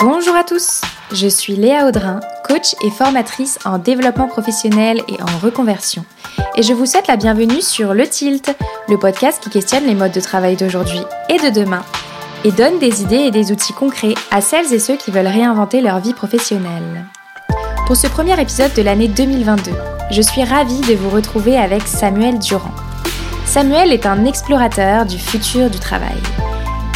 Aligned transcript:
Bonjour 0.00 0.36
à 0.36 0.44
tous, 0.44 0.82
je 1.12 1.26
suis 1.26 1.56
Léa 1.56 1.86
Audrin, 1.86 2.20
coach 2.44 2.74
et 2.84 2.90
formatrice 2.90 3.58
en 3.64 3.78
développement 3.78 4.28
professionnel 4.28 5.00
et 5.08 5.22
en 5.22 5.38
reconversion. 5.38 6.04
Et 6.56 6.62
je 6.62 6.74
vous 6.74 6.86
souhaite 6.86 7.08
la 7.08 7.16
bienvenue 7.16 7.62
sur 7.62 7.94
Le 7.94 8.06
Tilt, 8.06 8.54
le 8.88 8.98
podcast 8.98 9.42
qui 9.42 9.50
questionne 9.50 9.86
les 9.86 9.94
modes 9.94 10.12
de 10.12 10.20
travail 10.20 10.56
d'aujourd'hui 10.56 11.00
et 11.28 11.38
de 11.38 11.48
demain 11.48 11.82
et 12.44 12.52
donne 12.52 12.78
des 12.78 13.02
idées 13.02 13.16
et 13.16 13.30
des 13.30 13.52
outils 13.52 13.72
concrets 13.72 14.14
à 14.30 14.40
celles 14.40 14.72
et 14.72 14.78
ceux 14.78 14.96
qui 14.96 15.10
veulent 15.10 15.26
réinventer 15.26 15.80
leur 15.80 15.98
vie 16.00 16.14
professionnelle. 16.14 17.06
Pour 17.86 17.96
ce 17.96 18.06
premier 18.06 18.40
épisode 18.40 18.74
de 18.74 18.82
l'année 18.82 19.08
2022, 19.08 19.72
je 20.10 20.22
suis 20.22 20.44
ravie 20.44 20.82
de 20.82 20.94
vous 20.94 21.10
retrouver 21.10 21.56
avec 21.56 21.86
Samuel 21.88 22.38
Durand. 22.38 22.74
Samuel 23.46 23.92
est 23.92 24.06
un 24.06 24.24
explorateur 24.24 25.06
du 25.06 25.18
futur 25.18 25.70
du 25.70 25.78
travail. 25.78 26.16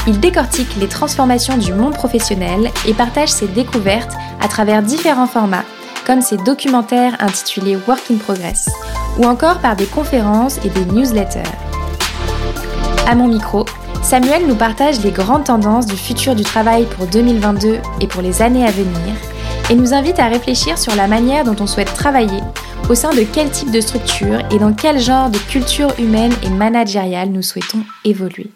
Il 0.07 0.19
décortique 0.19 0.77
les 0.77 0.89
transformations 0.89 1.57
du 1.57 1.73
monde 1.73 1.95
professionnel 1.95 2.71
et 2.87 2.93
partage 2.93 3.31
ses 3.31 3.47
découvertes 3.47 4.13
à 4.41 4.49
travers 4.49 4.83
différents 4.83 5.29
formats, 5.29 5.65
comme 6.05 6.21
ses 6.21 6.37
documentaires 6.37 7.17
intitulés 7.21 7.79
Work 7.87 8.11
in 8.11 8.17
Progress, 8.17 8.69
ou 9.19 9.25
encore 9.25 9.61
par 9.61 9.77
des 9.77 9.87
conférences 9.87 10.59
et 10.65 10.71
des 10.71 10.85
newsletters. 10.87 11.43
À 13.09 13.15
mon 13.15 13.29
micro, 13.29 13.65
Samuel 14.03 14.47
nous 14.47 14.57
partage 14.57 15.01
les 15.01 15.13
grandes 15.13 15.45
tendances 15.45 15.87
du 15.87 15.97
futur 15.97 16.35
du 16.35 16.43
travail 16.43 16.85
pour 16.97 17.07
2022 17.07 17.79
et 18.01 18.07
pour 18.07 18.23
les 18.23 18.43
années 18.43 18.67
à 18.67 18.71
venir, 18.71 19.15
et 19.71 19.75
nous 19.75 19.95
invite 19.95 20.19
à 20.19 20.27
réfléchir 20.27 20.79
sur 20.79 20.97
la 20.97 21.07
manière 21.07 21.45
dont 21.45 21.57
on 21.61 21.67
souhaite 21.67 21.95
travailler, 21.95 22.41
au 22.89 22.95
sein 22.95 23.11
de 23.11 23.25
quel 23.33 23.51
type 23.51 23.71
de 23.71 23.81
structure 23.81 24.39
et 24.51 24.59
dans 24.59 24.73
quel 24.73 24.99
genre 24.99 25.31
de 25.31 25.39
culture 25.39 25.93
humaine 25.99 26.33
et 26.43 26.49
managériale 26.49 27.31
nous 27.31 27.43
souhaitons 27.43 27.85
évoluer. 28.05 28.51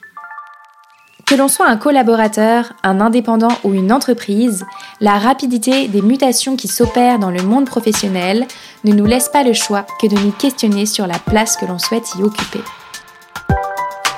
Que 1.27 1.35
l'on 1.35 1.49
soit 1.49 1.67
un 1.67 1.77
collaborateur, 1.77 2.75
un 2.83 3.01
indépendant 3.01 3.57
ou 3.65 3.73
une 3.73 3.93
entreprise, 3.93 4.65
la 5.01 5.19
rapidité 5.19 5.89
des 5.89 6.03
mutations 6.03 6.57
qui 6.57 6.69
s'opèrent 6.69 7.19
dans 7.19 7.31
le 7.31 7.43
monde 7.43 7.65
professionnel 7.65 8.47
ne 8.85 8.93
nous 8.93 9.07
laisse 9.07 9.29
pas 9.29 9.43
le 9.43 9.55
choix 9.55 9.87
que 10.01 10.07
de 10.07 10.19
nous 10.19 10.33
questionner 10.33 10.85
sur 10.85 11.07
la 11.07 11.19
place 11.19 11.57
que 11.57 11.65
l'on 11.65 11.79
souhaite 11.79 12.15
y 12.19 12.23
occuper. 12.23 12.61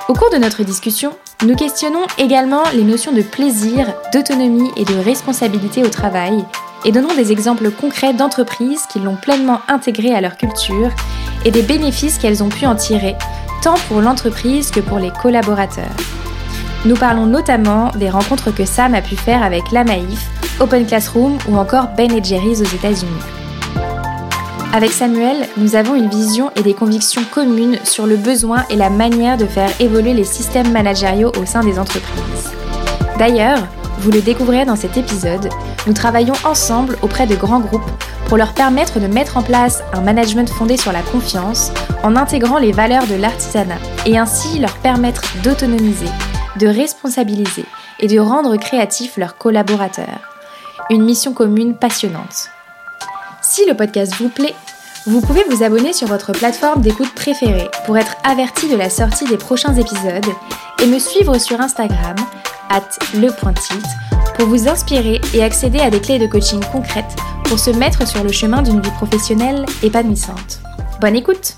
Au 0.09 0.15
cours 0.15 0.31
de 0.31 0.39
notre 0.39 0.65
discussion, 0.65 1.13
nous 1.45 1.55
questionnons 1.55 2.07
également 2.19 2.63
les 2.75 2.85
notions 2.85 3.13
de 3.13 3.23
plaisir, 3.23 3.93
d'autonomie 4.13 4.71
et 4.77 4.85
de 4.85 4.95
responsabilité 4.95 5.85
au 5.85 5.89
travail 5.89 6.45
et 6.87 6.93
donnons 6.93 7.15
des 7.15 7.33
exemples 7.33 7.71
concrets 7.71 8.15
d'entreprises 8.15 8.87
qui 8.89 9.01
l'ont 9.01 9.17
pleinement 9.17 9.61
intégré 9.69 10.15
à 10.15 10.21
leur 10.21 10.37
culture 10.37 10.91
et 11.45 11.51
des 11.51 11.63
bénéfices 11.63 12.17
qu'elles 12.17 12.43
ont 12.43 12.49
pu 12.49 12.65
en 12.65 12.77
tirer, 12.77 13.17
tant 13.61 13.75
pour 13.89 14.01
l'entreprise 14.01 14.71
que 14.71 14.81
pour 14.81 14.99
les 14.99 15.11
collaborateurs. 15.11 15.85
Nous 16.85 16.95
parlons 16.95 17.27
notamment 17.27 17.91
des 17.97 18.09
rencontres 18.09 18.55
que 18.55 18.65
Sam 18.65 18.95
a 18.95 19.03
pu 19.03 19.17
faire 19.17 19.43
avec 19.43 19.73
La 19.73 19.83
Maïf, 19.83 20.31
Open 20.61 20.87
Classroom 20.87 21.37
ou 21.49 21.57
encore 21.57 21.89
Ben 21.97 22.25
Jerry's 22.25 22.61
aux 22.61 22.77
États-Unis. 22.77 23.11
Avec 24.73 24.93
Samuel, 24.93 25.49
nous 25.57 25.75
avons 25.75 25.97
une 25.97 26.09
vision 26.09 26.51
et 26.55 26.63
des 26.63 26.75
convictions 26.75 27.23
communes 27.33 27.79
sur 27.83 28.07
le 28.07 28.17
besoin 28.17 28.65
et 28.71 28.77
la 28.77 28.91
manière 28.91 29.37
de 29.37 29.47
faire 29.47 29.71
évoluer 29.81 30.13
les 30.15 30.25
systèmes 30.25 30.71
managériaux 30.71 31.33
au 31.41 31.47
sein 31.47 31.65
des 31.65 31.79
entreprises. 31.79 32.53
D'ailleurs, 33.19 33.67
vous 34.07 34.13
le 34.13 34.23
découvrirez 34.23 34.65
dans 34.65 34.77
cet 34.77 34.97
épisode, 34.97 35.49
nous 35.89 35.93
travaillons 35.93 36.37
ensemble 36.45 36.97
auprès 37.03 37.27
de 37.27 37.35
grands 37.35 37.59
groupes 37.59 37.91
pour 38.29 38.37
leur 38.37 38.55
permettre 38.55 39.01
de 39.01 39.09
mettre 39.09 39.37
en 39.37 39.43
place 39.43 39.83
un 39.93 40.01
management 40.01 40.49
fondé 40.49 40.77
sur 40.77 40.93
la 40.93 41.03
confiance 41.03 41.73
en 42.05 42.15
intégrant 42.15 42.59
les 42.59 42.71
valeurs 42.71 43.09
de 43.09 43.17
l'artisanat 43.17 43.81
et 44.07 44.17
ainsi 44.17 44.61
leur 44.61 44.77
permettre 44.77 45.25
d'autonomiser 45.43 46.07
de 46.61 46.69
responsabiliser 46.69 47.65
et 47.99 48.07
de 48.07 48.21
rendre 48.21 48.57
créatifs 48.57 49.17
leurs 49.17 49.37
collaborateurs. 49.39 50.21
Une 50.89 51.03
mission 51.03 51.33
commune 51.33 51.75
passionnante. 51.75 52.49
Si 53.43 53.67
le 53.67 53.75
podcast 53.75 54.15
vous 54.21 54.29
plaît, 54.29 54.55
vous 55.07 55.21
pouvez 55.21 55.45
vous 55.49 55.63
abonner 55.63 55.93
sur 55.93 56.09
votre 56.09 56.33
plateforme 56.33 56.83
d'écoute 56.83 57.15
préférée 57.15 57.69
pour 57.85 57.97
être 57.97 58.17
averti 58.25 58.69
de 58.69 58.77
la 58.77 58.91
sortie 58.91 59.25
des 59.27 59.37
prochains 59.37 59.75
épisodes 59.75 60.27
et 60.83 60.87
me 60.87 60.99
suivre 60.99 61.39
sur 61.39 61.61
Instagram, 61.61 62.17
at 62.71 62.89
le.tilt, 63.15 63.87
pour 64.37 64.49
vous 64.49 64.69
inspirer 64.69 65.21
et 65.33 65.45
accéder 65.45 65.79
à 65.79 65.91
des 65.91 66.01
clés 66.01 66.19
de 66.19 66.27
coaching 66.27 66.61
concrètes 66.73 67.17
pour 67.45 67.59
se 67.59 67.71
mettre 67.71 68.07
sur 68.07 68.25
le 68.25 68.33
chemin 68.33 68.63
d'une 68.63 68.81
vie 68.81 68.91
professionnelle 68.91 69.65
épanouissante. 69.83 70.61
Bonne 71.01 71.15
écoute! 71.15 71.55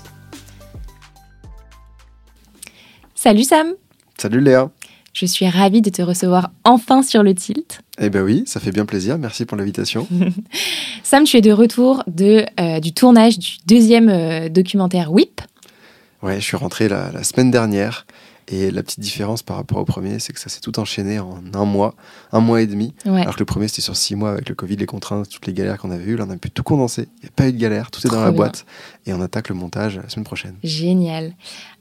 Salut 3.15 3.43
Sam! 3.43 3.73
Salut 4.17 4.41
Léa 4.41 4.69
je 5.19 5.25
suis 5.25 5.49
ravie 5.49 5.81
de 5.81 5.89
te 5.89 6.01
recevoir 6.01 6.51
enfin 6.63 7.03
sur 7.03 7.23
le 7.23 7.35
tilt. 7.35 7.81
Eh 7.99 8.09
bien 8.09 8.21
oui, 8.21 8.43
ça 8.45 8.61
fait 8.61 8.71
bien 8.71 8.85
plaisir. 8.85 9.17
Merci 9.17 9.45
pour 9.45 9.57
l'invitation. 9.57 10.07
Sam, 11.03 11.25
tu 11.25 11.35
es 11.35 11.41
de 11.41 11.51
retour 11.51 12.03
de, 12.07 12.45
euh, 12.59 12.79
du 12.79 12.93
tournage 12.93 13.37
du 13.37 13.57
deuxième 13.65 14.07
euh, 14.07 14.47
documentaire 14.47 15.11
WIP. 15.11 15.41
Ouais, 16.21 16.35
je 16.35 16.45
suis 16.45 16.55
rentré 16.55 16.87
la, 16.87 17.23
semaine 17.23 17.51
dernière. 17.51 18.05
Et 18.51 18.71
la 18.71 18.81
petite 18.81 19.01
différence 19.01 19.43
par 19.43 19.57
rapport 19.57 19.77
au 19.77 19.85
premier, 19.85 20.17
c'est 20.17 20.33
que 20.33 20.39
ça 20.39 20.49
s'est 20.49 20.59
tout 20.59 20.79
enchaîné 20.79 21.19
en 21.19 21.43
un 21.53 21.65
mois, 21.65 21.93
un 22.31 22.39
mois 22.39 22.63
et 22.63 22.65
demi. 22.65 22.95
Alors 23.05 23.35
que 23.35 23.39
le 23.39 23.45
premier, 23.45 23.67
c'était 23.67 23.83
sur 23.83 23.95
six 23.95 24.15
mois 24.15 24.31
avec 24.31 24.49
le 24.49 24.55
Covid, 24.55 24.75
les 24.75 24.87
contraintes, 24.87 25.29
toutes 25.29 25.45
les 25.45 25.53
galères 25.53 25.77
qu'on 25.77 25.91
avait 25.91 26.05
eues. 26.05 26.15
Là, 26.15 26.25
on 26.27 26.31
a 26.31 26.35
pu 26.35 26.49
tout 26.49 26.63
condenser. 26.63 27.09
Il 27.17 27.25
n'y 27.25 27.29
a 27.29 27.31
pas 27.35 27.47
eu 27.47 27.53
de 27.53 27.59
galère, 27.59 27.91
tout 27.91 28.07
est 28.07 28.09
dans 28.09 28.23
la 28.23 28.31
boîte. 28.31 28.65
Et 29.05 29.13
on 29.13 29.21
attaque 29.21 29.49
le 29.49 29.55
montage 29.55 29.97
la 29.97 30.09
semaine 30.09 30.25
prochaine. 30.25 30.55
Génial. 30.63 31.33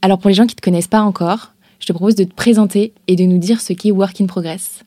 Alors, 0.02 0.18
pour 0.18 0.28
les 0.28 0.34
gens 0.34 0.44
qui 0.44 0.56
ne 0.56 0.58
te 0.58 0.60
connaissent 0.60 0.88
pas 0.88 1.00
encore, 1.00 1.52
je 1.78 1.86
te 1.86 1.92
propose 1.92 2.14
de 2.14 2.24
te 2.24 2.34
présenter 2.34 2.92
et 3.06 3.16
de 3.16 3.24
nous 3.24 3.38
dire 3.38 3.60
ce 3.60 3.72
qu'est 3.72 3.90
Work 3.90 4.20
in 4.20 4.26
Progress. 4.26 4.82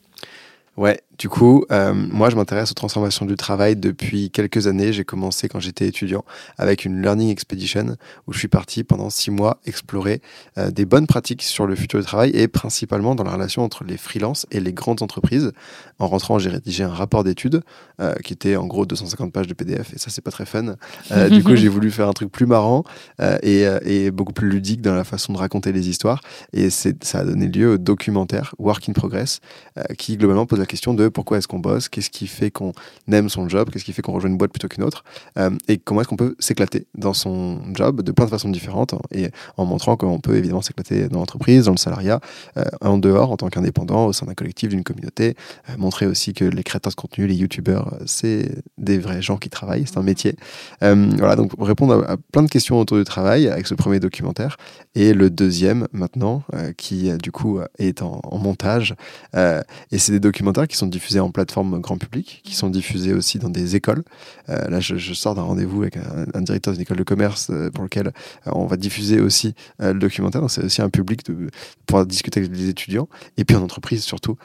Ouais, 0.77 1.01
du 1.21 1.29
coup, 1.29 1.65
euh, 1.69 1.93
moi, 1.93 2.31
je 2.31 2.35
m'intéresse 2.35 2.71
aux 2.71 2.73
transformations 2.73 3.27
du 3.27 3.35
travail 3.35 3.75
depuis 3.75 4.31
quelques 4.31 4.65
années. 4.65 4.91
J'ai 4.91 5.03
commencé 5.03 5.47
quand 5.49 5.59
j'étais 5.59 5.85
étudiant 5.85 6.25
avec 6.57 6.83
une 6.83 6.99
Learning 6.99 7.29
Expedition 7.29 7.95
où 8.25 8.33
je 8.33 8.39
suis 8.39 8.47
parti 8.47 8.83
pendant 8.83 9.11
six 9.11 9.29
mois 9.29 9.59
explorer 9.67 10.19
euh, 10.57 10.71
des 10.71 10.83
bonnes 10.85 11.05
pratiques 11.05 11.43
sur 11.43 11.67
le 11.67 11.75
futur 11.75 11.99
du 11.99 12.05
travail 12.05 12.31
et 12.33 12.47
principalement 12.47 13.13
dans 13.13 13.23
la 13.23 13.33
relation 13.33 13.63
entre 13.63 13.83
les 13.83 13.97
freelances 13.97 14.47
et 14.49 14.59
les 14.59 14.73
grandes 14.73 15.03
entreprises. 15.03 15.51
En 15.99 16.07
rentrant, 16.07 16.39
j'ai 16.39 16.49
rédigé 16.49 16.83
un 16.83 16.89
rapport 16.89 17.23
d'études 17.23 17.61
euh, 17.99 18.15
qui 18.25 18.33
était 18.33 18.55
en 18.55 18.65
gros 18.65 18.87
250 18.87 19.31
pages 19.31 19.45
de 19.45 19.53
PDF 19.53 19.93
et 19.93 19.99
ça, 19.99 20.09
c'est 20.09 20.23
pas 20.23 20.31
très 20.31 20.47
fun. 20.47 20.73
du 21.29 21.43
coup, 21.43 21.55
j'ai 21.55 21.67
voulu 21.67 21.91
faire 21.91 22.07
un 22.07 22.13
truc 22.13 22.31
plus 22.31 22.47
marrant 22.47 22.83
et, 23.43 23.67
et, 23.85 24.09
beaucoup 24.09 24.33
plus 24.33 24.49
ludique 24.49 24.81
dans 24.81 24.95
la 24.95 25.03
façon 25.03 25.33
de 25.33 25.37
raconter 25.37 25.71
les 25.71 25.87
histoires. 25.87 26.21
Et 26.51 26.71
ça 26.71 27.19
a 27.19 27.23
donné 27.23 27.47
lieu 27.47 27.73
au 27.73 27.77
documentaire 27.77 28.55
Work 28.57 28.89
in 28.89 28.93
Progress 28.93 29.39
qui 29.99 30.17
globalement 30.17 30.47
pose 30.47 30.57
la 30.57 30.65
question 30.65 30.95
de 30.95 31.10
pourquoi 31.11 31.37
est-ce 31.37 31.47
qu'on 31.47 31.59
bosse, 31.59 31.89
qu'est-ce 31.89 32.09
qui 32.09 32.27
fait 32.27 32.51
qu'on 32.51 32.73
aime 33.11 33.29
son 33.29 33.47
job, 33.49 33.69
qu'est-ce 33.69 33.85
qui 33.85 33.93
fait 33.93 34.01
qu'on 34.01 34.13
rejoint 34.13 34.29
une 34.29 34.37
boîte 34.37 34.51
plutôt 34.51 34.67
qu'une 34.67 34.83
autre, 34.83 35.03
euh, 35.37 35.51
et 35.67 35.77
comment 35.77 36.01
est-ce 36.01 36.09
qu'on 36.09 36.15
peut 36.15 36.35
s'éclater 36.39 36.87
dans 36.95 37.13
son 37.13 37.61
job 37.73 38.01
de 38.01 38.11
plein 38.11 38.25
de 38.25 38.29
façons 38.29 38.49
différentes, 38.49 38.95
et 39.11 39.29
en 39.57 39.65
montrant 39.65 39.97
qu'on 39.97 40.19
peut 40.19 40.35
évidemment 40.35 40.61
s'éclater 40.61 41.07
dans 41.07 41.19
l'entreprise, 41.19 41.65
dans 41.65 41.71
le 41.71 41.77
salariat, 41.77 42.19
euh, 42.57 42.63
en 42.81 42.97
dehors, 42.97 43.31
en 43.31 43.37
tant 43.37 43.49
qu'indépendant, 43.49 44.05
au 44.05 44.13
sein 44.13 44.25
d'un 44.25 44.33
collectif, 44.33 44.69
d'une 44.69 44.83
communauté, 44.83 45.35
euh, 45.69 45.73
montrer 45.77 46.05
aussi 46.05 46.33
que 46.33 46.45
les 46.45 46.63
créateurs 46.63 46.91
de 46.91 46.95
contenu, 46.95 47.27
les 47.27 47.35
youtubeurs, 47.35 47.97
c'est 48.05 48.51
des 48.77 48.97
vrais 48.97 49.21
gens 49.21 49.37
qui 49.37 49.49
travaillent, 49.49 49.85
c'est 49.85 49.97
un 49.97 50.03
métier. 50.03 50.35
voilà, 50.81 51.35
donc 51.35 51.51
répondre 51.59 52.05
à, 52.07 52.17
plein 52.31 52.43
de 52.43 52.49
questions 52.49 52.79
autour 52.79 52.97
du 52.97 53.03
travail 53.03 53.47
avec 53.47 53.67
ce 53.67 53.75
premier 53.75 53.99
documentaire, 53.99 54.57
et 54.95 55.13
le 55.13 55.29
deuxième 55.29 55.87
maintenant, 55.91 56.43
qui 56.77 57.11
du 57.17 57.31
coup 57.31 57.59
est 57.77 58.01
en, 58.01 58.21
en 58.23 58.37
montage, 58.37 58.95
et 59.35 59.97
c'est 59.97 60.11
des 60.11 60.19
documentaires 60.19 60.67
qui 60.67 60.77
sont 60.77 60.87
diffusés 60.91 61.19
en 61.19 61.31
plateforme 61.31 61.79
grand 61.79 61.97
public, 61.97 62.41
qui 62.43 62.53
sont 62.53 62.69
diffusés 62.69 63.13
aussi 63.13 63.39
dans 63.39 63.49
des 63.49 63.75
écoles. 63.75 64.03
Euh, 64.49 64.69
là, 64.69 64.79
je, 64.79 65.13
sors 65.13 65.33
d'un 65.33 65.41
rendez-vous 65.41 65.81
avec 65.81 65.97
un, 65.97 66.41
directeur 66.41 66.73
d'une 66.73 66.83
école 66.83 66.97
de 66.97 67.03
commerce 67.03 67.49
euh, 67.49 67.71
pour 67.71 67.83
lequel 67.83 68.07
euh, 68.07 68.51
on 68.53 68.65
va 68.65 68.77
diffuser 68.77 69.19
aussi 69.19 69.55
le 69.79 69.93
documentaire. 69.93 70.47
C'est 70.49 70.63
aussi 70.63 70.81
un 70.81 70.89
public 70.89 71.25
de, 71.25 71.49
pour 71.87 72.05
discuter 72.05 72.41
avec 72.41 72.55
les 72.55 72.69
étudiants 72.69 73.07
et 73.37 73.45
puis 73.45 73.55
en 73.55 73.63
entreprise 73.63 74.03
surtout 74.03 74.37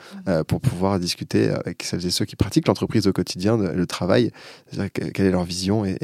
pour 0.47 0.61
pouvoir 0.61 0.99
discuter 0.99 1.51
avec 1.51 1.83
celles 1.83 2.07
et 2.07 2.11
ceux 2.11 2.25
qui 2.25 2.37
pratiquent 2.37 2.69
l'entreprise 2.69 3.07
au 3.07 3.13
quotidien, 3.13 3.57
le 3.57 3.87
travail, 3.87 4.31
quelle 4.93 5.27
est 5.27 5.31
leur 5.31 5.45
vision. 5.45 5.85
Et, 5.85 5.99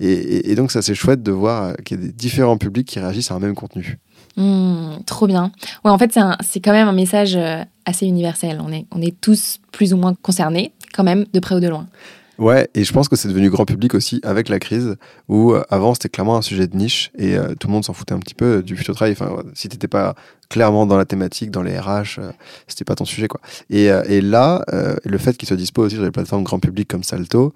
et, 0.00 0.50
et 0.50 0.54
donc, 0.54 0.72
ça, 0.72 0.82
c'est 0.82 0.94
chouette 0.94 1.22
de 1.22 1.32
voir 1.32 1.76
qu'il 1.84 2.00
y 2.00 2.02
a 2.02 2.06
des 2.06 2.12
différents 2.12 2.58
publics 2.58 2.88
qui 2.88 2.98
réagissent 2.98 3.30
à 3.30 3.34
un 3.34 3.40
même 3.40 3.54
contenu. 3.54 3.98
Mmh, 4.36 5.02
trop 5.06 5.26
bien. 5.26 5.50
Ouais, 5.84 5.90
en 5.90 5.98
fait, 5.98 6.18
c'est 6.40 6.60
quand 6.60 6.72
même 6.72 6.88
un 6.88 6.92
message 6.92 7.36
euh, 7.36 7.62
assez 7.84 8.06
universel. 8.06 8.60
On 8.62 8.70
est, 8.72 8.86
on 8.92 9.00
est 9.00 9.18
tous 9.20 9.60
plus 9.72 9.94
ou 9.94 9.96
moins 9.96 10.14
concernés, 10.14 10.72
quand 10.92 11.04
même, 11.04 11.24
de 11.32 11.40
près 11.40 11.54
ou 11.54 11.60
de 11.60 11.68
loin. 11.68 11.86
Ouais, 12.38 12.68
et 12.74 12.84
je 12.84 12.92
pense 12.92 13.08
que 13.08 13.16
c'est 13.16 13.28
devenu 13.28 13.48
grand 13.48 13.64
public 13.64 13.94
aussi 13.94 14.20
avec 14.22 14.50
la 14.50 14.58
crise, 14.58 14.96
où 15.28 15.52
euh, 15.52 15.64
avant 15.70 15.94
c'était 15.94 16.10
clairement 16.10 16.36
un 16.36 16.42
sujet 16.42 16.66
de 16.66 16.76
niche 16.76 17.10
et 17.16 17.34
euh, 17.34 17.54
tout 17.58 17.66
le 17.68 17.72
monde 17.72 17.84
s'en 17.84 17.94
foutait 17.94 18.12
un 18.12 18.18
petit 18.18 18.34
peu 18.34 18.62
du 18.62 18.76
futur 18.76 18.94
travail. 18.94 19.12
Enfin, 19.12 19.42
si 19.54 19.70
t'étais 19.70 19.88
pas 19.88 20.14
clairement 20.48 20.86
dans 20.86 20.96
la 20.96 21.04
thématique, 21.04 21.50
dans 21.50 21.62
les 21.62 21.78
RH, 21.78 22.20
c'était 22.66 22.84
pas 22.84 22.94
ton 22.94 23.04
sujet 23.04 23.28
quoi. 23.28 23.40
Et, 23.70 23.86
et 23.86 24.20
là, 24.20 24.64
le 25.04 25.18
fait 25.18 25.36
qu'il 25.36 25.48
soit 25.48 25.56
dispo 25.56 25.82
aussi 25.82 25.96
sur 25.96 26.04
les 26.04 26.10
plateformes 26.10 26.44
grand 26.44 26.58
public 26.58 26.88
comme 26.88 27.02
Salto, 27.02 27.52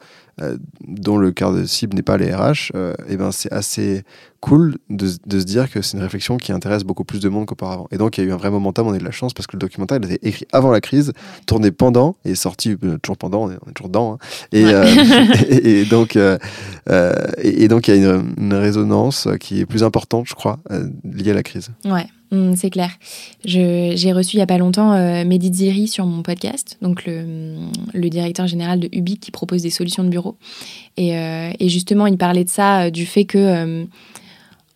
dont 0.87 1.19
le 1.19 1.33
cœur 1.33 1.53
de 1.53 1.65
cible 1.65 1.95
n'est 1.95 2.03
pas 2.03 2.17
les 2.17 2.35
RH, 2.35 2.73
et 3.09 3.17
ben 3.17 3.31
c'est 3.33 3.53
assez 3.53 4.05
cool 4.41 4.79
de, 4.89 5.09
de, 5.27 5.41
se 5.41 5.45
dire 5.45 5.71
que 5.71 5.83
c'est 5.83 5.97
une 5.97 6.03
réflexion 6.03 6.39
qui 6.39 6.53
intéresse 6.53 6.83
beaucoup 6.83 7.05
plus 7.05 7.21
de 7.21 7.29
monde 7.29 7.47
qu'auparavant. 7.47 7.89
Et 7.91 7.99
donc 7.99 8.17
il 8.17 8.25
y 8.25 8.27
a 8.27 8.31
eu 8.31 8.33
un 8.33 8.37
vrai 8.37 8.51
momentum, 8.51 8.87
on 8.87 8.93
a 8.93 8.97
eu 8.97 8.99
de 8.99 9.05
la 9.05 9.11
chance 9.11 9.35
parce 9.35 9.47
que 9.47 9.53
le 9.53 9.59
documentaire 9.59 9.99
il 10.03 10.11
a 10.11 10.15
été 10.15 10.29
écrit 10.29 10.47
avant 10.53 10.71
la 10.71 10.81
crise, 10.81 11.13
tourné 11.47 11.71
pendant 11.71 12.17
et 12.25 12.35
sorti 12.35 12.77
toujours 13.03 13.19
pendant, 13.19 13.45
on 13.45 13.51
est, 13.51 13.59
toujours 13.75 13.89
dedans. 13.89 14.15
Hein. 14.15 14.19
Et, 14.53 14.63
et, 15.51 15.85
donc 15.85 16.17
et, 16.17 17.69
donc 17.69 17.89
il 17.89 17.97
y 17.97 18.07
a 18.07 18.15
une, 18.15 18.35
une, 18.39 18.55
résonance 18.55 19.29
qui 19.41 19.61
est 19.61 19.67
plus 19.67 19.85
importante, 19.85 20.27
je 20.27 20.35
crois, 20.35 20.59
liée 21.05 21.31
à 21.33 21.35
la 21.35 21.43
crise. 21.43 21.69
Ouais. 21.85 22.07
Mm, 22.31 22.55
c'est 22.55 22.71
clair. 22.71 22.91
J'ai 23.45 24.13
reçu 24.13 24.37
il 24.37 24.39
n'y 24.39 24.43
a 24.43 24.47
pas 24.47 24.59
longtemps 24.59 24.93
euh, 24.93 25.25
Mehdi 25.25 25.53
Ziri 25.53 25.89
sur 25.89 26.07
mon 26.07 26.23
podcast, 26.23 26.79
donc 26.81 27.05
le, 27.07 28.09
directeur 28.09 28.47
général 28.47 28.81
de 28.81 28.89
Ubique 28.93 29.21
qui 29.21 29.31
propose 29.31 29.63
des 29.63 29.71
solutions 29.71 30.05
de 30.05 30.09
bureau. 30.09 30.37
Et, 30.97 31.17
euh, 31.17 31.51
justement, 31.61 32.07
il 32.07 32.19
parlait 32.19 32.45
de 32.45 32.49
ça, 32.49 32.83
euh, 32.83 32.91
du 32.91 33.07
fait 33.07 33.25
que, 33.25 33.87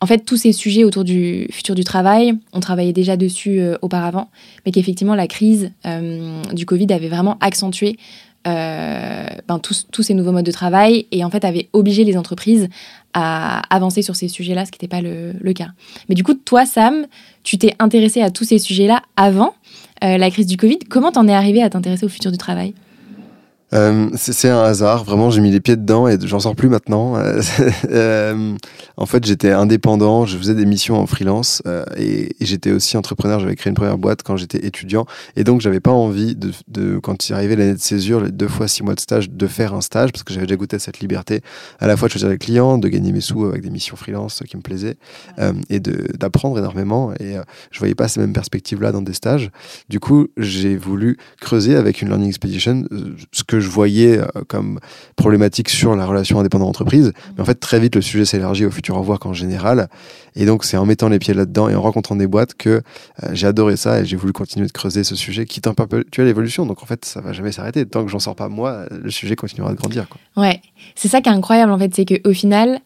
en 0.00 0.06
fait, 0.06 0.18
tous 0.24 0.36
ces 0.36 0.52
sujets 0.52 0.84
autour 0.84 1.04
du 1.04 1.46
futur 1.50 1.74
du 1.74 1.84
travail, 1.84 2.34
on 2.52 2.60
travaillait 2.60 2.92
déjà 2.92 3.16
dessus 3.16 3.62
auparavant, 3.80 4.28
mais 4.66 4.72
qu'effectivement, 4.72 5.14
la 5.14 5.26
crise 5.26 5.70
du 6.52 6.66
Covid 6.66 6.92
avait 6.92 7.08
vraiment 7.08 7.38
accentué 7.40 7.96
euh, 8.46 9.26
ben, 9.49 9.58
tous, 9.58 9.87
tous, 9.91 10.02
ces 10.02 10.14
nouveaux 10.14 10.32
modes 10.32 10.44
de 10.44 10.52
travail 10.52 11.06
et 11.11 11.25
en 11.25 11.31
fait 11.31 11.44
avait 11.44 11.69
obligé 11.73 12.05
les 12.05 12.17
entreprises 12.17 12.69
à 13.14 13.62
avancer 13.75 14.02
sur 14.02 14.17
ces 14.17 14.29
sujets-là, 14.29 14.67
ce 14.67 14.70
qui 14.70 14.76
n'était 14.76 14.88
pas 14.88 15.00
le, 15.00 15.32
le, 15.41 15.52
cas. 15.52 15.69
Mais 16.08 16.14
du 16.14 16.25
coup, 16.25 16.35
toi, 16.35 16.67
Sam, 16.67 17.06
tu 17.43 17.58
t'es 17.58 17.75
intéressé 17.79 18.20
à 18.20 18.31
tous 18.31 18.44
ces 18.44 18.58
sujets-là 18.58 19.02
avant 19.17 19.55
euh, 20.02 20.19
la 20.19 20.31
crise 20.31 20.46
du 20.46 20.56
Covid. 20.56 20.81
Comment 20.91 21.12
t'en 21.12 21.29
es 21.29 21.32
arrivé 21.32 21.62
à 21.62 21.70
t'intéresser 21.70 22.05
au 22.05 22.08
futur 22.08 22.32
du 22.32 22.38
travail? 22.38 22.75
Euh, 23.74 24.08
c'est 24.16 24.48
un 24.48 24.62
hasard, 24.62 25.04
vraiment 25.04 25.30
j'ai 25.30 25.40
mis 25.40 25.50
les 25.50 25.60
pieds 25.60 25.76
dedans 25.76 26.06
et 26.06 26.16
j'en 26.22 26.38
sors 26.38 26.54
plus 26.54 26.68
maintenant. 26.68 27.16
euh, 27.90 28.56
en 28.96 29.06
fait 29.06 29.24
j'étais 29.24 29.50
indépendant, 29.50 30.26
je 30.26 30.38
faisais 30.38 30.54
des 30.54 30.64
missions 30.64 30.96
en 31.00 31.06
freelance 31.06 31.62
euh, 31.66 31.84
et, 31.96 32.36
et 32.40 32.46
j'étais 32.46 32.70
aussi 32.70 32.96
entrepreneur, 32.96 33.40
j'avais 33.40 33.56
créé 33.56 33.70
une 33.70 33.74
première 33.76 33.98
boîte 33.98 34.22
quand 34.22 34.36
j'étais 34.36 34.64
étudiant 34.64 35.06
et 35.36 35.42
donc 35.42 35.60
j'avais 35.60 35.80
pas 35.80 35.90
envie 35.90 36.36
de, 36.36 36.52
de 36.68 36.98
quand 36.98 37.28
il 37.28 37.32
arrivait 37.32 37.56
l'année 37.56 37.74
de 37.74 37.80
césure, 37.80 38.20
les 38.20 38.30
deux 38.30 38.48
fois 38.48 38.68
six 38.68 38.84
mois 38.84 38.94
de 38.94 39.00
stage, 39.00 39.30
de 39.30 39.46
faire 39.46 39.74
un 39.74 39.80
stage 39.80 40.12
parce 40.12 40.22
que 40.22 40.32
j'avais 40.32 40.46
déjà 40.46 40.56
goûté 40.56 40.76
à 40.76 40.78
cette 40.78 41.00
liberté 41.00 41.40
à 41.80 41.88
la 41.88 41.96
fois 41.96 42.06
de 42.06 42.12
choisir 42.12 42.28
les 42.28 42.38
clients, 42.38 42.78
de 42.78 42.88
gagner 42.88 43.12
mes 43.12 43.20
sous 43.20 43.44
avec 43.44 43.62
des 43.62 43.70
missions 43.70 43.96
freelance 43.96 44.42
qui 44.48 44.56
me 44.56 44.62
plaisaient 44.62 44.96
et 45.68 45.80
d'apprendre 45.80 46.58
énormément 46.58 47.12
et 47.18 47.36
je 47.70 47.78
voyais 47.78 47.94
pas 47.94 48.06
ces 48.06 48.20
mêmes 48.20 48.32
perspectives 48.32 48.80
là 48.80 48.92
dans 48.92 49.02
des 49.02 49.14
stages. 49.14 49.50
Du 49.88 49.98
coup 49.98 50.28
j'ai 50.36 50.76
voulu 50.76 51.16
creuser 51.40 51.74
avec 51.74 52.02
une 52.02 52.08
learning 52.08 52.28
expedition 52.28 52.84
ce 53.32 53.42
que 53.42 53.63
je 53.64 53.69
voyais 53.70 54.19
euh, 54.19 54.26
comme 54.46 54.78
problématique 55.16 55.69
sur 55.69 55.96
la 55.96 56.06
relation 56.06 56.38
indépendant-entreprise. 56.38 57.12
Mais 57.34 57.43
en 57.43 57.44
fait, 57.44 57.56
très 57.56 57.81
vite, 57.81 57.96
le 57.96 58.02
sujet 58.02 58.25
s'élargit 58.25 58.64
au 58.64 58.70
futur 58.70 58.96
au 58.96 59.19
en 59.25 59.32
général. 59.32 59.88
Et 60.37 60.46
donc, 60.46 60.64
c'est 60.64 60.76
en 60.76 60.87
mettant 60.87 61.08
les 61.08 61.19
pieds 61.19 61.34
là-dedans 61.34 61.69
et 61.69 61.75
en 61.75 61.82
rencontrant 61.82 62.16
des 62.16 62.26
boîtes 62.26 62.55
que 62.55 62.69
euh, 62.69 62.81
j'ai 63.32 63.46
adoré 63.46 63.76
ça 63.76 64.00
et 64.00 64.05
j'ai 64.05 64.16
voulu 64.16 64.32
continuer 64.32 64.66
de 64.66 64.72
creuser 64.72 65.05
ce 65.05 65.16
sujet 65.16 65.46
qui 65.46 65.61
est 65.61 65.70
tu 66.11 66.20
as 66.20 66.25
l'évolution. 66.25 66.66
Donc, 66.66 66.82
en 66.82 66.87
fait, 66.87 67.05
ça 67.05 67.20
va 67.20 67.32
jamais 67.32 67.52
s'arrêter. 67.52 67.87
Tant 67.87 68.05
que 68.05 68.11
j'en 68.11 68.19
sors 68.19 68.37
pas 68.37 68.49
moi, 68.49 68.84
le 68.90 69.11
sujet 69.11 69.37
continuera 69.37 69.70
de 69.72 69.76
grandir. 69.76 70.06
Ouais, 70.37 70.60
c'est 70.94 71.08
ça 71.08 71.20
qui 71.20 71.28
est 71.28 71.32
incroyable 71.32 71.72
en 71.72 71.78
fait, 71.78 71.94
c'est 71.94 72.05
qu'au 72.05 72.32
final, 72.32 72.81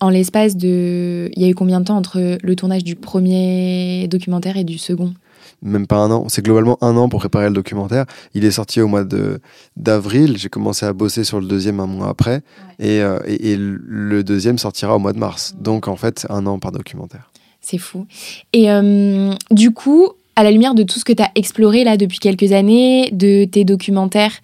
en 0.00 0.08
l'espace 0.08 0.56
de. 0.56 1.30
Il 1.36 1.42
y 1.42 1.44
a 1.44 1.48
eu 1.48 1.54
combien 1.54 1.80
de 1.80 1.84
temps 1.84 1.96
entre 1.96 2.38
le 2.42 2.56
tournage 2.56 2.84
du 2.84 2.96
premier 2.96 4.08
documentaire 4.08 4.56
et 4.56 4.64
du 4.64 4.78
second? 4.78 5.14
Même 5.62 5.86
pas 5.86 5.96
un 5.96 6.10
an. 6.10 6.26
C'est 6.28 6.44
globalement 6.44 6.78
un 6.80 6.96
an 6.96 7.08
pour 7.08 7.20
préparer 7.20 7.48
le 7.48 7.54
documentaire. 7.54 8.06
Il 8.34 8.44
est 8.44 8.50
sorti 8.50 8.80
au 8.80 8.88
mois 8.88 9.04
de 9.04 9.40
d'avril. 9.76 10.36
J'ai 10.36 10.48
commencé 10.48 10.86
à 10.86 10.92
bosser 10.92 11.24
sur 11.24 11.40
le 11.40 11.46
deuxième 11.46 11.80
un 11.80 11.86
mois 11.86 12.08
après, 12.08 12.42
et, 12.78 13.00
euh, 13.00 13.18
et, 13.26 13.52
et, 13.52 13.56
le 13.58 14.22
deuxième 14.24 14.58
sortira 14.58 14.96
au 14.96 14.98
mois 14.98 15.12
de 15.12 15.18
mars. 15.18 15.54
Donc 15.58 15.88
en 15.88 15.96
fait, 15.96 16.26
un 16.30 16.46
an 16.46 16.58
par 16.58 16.72
documentaire. 16.72 17.30
C'est 17.60 17.78
fou. 17.78 18.06
Et 18.52 18.70
euh, 18.70 19.34
du 19.50 19.70
coup, 19.72 20.08
à 20.36 20.42
la 20.42 20.50
lumière 20.50 20.74
de 20.74 20.82
tout 20.82 20.98
ce 20.98 21.04
que 21.04 21.12
tu 21.12 21.22
as 21.22 21.30
exploré 21.34 21.84
là 21.84 21.96
depuis 21.96 22.18
quelques 22.18 22.52
années, 22.52 23.10
de 23.12 23.44
tes 23.44 23.64
documentaires, 23.64 24.36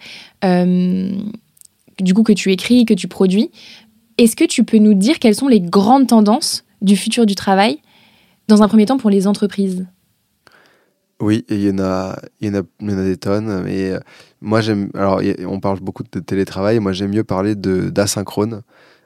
euh, 0.45 1.09
du 1.99 2.13
coup 2.13 2.23
que 2.23 2.33
tu 2.33 2.51
écris, 2.51 2.85
que 2.85 2.93
tu 2.93 3.07
produis, 3.07 3.49
est-ce 4.17 4.35
que 4.35 4.45
tu 4.45 4.63
peux 4.63 4.77
nous 4.77 4.93
dire 4.93 5.19
quelles 5.19 5.35
sont 5.35 5.47
les 5.47 5.61
grandes 5.61 6.07
tendances 6.07 6.63
du 6.81 6.95
futur 6.95 7.25
du 7.25 7.35
travail 7.35 7.79
dans 8.47 8.61
un 8.61 8.67
premier 8.67 8.85
temps 8.85 8.97
pour 8.97 9.09
les 9.09 9.27
entreprises? 9.27 9.87
Oui, 11.19 11.45
il 11.49 11.61
y 11.63 11.69
en 11.69 11.79
a, 11.79 12.19
il 12.41 12.47
y 12.47 12.57
en 12.57 12.61
a, 12.61 13.03
des 13.03 13.17
tonnes. 13.17 13.49
Euh, 13.49 13.99
moi, 14.41 14.61
j'aime. 14.61 14.89
Alors, 14.93 15.21
on 15.47 15.59
parle 15.59 15.79
beaucoup 15.79 16.03
de 16.03 16.19
télétravail. 16.19 16.79
Moi, 16.79 16.93
j'aime 16.93 17.11
mieux 17.11 17.23
parler 17.23 17.55
d'asynchrone. 17.55 18.61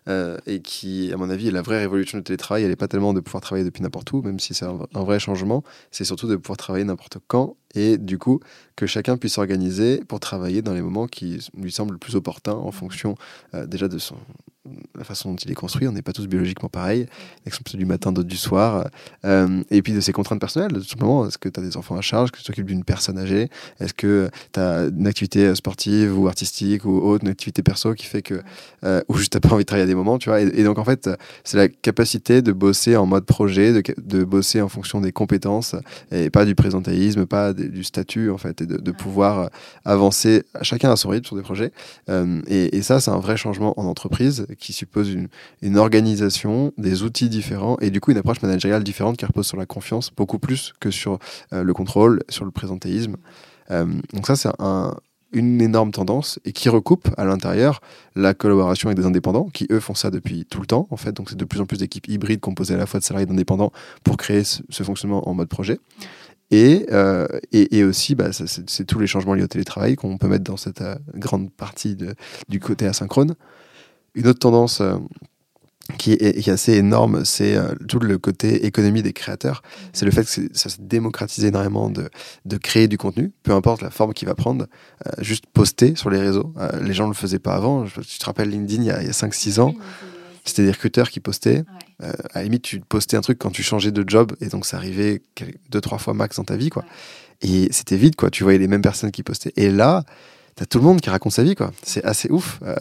Euh, 0.10 0.40
et 0.48 0.62
qui, 0.62 1.12
à 1.14 1.18
mon 1.18 1.30
avis, 1.30 1.52
la 1.52 1.62
vraie 1.62 1.78
révolution 1.78 2.18
du 2.18 2.24
télétravail. 2.24 2.64
Elle 2.64 2.70
n'est 2.70 2.76
pas 2.76 2.88
tellement 2.88 3.14
de 3.14 3.20
pouvoir 3.20 3.42
travailler 3.42 3.64
depuis 3.64 3.84
n'importe 3.84 4.12
où, 4.14 4.24
même 4.24 4.40
si 4.40 4.56
c'est 4.56 4.66
un, 4.66 4.80
un, 4.96 5.04
vrai 5.04 5.20
changement. 5.20 5.64
C'est 5.92 6.06
surtout 6.06 6.28
de 6.28 6.36
pouvoir 6.38 6.58
travailler 6.58 6.84
n'importe 6.84 7.20
quand 7.28 7.56
et 7.76 7.98
du 7.98 8.18
coup 8.18 8.40
que 8.76 8.86
chacun 8.88 9.18
puisse 9.18 9.34
s'organiser 9.34 10.04
pour 10.08 10.20
travailler 10.20 10.62
dans 10.62 10.74
les 10.74 10.82
moments 10.82 11.08
qui 11.08 11.48
lui 11.56 11.72
semblent 11.72 11.94
le 11.94 12.00
plus 12.00 12.16
opportuns 12.16 12.54
en 12.54 12.72
fonction 12.72 13.16
euh, 13.54 13.66
déjà 13.66 13.88
de 13.88 13.98
son, 13.98 14.18
la 14.96 15.04
façon 15.04 15.32
dont 15.32 15.38
il 15.38 15.52
est 15.52 15.56
construit. 15.56 15.88
On 15.88 15.92
n'est 15.92 16.02
pas 16.02 16.14
tous 16.14 16.28
biologiquement 16.28 16.70
pareils. 16.70 17.08
Exemple 17.46 17.76
du 17.76 17.86
matin, 17.86 18.12
d'autres 18.12 18.28
du 18.28 18.38
soir. 18.38 18.88
Euh, 19.26 19.64
et 19.72 19.82
puis 19.82 19.94
de 19.94 20.00
ses 20.00 20.12
contraintes 20.12 20.40
personnelles, 20.40 20.72
tout 20.72 20.84
simplement. 20.84 21.26
Est-ce 21.26 21.38
que 21.38 21.50
tu 21.50 21.60
as 21.60 21.64
des 21.64 21.78
enfants 21.78 21.98
à 21.98 22.02
charge? 22.02 22.26
Est-ce 22.26 22.32
que 22.32 22.38
tu 22.38 22.44
t'occupes 22.44 22.68
d'une 22.68 22.84
personne 22.84 23.18
âgée? 23.18 23.50
Est-ce 23.80 23.94
que 23.94 24.30
tu 24.54 24.60
as 24.60 24.86
une 24.86 25.08
activité 25.08 25.54
sportive 25.56 26.18
ou 26.18 26.28
artistique 26.28 26.86
ou 26.86 27.00
autre, 27.00 27.24
une 27.24 27.32
activité 27.32 27.64
perso 27.64 27.94
qui 27.94 28.06
fait 28.06 28.22
que. 28.22 28.42
Euh, 28.84 29.02
ou 29.08 29.16
juste 29.18 29.34
t'as 29.34 29.40
pas 29.40 29.54
envie 29.54 29.64
de 29.64 29.68
travailler 29.68 29.84
à 29.84 29.88
des 29.88 29.96
moments, 29.96 30.18
tu 30.18 30.30
vois? 30.30 30.42
Et, 30.42 30.48
et 30.60 30.64
donc 30.64 30.78
en 30.78 30.86
fait, 30.86 31.10
c'est 31.44 31.58
la 31.58 31.68
capacité 31.68 32.42
de 32.42 32.52
bosser 32.52 32.96
en 32.96 33.06
mode 33.06 33.26
projet, 33.26 33.74
de, 33.74 33.84
de, 33.98 34.24
bosser 34.24 34.62
en 34.62 34.70
fonction 34.70 35.02
des 35.02 35.12
compétences 35.12 35.76
et 36.12 36.30
pas 36.30 36.46
du 36.46 36.56
présentéisme, 36.56 37.26
pas 37.26 37.54
du 37.54 37.84
statut 37.84 38.30
en 38.30 38.38
fait, 38.38 38.62
et 38.62 38.66
de, 38.66 38.78
de 38.78 38.92
pouvoir 38.92 39.50
avancer 39.86 40.44
chacun 40.62 40.92
à 40.92 40.96
son 40.96 41.10
rythme 41.10 41.26
sur 41.26 41.36
des 41.36 41.42
projets. 41.42 41.72
Euh, 42.10 42.42
et, 42.48 42.78
et 42.78 42.82
ça, 42.82 43.00
c'est 43.00 43.12
un 43.12 43.20
vrai 43.20 43.38
changement 43.38 43.80
en 43.80 43.86
entreprise 43.86 44.46
qui 44.56 44.74
suppose 44.74 45.16
une, 45.62 45.78
organisation, 45.78 46.74
des 46.78 47.04
outils 47.04 47.30
différents 47.30 47.78
et 47.80 47.90
du 47.90 48.00
coup 48.00 48.12
une 48.12 48.18
approche 48.18 48.42
managériale 48.42 48.84
différente 48.84 49.18
qui 49.18 49.26
repose 49.26 49.48
sur 49.48 49.58
la 49.58 49.66
confiance 49.66 50.12
beaucoup 50.16 50.40
plus 50.40 50.74
que 50.80 50.92
sur 50.92 51.20
euh, 51.54 51.64
le 51.64 51.74
contrôle, 51.74 52.22
sur 52.30 52.46
le 52.46 52.52
présentéisme. 52.52 53.18
Euh, 53.70 53.86
donc 54.14 54.28
ça, 54.28 54.36
c'est 54.36 54.50
un, 54.60 54.96
une 55.34 55.62
énorme 55.62 55.92
tendance 55.92 56.40
et 56.46 56.52
qui 56.52 56.70
recoupe 56.70 57.10
à 57.18 57.26
l'intérieur 57.26 57.82
la 58.16 58.34
collaboration 58.34 58.90
avec 58.90 58.98
des 58.98 59.06
indépendants 59.06 59.50
qui 59.54 59.68
eux 59.72 59.80
font 59.80 59.96
ça 59.96 60.12
depuis 60.12 60.46
tout 60.46 60.60
le 60.60 60.68
temps 60.68 60.88
en 60.90 60.98
fait 60.98 61.14
donc 61.14 61.30
c'est 61.30 61.38
de 61.38 61.46
plus 61.46 61.62
en 61.62 61.66
plus 61.66 61.78
d'équipes 61.78 62.08
hybrides 62.10 62.42
composées 62.42 62.74
à 62.74 62.78
la 62.78 62.86
fois 62.86 63.00
de 63.00 63.06
salariés 63.06 63.26
d'indépendants 63.26 63.72
pour 64.04 64.18
créer 64.18 64.44
ce, 64.44 64.84
fonctionnement 64.84 65.28
en 65.30 65.34
mode 65.34 65.48
projet 65.48 65.80
et, 66.52 66.86
euh, 66.92 67.28
et, 67.54 67.78
et, 67.78 67.84
aussi, 67.86 68.14
bah, 68.14 68.32
c'est 68.34 68.86
tous 68.86 69.00
les 69.00 69.08
changements 69.08 69.34
liés 69.34 69.44
au 69.44 69.48
télétravail 69.48 69.96
qu'on 69.96 70.18
peut 70.18 70.28
mettre 70.28 70.44
dans 70.44 70.58
cette 70.58 70.84
grande 71.16 71.50
partie 71.50 71.96
du 72.50 72.60
côté 72.60 72.86
asynchrone. 72.86 73.36
Une 74.16 74.28
autre 74.28 74.40
tendance 74.40 74.82
euh, 74.82 74.96
qui, 75.98 76.14
est, 76.14 76.42
qui, 76.42 76.50
est, 76.50 76.54
assez 76.54 76.74
énorme, 76.74 77.26
c'est 77.26 77.56
euh, 77.56 77.74
tout 77.88 78.00
le 78.00 78.18
côté 78.18 78.66
économie 78.66 79.02
des 79.02 79.14
créateurs. 79.14 79.64
C'est 79.94 80.06
le 80.06 80.12
fait 80.12 80.24
que 80.24 80.56
ça 80.58 80.70
s'est 80.70 80.82
démocratisé 80.82 81.48
énormément 81.48 81.90
de, 81.90 82.10
de, 82.46 82.58
créer 82.58 82.88
du 82.88 82.98
contenu, 82.98 83.32
peu 83.44 83.54
importe 83.54 83.82
la 83.82 83.90
forme 83.90 84.14
qu'il 84.14 84.28
va 84.28 84.36
prendre, 84.36 84.68
euh, 85.08 85.12
juste 85.20 85.46
poster 85.48 85.96
sur 85.96 86.10
les 86.10 86.20
réseaux. 86.20 86.54
les 86.82 86.94
gens 86.94 87.06
ne 87.06 87.12
le 87.12 87.16
faisaient 87.16 87.40
pas 87.40 87.56
avant. 87.56 87.86
Je, 87.86 88.02
tu 88.02 88.20
te 88.20 88.26
rappelles 88.26 88.50
LinkedIn 88.50 88.84
il 88.84 88.88
y 88.88 88.92
a, 88.92 88.98
a 88.98 89.12
5-6 89.12 89.60
ans 89.60 89.74
c'était 90.44 90.64
des 90.64 90.72
recruteurs 90.72 91.10
qui 91.10 91.20
postaient. 91.20 91.64
Ouais. 92.00 92.10
À 92.34 92.40
la 92.40 92.44
limite, 92.44 92.64
tu 92.64 92.80
postais 92.80 93.18
un 93.18 93.22
truc 93.22 93.38
quand 93.38 93.52
tu 93.52 93.62
changeais 93.62 93.92
de 93.92 94.04
job, 94.08 94.34
et 94.42 94.48
donc 94.48 94.66
ça 94.66 94.78
arrivait 94.78 95.22
deux, 95.70 95.82
trois 95.82 96.00
fois 96.00 96.14
max 96.14 96.38
dans 96.38 96.44
ta 96.44 96.58
vie, 96.58 96.70
quoi. 96.70 96.84
Ouais. 96.84 96.90
Et 97.42 97.68
c'était 97.72 97.98
vite, 97.98 98.16
quoi. 98.16 98.30
Tu 98.30 98.44
voyais 98.44 98.60
les 98.60 98.68
mêmes 98.68 98.82
personnes 98.82 99.12
qui 99.12 99.24
postaient. 99.24 99.54
Et 99.56 99.72
là, 99.72 100.04
t'as 100.62 100.68
tout 100.68 100.78
le 100.78 100.84
monde 100.84 101.02
qui 101.02 101.10
raconte 101.10 101.32
sa 101.32 101.42
vie, 101.42 101.56
quoi. 101.56 101.72
C'est 101.82 102.06
assez 102.06 102.30
ouf. 102.30 102.60
Euh, 102.62 102.76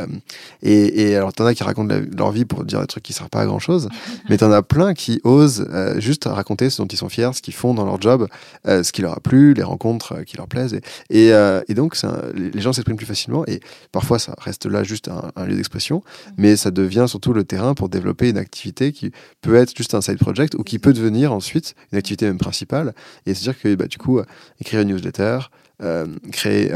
et, 0.63 1.01
et, 1.01 1.17
alors, 1.17 1.33
t'en 1.33 1.47
as 1.47 1.55
qui 1.55 1.63
racontent 1.63 1.89
la, 1.95 2.01
leur 2.01 2.31
vie 2.31 2.45
pour 2.45 2.65
dire 2.65 2.79
des 2.79 2.87
trucs 2.87 3.03
qui 3.03 3.15
servent 3.15 3.31
pas 3.31 3.41
à 3.41 3.47
grand 3.47 3.59
chose, 3.59 3.89
mais 4.29 4.37
t'en 4.37 4.53
as 4.53 4.61
plein 4.61 4.93
qui 4.93 5.19
osent 5.25 5.67
euh, 5.71 5.99
juste 5.99 6.25
raconter 6.27 6.69
ce 6.69 6.83
dont 6.83 6.89
ils 6.89 6.99
sont 6.99 7.09
fiers, 7.09 7.31
ce 7.33 7.41
qu'ils 7.41 7.55
font 7.55 7.73
dans 7.73 7.87
leur 7.87 7.99
job, 7.99 8.29
euh, 8.69 8.83
ce 8.83 8.93
qui 8.93 9.01
leur 9.01 9.17
a 9.17 9.21
plu, 9.21 9.55
les 9.55 9.63
rencontres 9.63 10.23
qui 10.25 10.37
leur 10.37 10.47
plaisent. 10.47 10.79
Et, 11.09 11.29
et, 11.29 11.33
et 11.69 11.75
donc, 11.75 11.97
les 12.35 12.61
gens 12.61 12.75
s'expriment 12.75 12.99
plus 12.99 13.07
facilement. 13.07 13.45
Et 13.47 13.61
parfois, 13.93 14.19
ça 14.19 14.35
reste 14.39 14.67
là 14.67 14.85
juste 14.85 15.09
un, 15.09 15.33
un 15.35 15.47
lieu 15.47 15.57
d'expression, 15.57 16.03
mais 16.37 16.57
ça 16.57 16.71
devient 16.71 17.07
surtout 17.09 17.33
le 17.33 17.45
terrain 17.45 17.73
pour 17.73 17.89
développer 17.89 18.29
une 18.29 18.39
activité 18.39 18.93
qui 18.93 19.11
peut 19.41 19.55
être 19.55 19.75
juste 19.75 19.95
un 19.95 20.03
side 20.03 20.19
project 20.19 20.55
ou 20.55 20.65
qui 20.65 20.79
peut 20.79 20.93
devenir 20.93 21.33
ensuite 21.33 21.75
une 21.93 21.99
activité 21.99 22.27
même 22.27 22.39
principale. 22.39 22.93
Et 23.25 23.33
c'est-à-dire 23.33 23.59
que, 23.59 23.75
bah, 23.75 23.87
du 23.87 23.97
coup, 23.97 24.21
écrire 24.61 24.81
une 24.83 24.89
newsletter, 24.89 25.39
créer, 26.33 26.71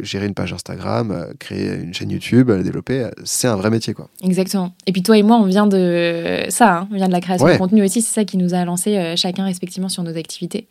gérer 0.00 0.26
une 0.26 0.34
page 0.34 0.52
Instagram, 0.52 1.26
créer 1.38 1.74
une 1.74 1.94
chaîne 1.94 2.10
YouTube, 2.10 2.50
la 2.50 2.62
développer, 2.62 3.08
c'est 3.24 3.48
un 3.48 3.56
vrai 3.56 3.70
métier, 3.70 3.94
quoi. 3.94 4.08
Exactement. 4.22 4.72
Et 4.86 4.92
puis 4.92 5.02
toi 5.02 5.16
et 5.16 5.22
moi, 5.22 5.36
on 5.36 5.44
vient 5.44 5.66
de 5.66 6.44
ça, 6.48 6.78
hein. 6.78 6.88
on 6.92 6.96
vient 6.96 7.08
de 7.08 7.12
la 7.12 7.20
création 7.20 7.46
de 7.46 7.56
contenu 7.56 7.82
aussi. 7.82 8.02
C'est 8.02 8.14
ça 8.14 8.24
qui 8.24 8.36
nous 8.36 8.54
a 8.54 8.64
lancé 8.64 9.14
chacun 9.16 9.44
respectivement 9.44 9.88
sur 9.88 10.02
nos 10.02 10.16
activités. 10.16 10.68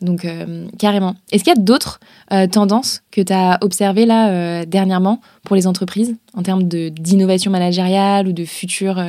Donc, 0.00 0.24
euh, 0.24 0.66
carrément. 0.78 1.14
Est-ce 1.32 1.44
qu'il 1.44 1.52
y 1.52 1.58
a 1.58 1.60
d'autres 1.60 2.00
euh, 2.32 2.46
tendances 2.46 3.02
que 3.10 3.20
tu 3.20 3.32
as 3.32 3.58
observées 3.62 4.06
là 4.06 4.28
euh, 4.28 4.64
dernièrement 4.66 5.20
pour 5.44 5.56
les 5.56 5.66
entreprises 5.66 6.16
en 6.34 6.42
termes 6.42 6.64
d'innovation 6.64 7.50
managériale 7.50 8.28
ou 8.28 8.32
de 8.32 8.44
futur 8.44 9.02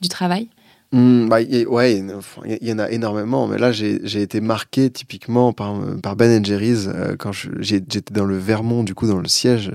du 0.00 0.08
travail? 0.08 0.48
Mmh, 0.92 1.28
bah, 1.28 1.38
ouais, 1.68 2.02
il 2.44 2.68
y, 2.68 2.72
en 2.72 2.78
a 2.78 2.90
énormément, 2.90 3.46
mais 3.46 3.58
là 3.58 3.72
j'ai 3.72 4.22
été 4.22 4.40
marqué 4.40 4.90
typiquement 4.90 5.52
par, 5.52 5.78
par 6.02 6.16
Ben 6.16 6.44
Jerry's 6.44 6.88
quand 7.18 7.32
j'étais 7.32 8.12
dans 8.12 8.24
le 8.24 8.36
Vermont, 8.36 8.84
du 8.84 8.94
coup 8.94 9.06
dans 9.06 9.18
le 9.18 9.28
siège 9.28 9.72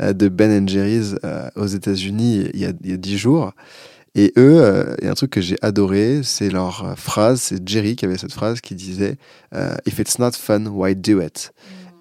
de 0.00 0.28
Ben 0.28 0.68
Jerry's 0.68 1.16
aux 1.56 1.66
États-Unis 1.66 2.48
il 2.54 2.60
y 2.60 2.64
a 2.64 2.72
dix 2.96 3.18
jours. 3.18 3.52
Et 4.18 4.32
eux, 4.36 4.60
euh, 4.60 4.96
il 4.98 5.04
y 5.04 5.08
a 5.08 5.12
un 5.12 5.14
truc 5.14 5.30
que 5.30 5.40
j'ai 5.40 5.56
adoré, 5.62 6.22
c'est 6.24 6.50
leur 6.50 6.84
euh, 6.84 6.94
phrase, 6.96 7.40
c'est 7.40 7.68
Jerry 7.68 7.94
qui 7.94 8.04
avait 8.04 8.18
cette 8.18 8.32
phrase 8.32 8.60
qui 8.60 8.74
disait 8.74 9.16
euh, 9.54 9.76
If 9.86 10.00
it's 10.00 10.18
not 10.18 10.32
fun, 10.32 10.66
why 10.66 10.96
do 10.96 11.20
it? 11.20 11.52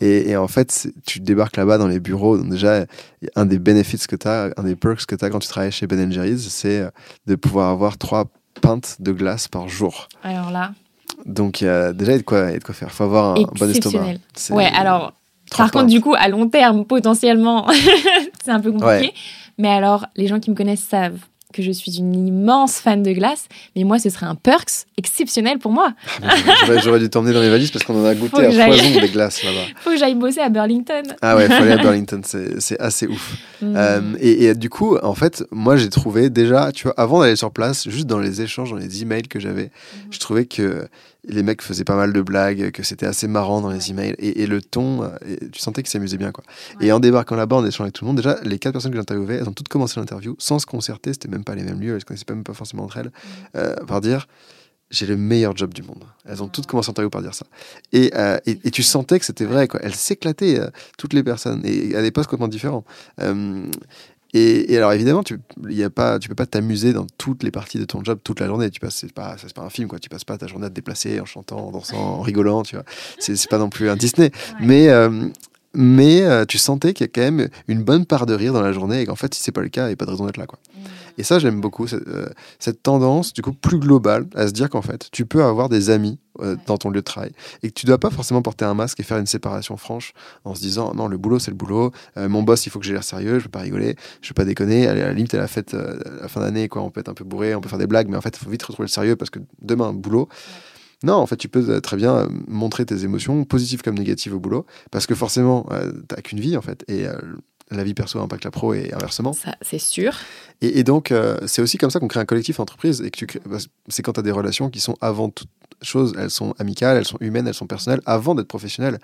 Mm. 0.01 0.04
et, 0.04 0.36
en 0.36 0.48
fait, 0.48 0.88
tu 1.06 1.20
débarques 1.20 1.58
là-bas 1.58 1.77
dans 1.77 1.88
les 1.88 2.00
bureaux. 2.00 2.38
Donc 2.39 2.50
déjà, 2.50 2.88
un 3.36 3.46
des 3.46 3.60
bénéfices 3.60 4.08
que 4.08 4.16
tu 4.16 4.27
as, 4.27 4.51
un 4.58 4.63
des 4.63 4.75
perks 4.75 5.06
que 5.06 5.16
tu 5.16 5.25
as 5.25 5.30
quand 5.30 5.38
tu 5.38 5.48
travailles 5.48 5.72
chez 5.72 5.86
Ben 5.86 6.12
Jerry's, 6.12 6.48
c'est 6.48 6.89
de 7.27 7.36
pouvoir 7.36 7.70
avoir 7.70 8.00
trois 8.00 8.25
pintes 8.62 8.98
de 9.00 9.12
glace 9.12 9.48
par 9.48 9.68
jour. 9.68 10.10
Alors 10.24 10.52
là. 10.52 10.72
Donc 11.26 11.60
déjà, 11.60 11.92
il 11.92 12.12
y 12.12 12.14
a 12.14 12.18
de 12.18 12.22
quoi, 12.24 12.52
de 12.52 12.64
quoi 12.64 12.74
faire. 12.74 12.90
Il 12.92 12.94
faut 12.94 13.04
avoir 13.04 13.38
un 13.38 13.44
bon 13.44 13.70
estomac. 13.70 14.16
Ouais, 14.52 14.70
alors, 14.76 15.14
par 15.56 15.72
contre, 15.72 15.88
du 15.88 16.02
coup, 16.02 16.14
à 16.18 16.28
long 16.28 16.48
terme, 16.50 16.86
potentiellement, 16.86 17.68
c'est 18.44 18.52
un 18.52 18.60
peu 18.60 18.72
compliqué. 18.72 19.14
Mais 19.58 19.70
alors, 19.70 20.06
les 20.16 20.28
gens 20.28 20.40
qui 20.40 20.52
me 20.52 20.56
connaissent 20.56 20.84
savent 20.84 21.20
que 21.54 21.62
je 21.63 21.72
suis 21.72 21.98
une 21.98 22.27
immense 22.27 22.75
fan 22.80 23.04
de 23.04 23.12
glace, 23.12 23.48
mais 23.75 23.84
moi, 23.84 24.00
ce 24.00 24.10
serait 24.10 24.25
un 24.25 24.36
perks 24.36 24.86
exceptionnel 24.98 25.60
pour 25.60 25.72
moi. 25.72 25.94
Ah, 26.22 26.36
j'aurais 26.84 27.00
dû 27.00 27.10
t'emmener 27.10 27.34
dans 27.34 27.42
les 27.42 27.50
valises 27.50 27.72
parce 27.72 27.86
qu'on 27.86 28.01
en 28.01 28.06
a 28.06 28.16
goûté 28.16 28.46
à 28.46 28.51
foison 28.51 29.00
des 29.00 29.10
glaces 29.10 29.44
là-bas. 29.44 29.66
Faut 29.82 29.92
que 29.92 29.98
j'aille 29.98 30.16
bosser 30.16 30.42
à 30.42 30.50
Burlington. 30.50 31.04
Ah 31.22 31.36
ouais, 31.36 31.48
faut 31.48 31.54
aller 31.54 31.72
à 31.72 31.77
Burlington, 31.84 32.22
c'est 32.24 32.80
assez 32.80 33.08
ouf. 33.08 33.38
Mm. 33.62 33.74
Euh, 33.75 34.01
et, 34.20 34.54
du 34.56 34.70
coup, 34.70 34.98
en 34.98 35.16
fait, 35.16 35.44
moi, 35.51 35.77
j'ai 35.77 35.89
trouvé 35.89 36.30
déjà, 36.30 36.72
tu 36.72 36.84
vois, 36.84 36.94
avant 36.98 37.22
d'aller 37.22 37.36
sur 37.36 37.51
place, 37.51 37.89
juste 37.89 38.08
dans 38.08 38.20
les 38.20 38.42
échanges, 38.42 38.72
dans 38.72 38.77
les 38.77 39.01
emails 39.01 39.27
que 39.27 39.39
j'avais, 39.39 39.66
mm. 39.66 39.98
je 40.12 40.20
trouvais 40.20 40.46
que 40.46 40.88
les 41.27 41.44
mecs 41.44 41.62
faisaient 41.62 41.84
pas 41.84 41.96
mal 41.96 42.13
de 42.13 42.22
blagues, 42.22 42.72
que 42.72 42.84
c'était 42.84 43.06
assez 43.06 43.27
marrant 43.27 43.62
dans 43.62 43.70
les 43.70 43.92
emails. 43.92 44.16
Et, 44.18 44.44
et 44.44 44.48
le 44.48 44.62
ton, 44.62 45.04
euh, 45.04 45.10
tu 45.51 45.60
sentais 45.60 45.84
qu'ils 45.84 45.92
s'amusaient 45.92 46.18
bien. 46.18 46.32
quoi. 46.32 46.44
Et 46.80 46.92
en 46.92 47.00
débarquant 47.00 47.36
là-bas, 47.36 47.58
en 47.58 47.66
échangeant 47.66 47.84
avec 47.86 47.96
tout 47.96 48.06
le 48.06 48.08
monde, 48.08 48.18
déjà, 48.18 48.38
les 48.44 48.60
quatre 48.60 48.74
personnes 48.74 48.92
que 48.92 48.98
j'interviewais, 48.98 49.36
elles 49.36 49.50
ont 49.50 49.54
toutes 49.54 49.68
commencé 49.68 50.00
l'interview 50.00 50.36
sans 50.39 50.60
se 50.60 50.66
concerter, 50.66 51.13
c'était 51.13 51.27
même 51.27 51.37
pas 51.44 51.56
les 51.56 51.63
mêmes 51.63 51.79
lieux, 51.79 51.96
elles 51.96 52.01
se 52.01 52.06
connaissaient 52.06 52.25
même 52.29 52.44
pas 52.44 52.53
forcément 52.53 52.84
entre 52.84 52.98
elles, 52.98 53.12
euh, 53.56 53.75
par 53.86 54.01
dire 54.01 54.27
j'ai 54.89 55.06
le 55.06 55.17
meilleur 55.17 55.56
job 55.56 55.74
du 55.74 55.84
monde. 55.84 56.06
Elles 56.24 56.41
ont 56.41 56.48
toutes 56.48 56.65
commencé 56.65 56.89
l'interview 56.89 57.10
par 57.10 57.22
dire 57.22 57.34
ça. 57.34 57.46
Et, 57.91 58.10
euh, 58.15 58.38
et, 58.46 58.72
tu 58.72 58.84
sentais 58.84 59.20
que 59.20 59.25
c'était 59.25 59.44
vrai, 59.44 59.67
quoi. 59.67 59.82
Elles 59.84 59.94
s'éclataient, 59.94 60.62
toutes 60.98 61.12
les 61.12 61.24
personnes, 61.24 61.62
et 61.65 61.94
à 61.94 62.01
des 62.01 62.12
postes 62.12 62.29
complètement 62.29 62.48
différents. 62.48 62.86
Et, 64.34 64.77
alors 64.77 64.91
évidemment, 64.91 65.24
tu 65.24 65.39
y 65.70 65.84
a 65.84 65.89
pas, 65.89 66.20
tu 66.20 66.27
peux 66.27 66.36
pas 66.36 66.46
t'amuser 66.46 66.91
dans 66.91 67.08
toutes 67.17 67.44
les 67.44 67.51
parties 67.51 67.79
de 67.79 67.86
ton 67.86 68.03
job 68.03 68.20
toute 68.24 68.39
la 68.39 68.48
journée. 68.48 68.70
Tu 68.70 68.79
passes, 68.79 68.96
c'est 68.96 69.12
pas, 69.12 69.36
c'est 69.38 69.53
pas 69.53 69.62
un 69.62 69.70
film 69.70 69.88
quoi. 69.88 70.00
Tu 70.00 70.10
passes 70.10 70.25
pas 70.25 70.38
ta 70.38 70.48
journée 70.48 70.65
à 70.65 70.70
te 70.70 70.75
déplacer 70.75 71.20
en 71.20 71.25
chantant, 71.25 71.67
en 71.67 71.72
dansant, 71.72 71.98
en 71.98 72.22
rigolant. 72.22 72.63
Tu 72.63 72.75
vois, 72.75 72.86
c'est 73.20 73.50
pas 73.50 73.58
non 73.58 73.70
plus 73.70 73.89
un 73.89 73.96
Disney. 73.96 74.32
Mais 74.60 74.89
euh, 74.89 75.29
mais 75.74 76.22
euh, 76.22 76.46
tu 76.46 76.58
sentais 76.58 76.94
qu'il 76.94 77.06
y 77.06 77.10
a 77.10 77.12
quand 77.14 77.22
même 77.22 77.50
une 77.68 77.84
bonne 77.84 78.06
part 78.06 78.26
de 78.26 78.34
rire 78.34 78.54
dans 78.54 78.62
la 78.62 78.72
journée 78.72 79.02
et 79.02 79.06
qu'en 79.06 79.16
fait, 79.16 79.34
si 79.34 79.44
c'est 79.44 79.52
pas 79.52 79.62
le 79.62 79.70
cas, 79.70 79.86
il 79.86 79.88
n'y 79.88 79.94
a 79.94 79.96
pas 79.96 80.06
de 80.06 80.12
raison 80.12 80.26
d'être 80.26 80.38
là 80.38 80.46
quoi. 80.46 80.60
Et 81.20 81.24
ça, 81.24 81.40
j'aime 81.40 81.62
beaucoup 81.62 81.88
cette, 81.88 82.08
euh, 82.08 82.30
cette, 82.60 82.84
tendance, 82.84 83.34
du 83.34 83.42
coup, 83.42 83.52
plus 83.52 83.80
globale, 83.80 84.28
à 84.36 84.48
se 84.48 84.54
dire 84.54 84.70
qu'en 84.70 84.84
fait, 84.84 85.10
tu 85.12 85.26
peux 85.26 85.44
avoir 85.44 85.68
des 85.68 85.90
amis 85.90 86.20
euh, 86.42 86.56
dans 86.68 86.78
ton 86.78 86.92
lieu 86.92 87.00
de 87.00 87.06
travail 87.06 87.32
et 87.64 87.70
que 87.70 87.74
tu 87.74 87.88
dois 87.88 87.98
pas 87.98 88.12
forcément 88.12 88.44
porter 88.44 88.66
un 88.66 88.76
masque 88.76 89.00
et 89.00 89.04
faire 89.04 89.18
une 89.18 89.26
séparation 89.26 89.78
franche 89.78 90.14
en 90.46 90.54
se 90.54 90.62
disant 90.62 90.94
non, 90.94 91.08
le 91.08 91.18
boulot, 91.18 91.40
c'est 91.40 91.50
le 91.50 91.58
boulot. 91.58 91.92
Mon 92.16 92.44
boss, 92.44 92.68
il 92.68 92.70
faut 92.70 92.80
que 92.80 92.86
j'ai 92.86 92.94
l'air 92.94 93.04
sérieux, 93.04 93.40
je 93.40 93.46
peux 93.46 93.52
pas 93.52 93.62
rigoler, 93.62 93.96
je 94.22 94.28
peux 94.30 94.36
pas 94.36 94.46
déconner. 94.46 94.88
Allez, 94.88 95.02
à 95.02 95.08
la 95.08 95.14
limite, 95.14 95.34
à 95.34 95.40
la 95.40 95.48
fête, 95.48 95.74
la 95.74 96.28
fin 96.28 96.42
d'année, 96.42 96.68
quoi, 96.68 96.84
on 96.84 96.92
peut 96.92 97.00
être 97.00 97.10
un 97.10 97.16
peu 97.16 97.24
bourré, 97.24 97.56
on 97.56 97.62
peut 97.62 97.70
faire 97.70 97.80
des 97.80 97.88
blagues, 97.88 98.10
mais 98.10 98.18
en 98.18 98.22
fait, 98.22 98.38
il 98.40 98.44
faut 98.44 98.52
vite 98.52 98.64
retrouver 98.64 98.86
le 98.86 98.92
sérieux 98.92 99.16
parce 99.16 99.32
que 99.32 99.40
demain, 99.62 99.94
boulot. 99.94 100.30
Non, 101.04 101.16
en 101.16 101.27
fait, 101.27 101.38
tu 101.38 101.48
peux 101.48 101.80
très 101.82 101.98
bien 101.98 102.27
montrer 102.48 102.86
tes 102.86 103.04
émotions, 103.04 103.44
positives 103.46 103.82
comme 103.82 103.98
négatives 103.98 104.34
au 104.34 104.39
boulot, 104.39 104.66
parce 104.92 105.06
que 105.06 105.16
forcément, 105.16 105.68
tu 105.70 106.16
n'as 106.16 106.22
qu'une 106.22 106.39
vie, 106.39 106.58
en 106.58 106.62
fait. 106.62 106.84
Et 106.88 107.06
la 107.72 107.84
vie 107.84 107.94
perso 107.94 108.20
impacte 108.20 108.46
la 108.46 108.51
pro 108.51 108.74
et 108.74 108.94
inversement. 108.94 109.34
Ça, 109.34 109.56
c'est 109.62 109.80
sûr. 109.80 110.13
Et, 110.62 110.84
donc, 110.84 111.12
euh, 111.12 111.38
c'est 111.46 111.62
aussi 111.62 111.77
comme 111.77 111.89
ça 111.89 112.00
qu'on 112.00 112.08
crée 112.08 112.20
un 112.20 112.25
collectif 112.25 112.60
entreprise 112.60 113.01
et 113.01 113.12
que 113.12 113.25
tu 113.25 113.39
bah, 113.46 113.58
c'est 113.88 114.04
quand 114.04 114.13
tu 114.13 114.20
as 114.20 114.24
des 114.24 114.32
relations 114.32 114.70
qui 114.70 114.80
sont 114.80 114.96
avant 115.01 115.30
toute 115.30 115.50
chose, 115.82 116.13
elles 116.18 116.32
sont 116.32 116.54
amicales, 116.60 116.98
elles 116.98 117.06
sont 117.06 117.18
humaines, 117.20 117.48
elles 117.48 117.54
sont 117.54 117.68
personnelles, 117.68 118.01
avant 118.06 118.36
d'être 118.36 118.48
professionnelles. 118.48 119.00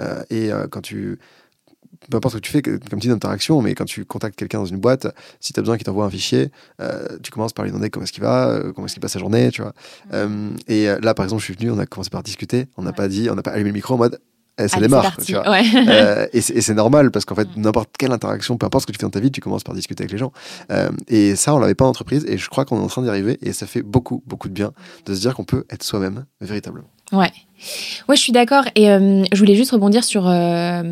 Euh, 0.00 0.22
et 0.30 0.52
euh, 0.52 0.66
quand 0.68 0.80
tu. 0.80 1.18
Peu 2.10 2.16
importe 2.16 2.34
ce 2.34 2.38
que 2.38 2.44
tu 2.44 2.52
fais 2.52 2.62
comme 2.62 3.00
type 3.00 3.10
d'interaction, 3.10 3.60
mais 3.60 3.74
quand 3.74 3.84
tu 3.84 4.04
contactes 4.04 4.36
quelqu'un 4.36 4.58
dans 4.58 4.66
une 4.66 4.78
boîte, 4.78 5.06
si 5.40 5.52
tu 5.52 5.60
as 5.60 5.62
besoin 5.62 5.76
qu'il 5.76 5.84
t'envoie 5.84 6.06
un 6.06 6.10
fichier, 6.10 6.50
tu 7.22 7.30
commences 7.30 7.52
par 7.52 7.64
lui 7.64 7.72
demander 7.72 7.90
comment 7.90 8.04
est-ce 8.04 8.12
qu'il 8.12 8.22
va, 8.22 8.60
comment 8.74 8.86
est-ce 8.86 8.94
qu'il 8.94 9.02
passe 9.02 9.12
sa 9.12 9.18
journée, 9.18 9.50
tu 9.50 9.62
vois. 9.62 9.74
et 10.68 10.86
là, 11.02 11.14
par 11.14 11.24
exemple, 11.24 11.40
je 11.40 11.44
suis 11.44 11.54
venu, 11.54 11.70
on 11.70 11.78
a 11.78 11.86
commencé 11.86 12.10
par 12.10 12.22
discuter, 12.22 12.66
on 12.76 12.82
n'a 12.82 12.92
pas 12.92 13.08
dit, 13.08 13.28
on 13.30 13.34
n'a 13.34 13.42
pas 13.42 13.50
allumé 13.50 13.70
le 13.70 13.74
micro 13.74 13.94
en 13.94 13.98
mode 13.98 14.20
ça 14.66 14.80
démarre. 14.80 15.16
Tu 15.24 15.34
vois. 15.34 15.44
Euh, 15.48 16.26
et 16.32 16.40
c'est 16.40 16.74
normal 16.74 17.10
parce 17.10 17.24
qu'en 17.24 17.34
fait, 17.34 17.48
mm. 17.56 17.60
n'importe 17.60 17.90
quelle 17.98 18.12
interaction, 18.12 18.56
peu 18.56 18.66
importe 18.66 18.82
ce 18.82 18.86
que 18.86 18.92
tu 18.92 18.98
fais 18.98 19.06
dans 19.06 19.10
ta 19.10 19.20
vie, 19.20 19.30
tu 19.30 19.40
commences 19.40 19.62
par 19.62 19.74
discuter 19.74 20.02
avec 20.02 20.12
les 20.12 20.18
gens. 20.18 20.32
Euh, 20.72 20.90
et 21.06 21.36
ça, 21.36 21.54
on 21.54 21.58
l'avait 21.58 21.74
pas 21.74 21.84
en 21.84 21.88
entreprise 21.88 22.24
et 22.28 22.38
je 22.38 22.48
crois 22.48 22.64
qu'on 22.64 22.78
est 22.80 22.84
en 22.84 22.88
train 22.88 23.02
d'y 23.02 23.08
arriver 23.08 23.38
et 23.42 23.52
ça 23.52 23.66
fait 23.66 23.82
beaucoup, 23.82 24.22
beaucoup 24.26 24.48
de 24.48 24.54
bien 24.54 24.72
de 25.06 25.14
se 25.14 25.20
dire 25.20 25.34
qu'on 25.34 25.44
peut 25.44 25.64
être 25.70 25.84
soi-même 25.84 26.24
véritablement. 26.40 26.88
Ouais. 27.12 27.30
Ouais, 28.08 28.16
je 28.16 28.20
suis 28.20 28.32
d'accord. 28.32 28.64
Et 28.74 28.90
euh, 28.90 29.24
je 29.32 29.38
voulais 29.38 29.54
juste 29.54 29.70
rebondir 29.70 30.04
sur 30.04 30.24
la 30.24 30.82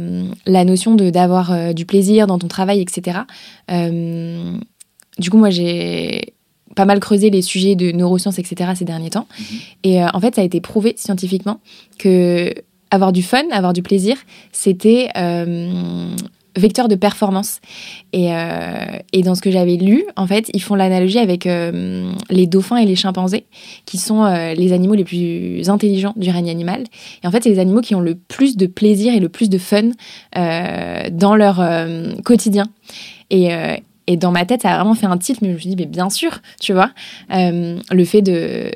notion 0.64 0.94
d'avoir 0.94 1.74
du 1.74 1.86
plaisir 1.86 2.26
dans 2.26 2.38
ton 2.38 2.48
travail, 2.48 2.80
etc. 2.80 3.20
du 3.68 5.30
coup, 5.30 5.38
moi, 5.38 5.50
j'ai 5.50 6.34
pas 6.74 6.84
mal 6.84 7.00
creusé 7.00 7.30
les 7.30 7.40
sujets 7.40 7.74
de 7.74 7.90
neurosciences, 7.92 8.38
etc. 8.38 8.72
ces 8.74 8.84
derniers 8.84 9.10
temps. 9.10 9.26
Mm-hmm. 9.38 9.60
Et 9.84 10.04
en 10.04 10.20
fait, 10.20 10.34
ça 10.34 10.42
a 10.42 10.44
été 10.44 10.60
prouvé 10.60 10.94
scientifiquement 10.96 11.60
que 11.98 12.52
avoir 12.96 13.12
du 13.12 13.22
fun, 13.22 13.44
avoir 13.52 13.72
du 13.72 13.82
plaisir, 13.82 14.16
c'était 14.52 15.08
euh, 15.16 16.08
vecteur 16.56 16.88
de 16.88 16.94
performance. 16.94 17.60
Et, 18.12 18.34
euh, 18.34 18.98
et 19.12 19.22
dans 19.22 19.34
ce 19.34 19.42
que 19.42 19.50
j'avais 19.50 19.76
lu, 19.76 20.04
en 20.16 20.26
fait, 20.26 20.50
ils 20.54 20.62
font 20.62 20.74
l'analogie 20.74 21.18
avec 21.18 21.46
euh, 21.46 22.10
les 22.30 22.46
dauphins 22.46 22.78
et 22.78 22.86
les 22.86 22.96
chimpanzés, 22.96 23.44
qui 23.84 23.98
sont 23.98 24.24
les 24.56 24.72
animaux 24.72 24.94
les 24.94 25.04
plus 25.04 25.68
intelligents 25.68 26.14
du 26.16 26.30
règne 26.30 26.50
animal. 26.50 26.84
Et 27.22 27.26
en 27.26 27.30
fait, 27.30 27.44
c'est 27.44 27.50
les 27.50 27.58
animaux 27.60 27.82
qui 27.82 27.94
ont 27.94 28.00
le 28.00 28.14
plus 28.16 28.56
de 28.56 28.66
plaisir 28.66 29.14
et 29.14 29.20
le 29.20 29.28
plus 29.28 29.48
de 29.48 29.58
fun 29.58 29.90
dans 30.34 31.36
leur 31.36 31.62
quotidien. 32.24 32.64
Et, 33.30 33.50
et 34.06 34.16
dans 34.16 34.30
ma 34.30 34.46
tête, 34.46 34.62
ça 34.62 34.70
a 34.70 34.76
vraiment 34.76 34.94
fait 34.94 35.06
un 35.06 35.18
titre, 35.18 35.40
mais 35.42 35.48
je 35.48 35.54
me 35.54 35.58
suis 35.58 35.68
dit, 35.70 35.76
mais 35.76 35.86
bien 35.86 36.10
sûr, 36.10 36.40
tu 36.60 36.72
vois, 36.72 36.90
le 37.28 38.04
fait 38.04 38.22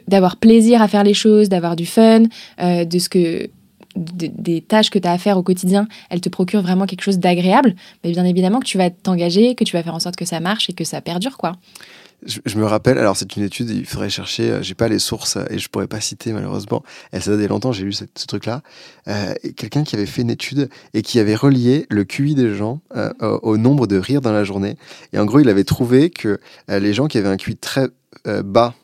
d'avoir 0.09 0.37
plaisir 0.37 0.83
à 0.83 0.89
faire 0.89 1.05
les 1.05 1.15
choses, 1.15 1.49
d'avoir 1.49 1.77
du 1.77 1.87
fun, 1.87 2.25
de 2.59 2.99
ce 2.99 3.09
que 3.09 3.49
des 3.97 4.61
tâches 4.61 4.91
que 4.91 4.99
tu 4.99 5.09
as 5.09 5.13
à 5.13 5.19
faire 5.19 5.37
au 5.37 5.43
quotidien, 5.43 5.89
elles 6.11 6.21
te 6.21 6.29
procurent 6.29 6.63
vraiment 6.63 6.87
quelque 6.87 7.03
chose 7.03 7.19
d'agréable, 7.19 7.75
mais 8.05 8.13
bien 8.13 8.25
évidemment 8.25 8.61
que 8.61 8.67
tu 8.67 8.79
vas 8.79 8.91
t'engager, 8.91 9.55
que 9.55 9.65
tu 9.65 9.77
vas 9.77 9.83
faire 9.83 9.95
en 9.95 10.01
sorte 10.01 10.17
que 10.17 10.25
ça 10.25 10.41
marche 10.41 10.71
et 10.71 10.73
que 10.73 10.85
ça 10.85 11.01
perdure, 11.01 11.37
quoi. 11.37 11.57
Je, 12.27 12.59
me 12.59 12.67
rappelle, 12.67 12.99
alors 12.99 13.17
c'est 13.17 13.35
une 13.37 13.45
étude, 13.45 13.71
il 13.71 13.87
faudrait 13.87 14.11
chercher, 14.11 14.51
euh, 14.51 14.63
j'ai 14.63 14.75
pas 14.75 14.89
les 14.89 14.99
sources 14.99 15.39
et 15.49 15.59
je 15.59 15.69
pourrais 15.71 15.87
pas 15.87 16.03
citer 16.03 16.35
malheureusement. 16.35 16.83
Elle 17.13 17.23
ça 17.23 17.35
date 17.35 17.49
longtemps, 17.49 17.73
j'ai 17.73 17.85
lu 17.85 17.95
ce, 17.95 18.05
truc-là. 18.27 18.63
Euh, 19.09 19.33
quelqu'un 19.57 19.85
qui 19.85 19.97
avait 19.97 20.05
fait 20.05 20.21
une 20.21 20.31
étude 20.31 20.69
et 20.93 21.01
qui 21.01 21.19
avait 21.19 21.35
relié 21.35 21.87
le 21.89 22.05
QI 22.05 22.35
des 22.35 22.55
gens 22.55 22.81
euh, 22.95 23.11
au, 23.21 23.57
nombre 23.57 23.87
de 23.87 23.97
rires 23.97 24.21
dans 24.21 24.33
la 24.33 24.45
journée. 24.45 24.77
Et 25.15 25.19
en 25.19 25.25
gros, 25.25 25.41
il 25.41 25.49
avait 25.49 25.65
trouvé 25.65 26.11
que 26.11 26.41
les 26.69 26.93
gens 26.93 27.07
qui 27.07 27.17
avaient 27.17 27.29
un 27.29 27.39
QI 27.39 27.57
très 27.57 27.89
bas 28.27 28.75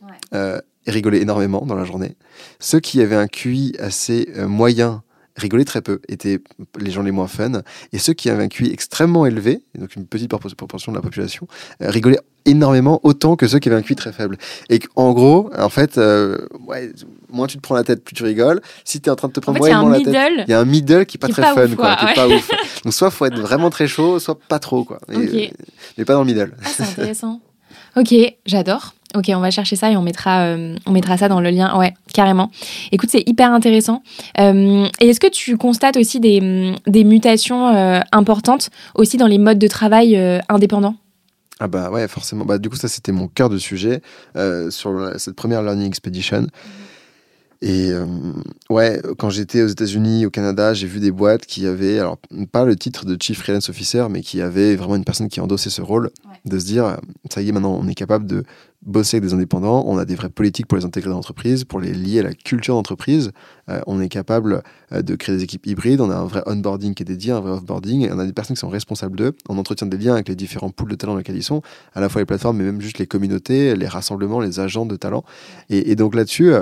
rigolaient 0.91 1.21
énormément 1.21 1.65
dans 1.67 1.75
la 1.75 1.85
journée. 1.85 2.17
Ceux 2.61 2.81
qui 2.81 3.01
avaient 3.01 3.17
un 3.17 3.29
QI 3.29 3.75
assez 3.79 4.29
euh, 4.37 4.47
moyen 4.49 5.03
rigolaient 5.37 5.65
très 5.65 5.83
peu, 5.83 6.01
étaient 6.09 6.41
les 6.79 6.91
gens 6.91 7.03
les 7.03 7.11
moins 7.11 7.27
fun. 7.27 7.63
Et 7.93 7.99
ceux 7.99 8.15
qui 8.15 8.31
avaient 8.31 8.45
un 8.45 8.49
QI 8.49 8.73
extrêmement 8.73 9.27
élevé, 9.27 9.63
donc 9.79 9.95
une 9.97 10.07
petite 10.07 10.29
proportion 10.29 10.93
de 10.93 10.97
la 10.97 11.03
population, 11.03 11.47
euh, 11.83 11.91
rigolaient 11.91 12.21
énormément 12.47 13.01
autant 13.03 13.37
que 13.37 13.47
ceux 13.47 13.59
qui 13.59 13.69
avaient 13.69 13.79
un 13.79 13.83
QI 13.83 13.97
très 13.97 14.13
faible. 14.13 14.39
Et 14.71 14.81
en 14.95 15.13
gros, 15.13 15.51
en 15.59 15.69
fait, 15.69 15.99
euh, 15.99 16.39
ouais, 16.67 16.91
moins 17.31 17.47
tu 17.47 17.57
te 17.57 17.63
prends 17.63 17.75
la 17.75 17.85
tête, 17.85 18.03
plus 18.03 18.15
tu 18.15 18.25
rigoles. 18.25 18.61
Si 18.85 19.01
tu 19.01 19.09
es 19.09 19.13
en 19.13 19.17
train 19.17 19.29
de 19.29 19.33
te 19.33 19.41
prendre 19.41 19.59
moyennement 19.59 19.89
la 19.89 20.01
tête, 20.01 20.45
il 20.47 20.51
y 20.51 20.55
a 20.55 20.61
un 20.61 20.65
middle 20.65 21.07
qui 21.07 21.17
est 21.17 21.21
pas 21.21 21.29
très 21.29 21.43
fun, 21.43 21.75
quoi, 21.77 21.97
qui 21.97 22.07
est 22.07 22.15
pas 22.15 22.29
ouf. 22.29 22.49
Donc 22.85 22.95
soit 22.95 23.11
faut 23.11 23.27
être 23.27 23.39
vraiment 23.39 23.71
très 23.71 23.89
chaud, 23.89 24.19
soit 24.19 24.39
pas 24.39 24.59
trop, 24.59 24.85
quoi. 24.85 24.99
mais 25.09 26.05
pas 26.05 26.15
dans 26.15 26.21
le 26.21 26.27
middle. 26.27 26.55
Ah, 26.65 26.69
c'est 26.75 26.83
intéressant. 26.85 27.41
Ok, 27.97 28.15
j'adore. 28.45 28.93
Ok, 29.15 29.31
on 29.35 29.41
va 29.41 29.51
chercher 29.51 29.77
ça 29.77 29.91
et 29.91 29.97
on 29.97 30.03
mettra, 30.03 30.43
euh, 30.43 30.77
on 30.85 30.91
mettra 30.91 31.17
ça 31.17 31.29
dans 31.29 31.41
le 31.41 31.49
lien. 31.49 31.79
Ouais, 31.79 31.95
carrément. 32.13 32.51
Écoute, 32.93 33.09
c'est 33.11 33.23
hyper 33.27 33.51
intéressant. 33.53 34.03
Euh, 34.39 34.87
et 35.01 35.09
est-ce 35.09 35.21
que 35.21 35.31
tu 35.31 35.57
constates 35.57 35.97
aussi 35.97 36.21
des, 36.21 36.75
des 36.87 37.05
mutations 37.05 37.69
euh, 37.69 38.01
importantes 38.13 38.69
aussi 38.95 39.17
dans 39.17 39.27
les 39.27 39.39
modes 39.39 39.59
de 39.59 39.69
travail 39.69 40.19
indépendants? 40.49 40.97
Ah 41.59 41.69
bah 41.69 41.91
ouais, 41.91 42.07
forcément. 42.09 42.45
Bah, 42.45 42.59
du 42.59 42.69
coup, 42.69 42.77
ça, 42.77 42.89
c'était 42.89 43.13
mon 43.13 43.29
cœur 43.29 43.49
de 43.49 43.57
sujet 43.57 44.03
sur 44.69 45.13
cette 45.17 45.37
première 45.37 45.63
Learning 45.63 45.87
Expedition. 45.87 46.49
Et 47.63 47.91
euh, 47.91 48.05
ouais, 48.69 49.01
quand 49.19 49.31
j'étais 49.31 49.63
aux 49.63 49.69
États-Unis, 49.69 50.27
au 50.27 50.31
Canada, 50.31 50.75
j'ai 50.75 50.87
vu 50.87 51.01
des 51.01 51.11
boîtes 51.11 51.47
qui 51.47 51.67
avaient, 51.67 51.99
alors 51.99 52.19
pas 52.53 52.65
le 52.65 52.77
titre 52.77 53.07
de 53.07 53.17
Chief 53.21 53.39
Freelance 53.39 53.71
Officer, 53.71 54.07
mais 54.11 54.21
qui 54.21 54.43
avaient 54.43 54.77
vraiment 54.77 54.97
une 54.97 55.05
personne 55.05 55.29
qui 55.29 55.41
endossait 55.41 55.71
ce 55.71 55.81
rôle, 55.81 56.11
de 56.45 56.59
se 56.59 56.67
dire, 56.67 56.99
ça 57.31 57.41
y 57.41 57.49
est, 57.49 57.53
maintenant 57.53 57.79
on 57.81 57.89
est 57.89 57.95
capable 57.95 58.27
de 58.27 58.45
bosser 58.83 59.17
avec 59.17 59.29
des 59.29 59.35
indépendants, 59.35 59.85
on 59.87 59.99
a 59.99 60.05
des 60.05 60.15
vraies 60.15 60.29
politiques 60.29 60.67
pour 60.67 60.79
les 60.79 60.85
intégrer 60.85 61.11
dans 61.11 61.17
l'entreprise, 61.17 61.65
pour 61.65 61.81
les 61.81 61.93
lier 61.93 62.21
à 62.21 62.23
la 62.25 62.35
culture 62.35 62.75
d'entreprise, 62.75 63.33
euh, 63.69 63.81
on 63.87 64.01
est 64.01 64.09
capable 64.09 64.63
euh, 64.93 65.03
de 65.03 65.17
créer 65.17 65.37
des 65.37 65.43
équipes 65.43 65.67
hybrides, 65.67 66.01
on 66.01 66.11
a 66.11 66.15
un 66.15 66.27
vrai 66.27 66.43
onboarding 66.47 66.95
qui 66.95 67.03
est 67.03 67.07
dédié, 67.07 67.33
un 67.33 67.41
vrai 67.41 67.53
offboarding, 67.53 68.03
et 68.03 68.13
on 68.13 68.19
a 68.19 68.27
des 68.27 68.33
personnes 68.33 68.55
qui 68.55 68.61
sont 68.61 68.69
responsables 68.69 69.17
d'eux, 69.17 69.33
on 69.49 69.59
entretient 69.59 69.87
des 69.87 69.97
liens 69.97 70.15
avec 70.15 70.29
les 70.29 70.37
différents 70.37 70.71
pools 70.71 70.91
de 70.91 70.95
talents 70.95 71.15
dans 71.15 71.19
lesquels 71.19 71.37
ils 71.37 71.43
sont, 71.43 71.63
à 71.95 72.01
la 72.01 72.09
fois 72.09 72.21
les 72.21 72.27
plateformes, 72.27 72.59
mais 72.59 72.65
même 72.65 72.81
juste 72.81 72.99
les 72.99 73.07
communautés, 73.07 73.75
les 73.75 73.89
rassemblements, 73.89 74.41
les 74.41 74.61
agents 74.61 74.87
de 74.87 74.97
talents. 74.97 75.25
Et, 75.71 75.91
et 75.91 75.97
donc 75.97 76.15
là-dessus, 76.15 76.53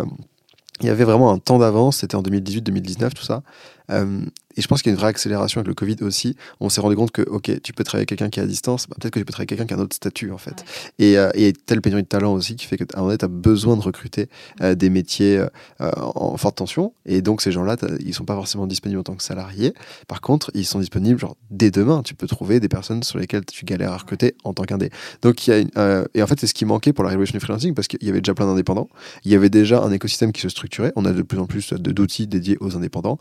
il 0.81 0.87
y 0.87 0.91
avait 0.91 1.05
vraiment 1.05 1.31
un 1.31 1.39
temps 1.39 1.59
d'avance, 1.59 1.99
c'était 1.99 2.17
en 2.17 2.23
2018-2019, 2.23 3.13
tout 3.15 3.23
ça. 3.23 3.43
Euh, 3.91 4.25
et 4.57 4.63
je 4.63 4.69
pense 4.69 4.83
qu'il 4.83 4.91
y 4.91 4.93
a 4.93 4.95
une 4.95 5.01
vraie 5.01 5.09
accélération 5.09 5.61
avec 5.61 5.69
le 5.69 5.75
Covid 5.75 5.97
aussi. 6.03 6.37
On 6.61 6.69
s'est 6.69 6.81
rendu 6.81 6.97
compte 6.97 7.11
que, 7.11 7.23
ok, 7.23 7.61
tu 7.63 7.73
peux 7.73 7.85
travailler 7.85 8.03
avec 8.03 8.11
quelqu'un 8.11 8.31
qui 8.31 8.41
est 8.41 8.43
à 8.43 8.47
distance, 8.47 8.87
bah, 8.89 8.97
peut-être 9.01 9.15
que 9.15 9.19
tu 9.19 9.25
peux 9.25 9.33
travailler 9.33 9.49
avec 9.53 9.59
quelqu'un 9.59 9.67
qui 9.67 9.75
a 9.75 9.77
un 9.77 9.85
autre 9.85 9.97
statut, 9.97 10.31
en 10.31 10.39
fait. 10.39 10.65
Et, 10.99 11.19
euh, 11.19 11.31
et 11.35 11.53
tel 11.53 11.81
pénurie 11.81 12.03
de 12.03 12.09
talent 12.09 12.33
aussi 12.33 12.57
qui 12.57 12.67
fait 12.67 12.77
qu'à 12.77 12.85
un 12.95 12.99
moment 12.99 13.09
donné, 13.09 13.19
tu 13.19 13.25
as 13.25 13.29
besoin 13.29 13.77
de 13.77 13.83
recruter 13.83 14.29
euh, 14.61 14.75
des 14.75 14.91
métiers 14.91 15.39
euh, 15.81 15.91
en 15.97 16.37
forte 16.37 16.57
tension. 16.57 16.93
Et 17.07 17.23
donc, 17.23 17.43
ces 17.43 17.53
gens-là, 17.53 17.77
ils 18.01 18.15
sont 18.15 18.25
pas 18.25 18.35
forcément 18.35 18.67
disponibles 18.67 19.01
en 19.01 19.05
tant 19.05 19.15
que 19.15 19.23
salariés. 19.23 19.75
Par 20.07 20.21
contre, 20.21 20.51
ils 20.55 20.67
sont 20.67 20.79
disponibles, 20.79 21.19
genre, 21.19 21.37
dès 21.51 21.71
demain. 21.71 22.03
Tu 22.03 22.15
peux 22.15 22.27
trouver 22.27 22.61
des 22.61 22.69
personnes 22.69 23.03
sur 23.03 23.19
lesquelles 23.19 23.45
tu 23.45 23.65
galères 23.65 23.93
à 23.93 23.97
recruter 23.97 24.37
en 24.45 24.53
tant 24.53 24.65
qu'indé. 24.65 24.91
Donc, 25.23 25.47
il 25.47 25.51
y 25.51 25.53
a 25.53 25.59
une, 25.59 25.71
et 26.15 26.23
en 26.23 26.27
fait, 26.27 26.39
c'est 26.39 26.47
ce 26.47 26.55
qui 26.55 26.65
manquait 26.65 26.93
pour 26.93 27.05
la 27.05 27.11
révolution 27.11 27.37
du 27.37 27.45
freelancing 27.45 27.75
parce 27.75 27.89
qu'il 27.89 28.03
y 28.05 28.09
avait 28.09 28.21
déjà 28.21 28.35
plein 28.35 28.47
d'indépendants. 28.47 28.89
Il 29.25 29.33
y 29.33 29.35
avait 29.35 29.51
déjà 29.51 29.83
un 29.83 29.91
écosystème 29.91 30.33
qui 30.33 30.41
se 30.41 30.49
structurait. 30.49 30.93
On 30.97 31.05
a 31.05 31.13
de 31.13 31.23
plus 31.23 31.39
en 31.39 31.47
plus 31.47 31.73
d'outils 31.73 32.27
dédiés 32.27 32.57
aux 32.61 32.77
indépendants, 32.77 33.19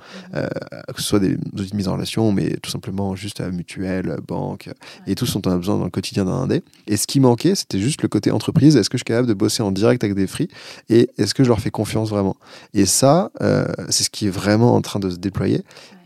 que 0.93 1.01
ce 1.01 1.07
soit 1.07 1.19
des 1.19 1.37
outils 1.53 1.71
de 1.71 1.75
mise 1.75 1.87
en 1.87 1.93
relation, 1.93 2.31
mais 2.31 2.57
tout 2.61 2.69
simplement 2.69 3.15
juste 3.15 3.41
à 3.41 3.49
mutuelle, 3.49 4.17
banque, 4.27 4.69
et 5.07 5.15
tous 5.15 5.25
sont 5.25 5.47
en 5.47 5.57
besoin 5.57 5.77
dans 5.77 5.85
le 5.85 5.89
quotidien 5.89 6.25
d'un 6.25 6.33
indé. 6.33 6.63
Et 6.87 6.97
ce 6.97 7.07
qui 7.07 7.19
manquait, 7.19 7.55
c'était 7.55 7.79
juste 7.79 8.01
le 8.01 8.07
côté 8.07 8.31
entreprise. 8.31 8.75
Est-ce 8.75 8.89
que 8.89 8.97
je 8.97 8.99
suis 8.99 9.05
capable 9.05 9.27
de 9.27 9.33
bosser 9.33 9.63
en 9.63 9.71
direct 9.71 10.03
avec 10.03 10.15
des 10.15 10.27
free 10.27 10.47
et 10.89 11.09
est-ce 11.17 11.33
que 11.33 11.43
je 11.43 11.49
leur 11.49 11.59
fais 11.59 11.71
confiance 11.71 12.09
vraiment? 12.09 12.35
Et 12.73 12.85
ça, 12.85 13.31
euh, 13.41 13.65
c'est 13.89 14.03
ce 14.03 14.09
qui 14.09 14.27
est 14.27 14.31
vraiment 14.31 14.75
en 14.75 14.81
train 14.81 14.99
de 14.99 15.09
se 15.09 15.17
déployer. 15.17 15.63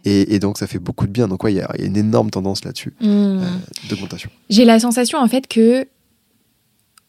Et, 0.10 0.40
donc, 0.40 0.58
ça 0.58 0.68
fait 0.68 0.80
beaucoup 0.80 1.06
de 1.06 1.12
bien. 1.12 1.28
Donc, 1.28 1.44
ouais, 1.44 1.52
il 1.52 1.58
y, 1.58 1.62
a 1.62 1.70
une 1.80 1.98
énorme 1.98 2.30
tendance 2.30 2.64
là-dessus 2.64 2.94
mmh. 3.02 3.06
euh, 3.06 3.42
d'augmentation. 3.90 4.30
J'ai 4.50 4.64
la 4.64 4.80
sensation, 4.80 5.20
en 5.20 5.28
fait, 5.28 5.48
que 5.48 5.86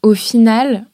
au 0.03 0.15
final, 0.15 0.87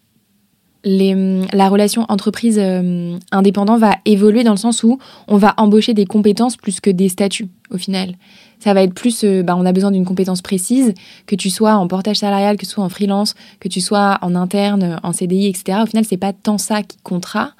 la 0.84 1.68
relation 1.68 2.04
entreprise 2.08 2.58
euh, 2.60 3.16
indépendant 3.32 3.78
va 3.78 3.96
évoluer 4.04 4.44
dans 4.44 4.52
le 4.52 4.58
sens 4.58 4.82
où 4.82 4.98
on 5.28 5.36
va 5.36 5.54
embaucher 5.56 5.94
des 5.94 6.04
compétences 6.04 6.56
plus 6.56 6.80
que 6.80 6.90
des 6.90 7.08
statuts 7.08 7.48
au 7.70 7.78
final. 7.78 8.16
Ça 8.58 8.74
va 8.74 8.82
être 8.82 8.94
plus, 8.94 9.24
euh, 9.24 9.42
bah, 9.42 9.56
on 9.56 9.66
a 9.66 9.72
besoin 9.72 9.90
d'une 9.90 10.04
compétence 10.04 10.42
précise, 10.42 10.94
que 11.26 11.36
tu 11.36 11.50
sois 11.50 11.74
en 11.74 11.88
portage 11.88 12.16
salarial, 12.16 12.56
que 12.56 12.64
tu 12.64 12.70
sois 12.70 12.84
en 12.84 12.88
freelance, 12.88 13.34
que 13.60 13.68
tu 13.68 13.80
sois 13.80 14.18
en 14.22 14.34
interne, 14.34 15.00
en 15.02 15.12
CDI, 15.12 15.48
etc. 15.48 15.78
Au 15.82 15.86
final, 15.86 16.04
c'est 16.04 16.16
pas 16.16 16.32
tant 16.32 16.58
ça 16.58 16.82
qui 16.82 16.98
comptera, 17.02 17.52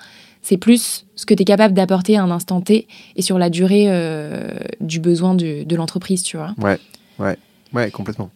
c'est 0.43 0.59
plus 0.59 1.07
ce 1.17 1.27
que 1.27 1.35
tu 1.35 1.43
es 1.43 1.45
capable 1.45 1.75
d'apporter 1.75 2.17
à 2.17 2.23
un 2.23 2.31
instant 2.31 2.61
T 2.61 2.87
et 3.17 3.23
sur 3.23 3.39
la 3.39 3.51
durée 3.51 3.87
euh, 3.89 4.51
du 4.81 5.01
besoin 5.01 5.35
de, 5.35 5.65
de 5.65 5.77
l'entreprise, 5.77 6.23
tu 6.23 6.37
vois. 6.37 6.55
Ouais, 6.59 6.79
ouais. 7.19 7.37
Ouais, 7.75 7.91
complètement. 7.91 8.31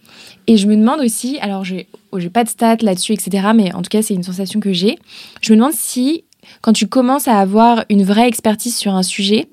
Et 0.47 0.57
je 0.57 0.67
me 0.67 0.77
demande 0.77 1.01
aussi, 1.01 1.39
alors 1.41 1.65
j'ai 1.65 1.87
oh, 2.11 2.19
pas 2.33 2.45
de 2.45 2.49
stats 2.49 2.79
là-dessus, 2.83 3.13
etc., 3.13 3.49
mais 3.55 3.73
en 3.73 3.83
tout 3.83 3.89
cas, 3.89 4.03
c'est 4.03 4.15
une 4.15 4.25
sensation 4.25 4.59
que 4.59 4.73
j'ai. 4.73 4.99
Je 5.41 5.53
me 5.53 5.59
demande 5.59 5.73
si, 5.73 6.25
quand 6.61 6.73
tu 6.73 6.89
commences 6.89 7.29
à 7.29 7.39
avoir 7.39 7.85
une 7.89 8.03
vraie 8.03 8.27
expertise 8.27 8.77
sur 8.77 8.95
un 8.95 9.05
sujet, 9.05 9.49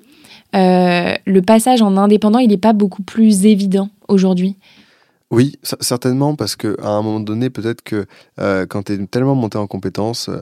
euh, 0.55 1.13
le 1.25 1.41
passage 1.41 1.81
en 1.81 1.97
indépendant, 1.97 2.39
il 2.39 2.49
n'est 2.49 2.57
pas 2.57 2.73
beaucoup 2.73 3.03
plus 3.03 3.45
évident 3.45 3.89
aujourd'hui. 4.07 4.55
Oui, 5.31 5.57
certainement, 5.81 6.35
parce 6.35 6.55
qu'à 6.55 6.69
un 6.81 7.01
moment 7.01 7.19
donné, 7.19 7.49
peut-être 7.49 7.81
que 7.81 8.05
euh, 8.39 8.65
quand 8.65 8.83
tu 8.83 8.93
es 8.93 9.05
tellement 9.05 9.35
monté 9.35 9.57
en 9.57 9.67
compétences, 9.67 10.29
euh, 10.29 10.41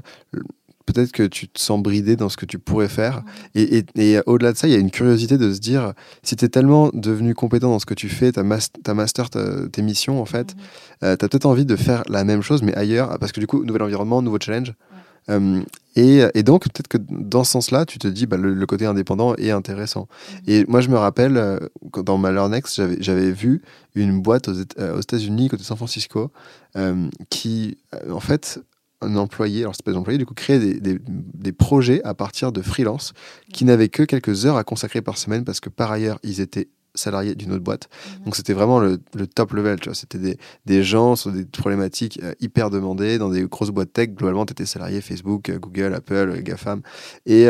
peut-être 0.85 1.11
que 1.11 1.23
tu 1.23 1.47
te 1.47 1.59
sens 1.59 1.81
bridé 1.81 2.15
dans 2.15 2.29
ce 2.29 2.37
que 2.37 2.45
tu 2.45 2.59
pourrais 2.59 2.89
faire. 2.89 3.23
Et, 3.55 3.83
au-delà 4.25 4.53
de 4.53 4.57
ça, 4.57 4.67
il 4.67 4.73
y 4.73 4.75
a 4.75 4.79
une 4.79 4.91
curiosité 4.91 5.37
de 5.37 5.53
se 5.53 5.59
dire, 5.59 5.93
si 6.23 6.35
tu 6.35 6.45
es 6.45 6.49
tellement 6.49 6.89
devenu 6.93 7.33
compétent 7.35 7.69
dans 7.69 7.79
ce 7.79 7.85
que 7.85 7.93
tu 7.93 8.09
fais, 8.09 8.31
ta, 8.31 8.43
ta 8.83 8.93
master, 8.93 9.29
tes 9.29 9.81
missions, 9.81 10.21
en 10.21 10.25
fait, 10.25 10.55
euh, 11.03 11.15
tu 11.17 11.25
as 11.25 11.29
peut-être 11.29 11.45
envie 11.45 11.65
de 11.65 11.75
faire 11.75 12.03
la 12.09 12.23
même 12.23 12.41
chose, 12.41 12.63
mais 12.63 12.75
ailleurs, 12.75 13.17
parce 13.19 13.31
que 13.31 13.39
du 13.39 13.47
coup, 13.47 13.63
nouvel 13.63 13.83
environnement, 13.83 14.21
nouveau 14.21 14.37
challenge. 14.39 14.73
Euh, 15.29 15.61
et, 15.95 16.43
donc, 16.43 16.63
peut-être 16.63 16.87
que 16.87 16.97
dans 16.97 17.43
ce 17.43 17.51
sens-là, 17.51 17.85
tu 17.85 17.97
te 17.97 18.07
dis, 18.07 18.25
bah, 18.25 18.35
le, 18.35 18.65
côté 18.65 18.85
indépendant 18.85 19.35
est 19.35 19.51
intéressant. 19.51 20.07
Et 20.47 20.65
moi, 20.67 20.81
je 20.81 20.89
me 20.89 20.97
rappelle, 20.97 21.37
euh, 21.37 21.59
dans 22.03 22.17
ma 22.17 22.31
Learnex, 22.31 22.81
j'avais 22.99 23.31
vu 23.31 23.61
une 23.95 24.21
boîte 24.21 24.49
aux, 24.49 24.53
aux 24.53 24.99
États-Unis, 24.99 25.47
côté 25.49 25.63
San 25.63 25.77
Francisco, 25.77 26.31
qui, 27.29 27.77
en 28.09 28.19
fait, 28.19 28.59
un 29.03 29.15
employé, 29.15 29.61
alors 29.61 29.75
c'est 29.75 29.83
pas 29.83 29.91
des 29.91 29.97
employés, 29.97 30.17
du 30.17 30.25
coup, 30.25 30.33
créer 30.33 30.79
des, 30.79 31.51
projets 31.51 32.01
à 32.03 32.13
partir 32.13 32.51
de 32.51 32.61
freelance 32.61 33.13
qui 33.53 33.63
n'avaient 33.63 33.89
que 33.89 34.03
quelques 34.03 34.45
heures 34.45 34.57
à 34.57 34.63
consacrer 34.63 35.01
par 35.01 35.17
semaine 35.17 35.43
parce 35.45 35.59
que 35.59 35.69
par 35.69 35.91
ailleurs, 35.91 36.19
ils 36.23 36.41
étaient 36.41 36.67
salariés 36.95 37.35
d'une 37.35 37.51
autre 37.51 37.63
boîte. 37.63 37.89
Donc 38.25 38.35
c'était 38.35 38.53
vraiment 38.53 38.79
le, 38.79 38.97
top 39.27 39.53
level, 39.53 39.79
tu 39.79 39.89
vois. 39.89 39.95
C'était 39.95 40.17
des, 40.17 40.37
des, 40.65 40.83
gens 40.83 41.15
sur 41.15 41.31
des 41.31 41.45
problématiques 41.45 42.19
euh, 42.23 42.33
hyper 42.39 42.69
demandées 42.69 43.17
dans 43.17 43.29
des 43.29 43.43
grosses 43.43 43.69
boîtes 43.69 43.93
tech. 43.93 44.09
Globalement, 44.09 44.45
tu 44.45 44.51
étais 44.51 44.65
salarié 44.65 45.01
Facebook, 45.01 45.49
euh, 45.49 45.57
Google, 45.57 45.93
Apple, 45.93 46.13
euh, 46.13 46.41
GAFAM. 46.41 46.81
Et, 47.25 47.47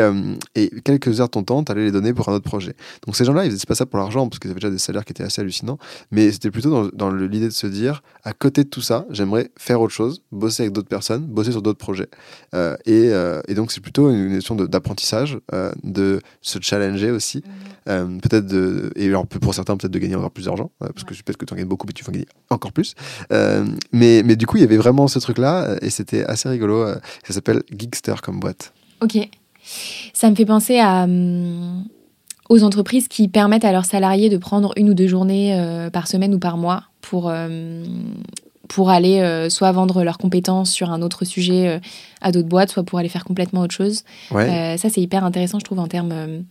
et 0.54 0.70
quelques 0.82 1.20
heures 1.20 1.26
de 1.26 1.32
ton 1.32 1.42
temps, 1.42 1.62
tu 1.62 1.72
allais 1.72 1.84
les 1.84 1.92
donner 1.92 2.12
pour 2.14 2.28
un 2.28 2.32
autre 2.32 2.44
projet. 2.44 2.74
Donc 3.06 3.16
ces 3.16 3.24
gens-là, 3.24 3.44
ils 3.44 3.50
faisaient 3.50 3.66
pas 3.66 3.74
ça 3.74 3.86
pour 3.86 3.98
l'argent 3.98 4.28
parce 4.28 4.38
qu'ils 4.38 4.50
avaient 4.50 4.60
déjà 4.60 4.70
des 4.70 4.78
salaires 4.78 5.04
qui 5.04 5.12
étaient 5.12 5.24
assez 5.24 5.40
hallucinants. 5.40 5.78
Mais 6.10 6.30
c'était 6.32 6.50
plutôt 6.50 6.70
dans, 6.70 6.88
dans 6.92 7.10
l'idée 7.10 7.46
de 7.46 7.50
se 7.50 7.66
dire, 7.66 8.02
à 8.22 8.32
côté 8.32 8.64
de 8.64 8.68
tout 8.68 8.80
ça, 8.80 9.06
j'aimerais 9.10 9.50
faire 9.58 9.80
autre 9.80 9.92
chose, 9.92 10.22
bosser 10.32 10.64
avec 10.64 10.72
d'autres 10.72 10.88
personnes, 10.88 11.26
bosser 11.26 11.52
sur 11.52 11.62
d'autres 11.62 11.78
projets. 11.78 12.08
et, 12.86 13.10
et, 13.48 13.54
donc 13.54 13.72
c'est 13.72 13.80
plutôt 13.80 14.10
une 14.10 14.34
notion 14.34 14.54
d'apprentissage, 14.54 15.38
de 15.82 16.20
se 16.40 16.58
challenger 16.60 17.10
aussi. 17.10 17.42
Peut-être 17.84 18.46
de... 18.46 18.90
Et 18.96 19.08
alors, 19.08 19.26
pour 19.40 19.54
certains 19.54 19.76
peut-être 19.76 19.92
de 19.92 19.98
gagner 19.98 20.14
encore 20.14 20.30
plus 20.30 20.46
d'argent, 20.46 20.70
euh, 20.82 20.88
parce 20.88 21.04
que 21.04 21.14
je 21.14 21.22
pense 21.22 21.36
que 21.36 21.44
tu 21.44 21.54
en 21.54 21.56
gagnes 21.56 21.68
beaucoup, 21.68 21.86
mais 21.86 21.92
tu 21.92 22.04
vas 22.04 22.12
gagner 22.12 22.26
encore 22.50 22.72
plus. 22.72 22.94
Euh, 23.32 23.66
mais, 23.92 24.22
mais 24.24 24.36
du 24.36 24.46
coup, 24.46 24.56
il 24.56 24.60
y 24.60 24.64
avait 24.64 24.76
vraiment 24.76 25.08
ce 25.08 25.18
truc-là, 25.18 25.64
euh, 25.64 25.78
et 25.82 25.90
c'était 25.90 26.24
assez 26.24 26.48
rigolo. 26.48 26.86
ça 27.24 27.34
s'appelle 27.34 27.62
Geekster 27.76 28.14
comme 28.22 28.40
boîte. 28.40 28.72
Ok. 29.02 29.18
Ça 30.12 30.30
me 30.30 30.34
fait 30.34 30.44
penser 30.44 30.78
à, 30.78 31.06
aux 32.50 32.62
entreprises 32.62 33.08
qui 33.08 33.28
permettent 33.28 33.64
à 33.64 33.72
leurs 33.72 33.86
salariés 33.86 34.28
de 34.28 34.36
prendre 34.36 34.72
une 34.76 34.90
ou 34.90 34.94
deux 34.94 35.06
journées 35.06 35.88
par 35.90 36.06
semaine 36.06 36.34
ou 36.34 36.38
par 36.38 36.58
mois 36.58 36.84
pour, 37.00 37.32
pour 38.68 38.90
aller 38.90 39.48
soit 39.48 39.72
vendre 39.72 40.04
leurs 40.04 40.18
compétences 40.18 40.70
sur 40.70 40.90
un 40.90 41.00
autre 41.00 41.24
sujet 41.24 41.80
à 42.20 42.30
d'autres 42.30 42.48
boîtes, 42.48 42.70
soit 42.70 42.82
pour 42.82 42.98
aller 42.98 43.08
faire 43.08 43.24
complètement 43.24 43.62
autre 43.62 43.74
chose. 43.74 44.04
ça, 44.30 44.76
c'est 44.76 45.00
hyper 45.00 45.24
intéressant, 45.24 45.58
je 45.58 45.64
trouve, 45.64 45.78
en 45.78 45.88
termes 45.88 46.44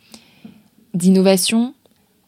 d'innovation 0.95 1.75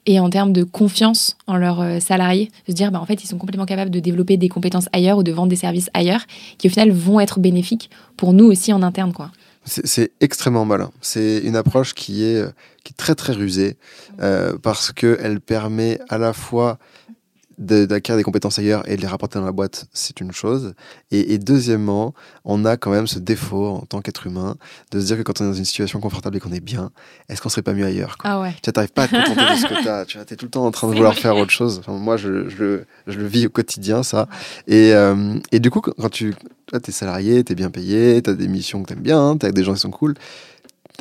et 0.05 0.19
en 0.19 0.29
termes 0.29 0.53
de 0.53 0.63
confiance 0.63 1.37
en 1.47 1.57
leurs 1.57 1.81
euh, 1.81 1.99
salariés, 1.99 2.51
de 2.67 2.71
se 2.71 2.75
dire 2.75 2.91
bah, 2.91 2.99
en 2.99 3.05
fait 3.05 3.23
ils 3.23 3.27
sont 3.27 3.37
complètement 3.37 3.65
capables 3.65 3.91
de 3.91 3.99
développer 3.99 4.37
des 4.37 4.49
compétences 4.49 4.89
ailleurs 4.93 5.17
ou 5.17 5.23
de 5.23 5.31
vendre 5.31 5.49
des 5.49 5.55
services 5.55 5.89
ailleurs 5.93 6.21
qui 6.57 6.67
au 6.67 6.69
final 6.69 6.91
vont 6.91 7.19
être 7.19 7.39
bénéfiques 7.39 7.89
pour 8.17 8.33
nous 8.33 8.45
aussi 8.45 8.73
en 8.73 8.81
interne 8.81 9.13
quoi. 9.13 9.31
C'est 9.67 10.11
extrêmement 10.21 10.63
malin. 10.63 10.91
C'est 11.01 11.39
une 11.39 11.55
approche 11.55 11.95
qui 11.95 12.23
est, 12.23 12.35
euh, 12.35 12.51
qui 12.83 12.93
est 12.93 12.97
très 12.97 13.15
très 13.15 13.33
rusée 13.33 13.77
euh, 14.21 14.57
parce 14.61 14.91
qu'elle 14.91 15.41
permet 15.41 15.99
à 16.07 16.19
la 16.19 16.33
fois 16.33 16.77
d'acquérir 17.57 18.17
des 18.17 18.23
compétences 18.23 18.59
ailleurs 18.59 18.87
et 18.89 18.97
de 18.97 19.01
les 19.01 19.07
rapporter 19.07 19.39
dans 19.39 19.45
la 19.45 19.51
boîte, 19.51 19.85
c'est 19.93 20.19
une 20.19 20.31
chose. 20.31 20.73
Et, 21.11 21.37
deuxièmement, 21.37 22.13
on 22.43 22.65
a 22.65 22.77
quand 22.77 22.91
même 22.91 23.07
ce 23.07 23.19
défaut 23.19 23.67
en 23.67 23.81
tant 23.81 24.01
qu'être 24.01 24.27
humain 24.27 24.55
de 24.91 24.99
se 24.99 25.05
dire 25.05 25.17
que 25.17 25.21
quand 25.21 25.41
on 25.41 25.45
est 25.45 25.47
dans 25.47 25.53
une 25.53 25.65
situation 25.65 25.99
confortable 25.99 26.37
et 26.37 26.39
qu'on 26.39 26.51
est 26.51 26.59
bien, 26.59 26.91
est-ce 27.29 27.41
qu'on 27.41 27.49
serait 27.49 27.61
pas 27.61 27.73
mieux 27.73 27.85
ailleurs 27.85 28.17
quoi? 28.17 28.31
Ah 28.31 28.41
ouais. 28.41 28.55
Tu 28.61 28.69
n'arrives 28.75 28.91
pas 28.91 29.03
à 29.03 29.07
te 29.07 29.15
contenter 29.15 29.53
de 29.53 29.59
ce 29.59 29.65
que 29.67 29.81
tu 29.81 29.87
as. 29.87 30.05
Tu 30.05 30.17
es 30.17 30.35
tout 30.35 30.45
le 30.45 30.51
temps 30.51 30.65
en 30.65 30.71
train 30.71 30.87
de 30.89 30.93
vouloir 30.93 31.13
faire 31.13 31.37
autre 31.37 31.51
chose. 31.51 31.81
moi, 31.87 32.17
je, 32.17 32.49
je, 32.49 32.81
je, 33.07 33.17
le 33.17 33.27
vis 33.27 33.47
au 33.47 33.49
quotidien, 33.49 34.03
ça. 34.03 34.27
Et, 34.67 34.93
euh, 34.93 35.35
et 35.51 35.59
du 35.59 35.69
coup, 35.69 35.81
quand 35.81 36.09
tu 36.09 36.33
es 36.73 36.91
salarié, 36.91 37.43
tu 37.43 37.53
es 37.53 37.55
bien 37.55 37.69
payé, 37.69 38.21
tu 38.21 38.29
as 38.29 38.33
des 38.33 38.47
missions 38.47 38.83
que 38.83 38.87
tu 38.87 38.93
aimes 38.93 39.03
bien, 39.03 39.37
tu 39.37 39.45
as 39.45 39.51
des 39.51 39.63
gens 39.63 39.73
qui 39.73 39.79
sont 39.79 39.91
cool 39.91 40.15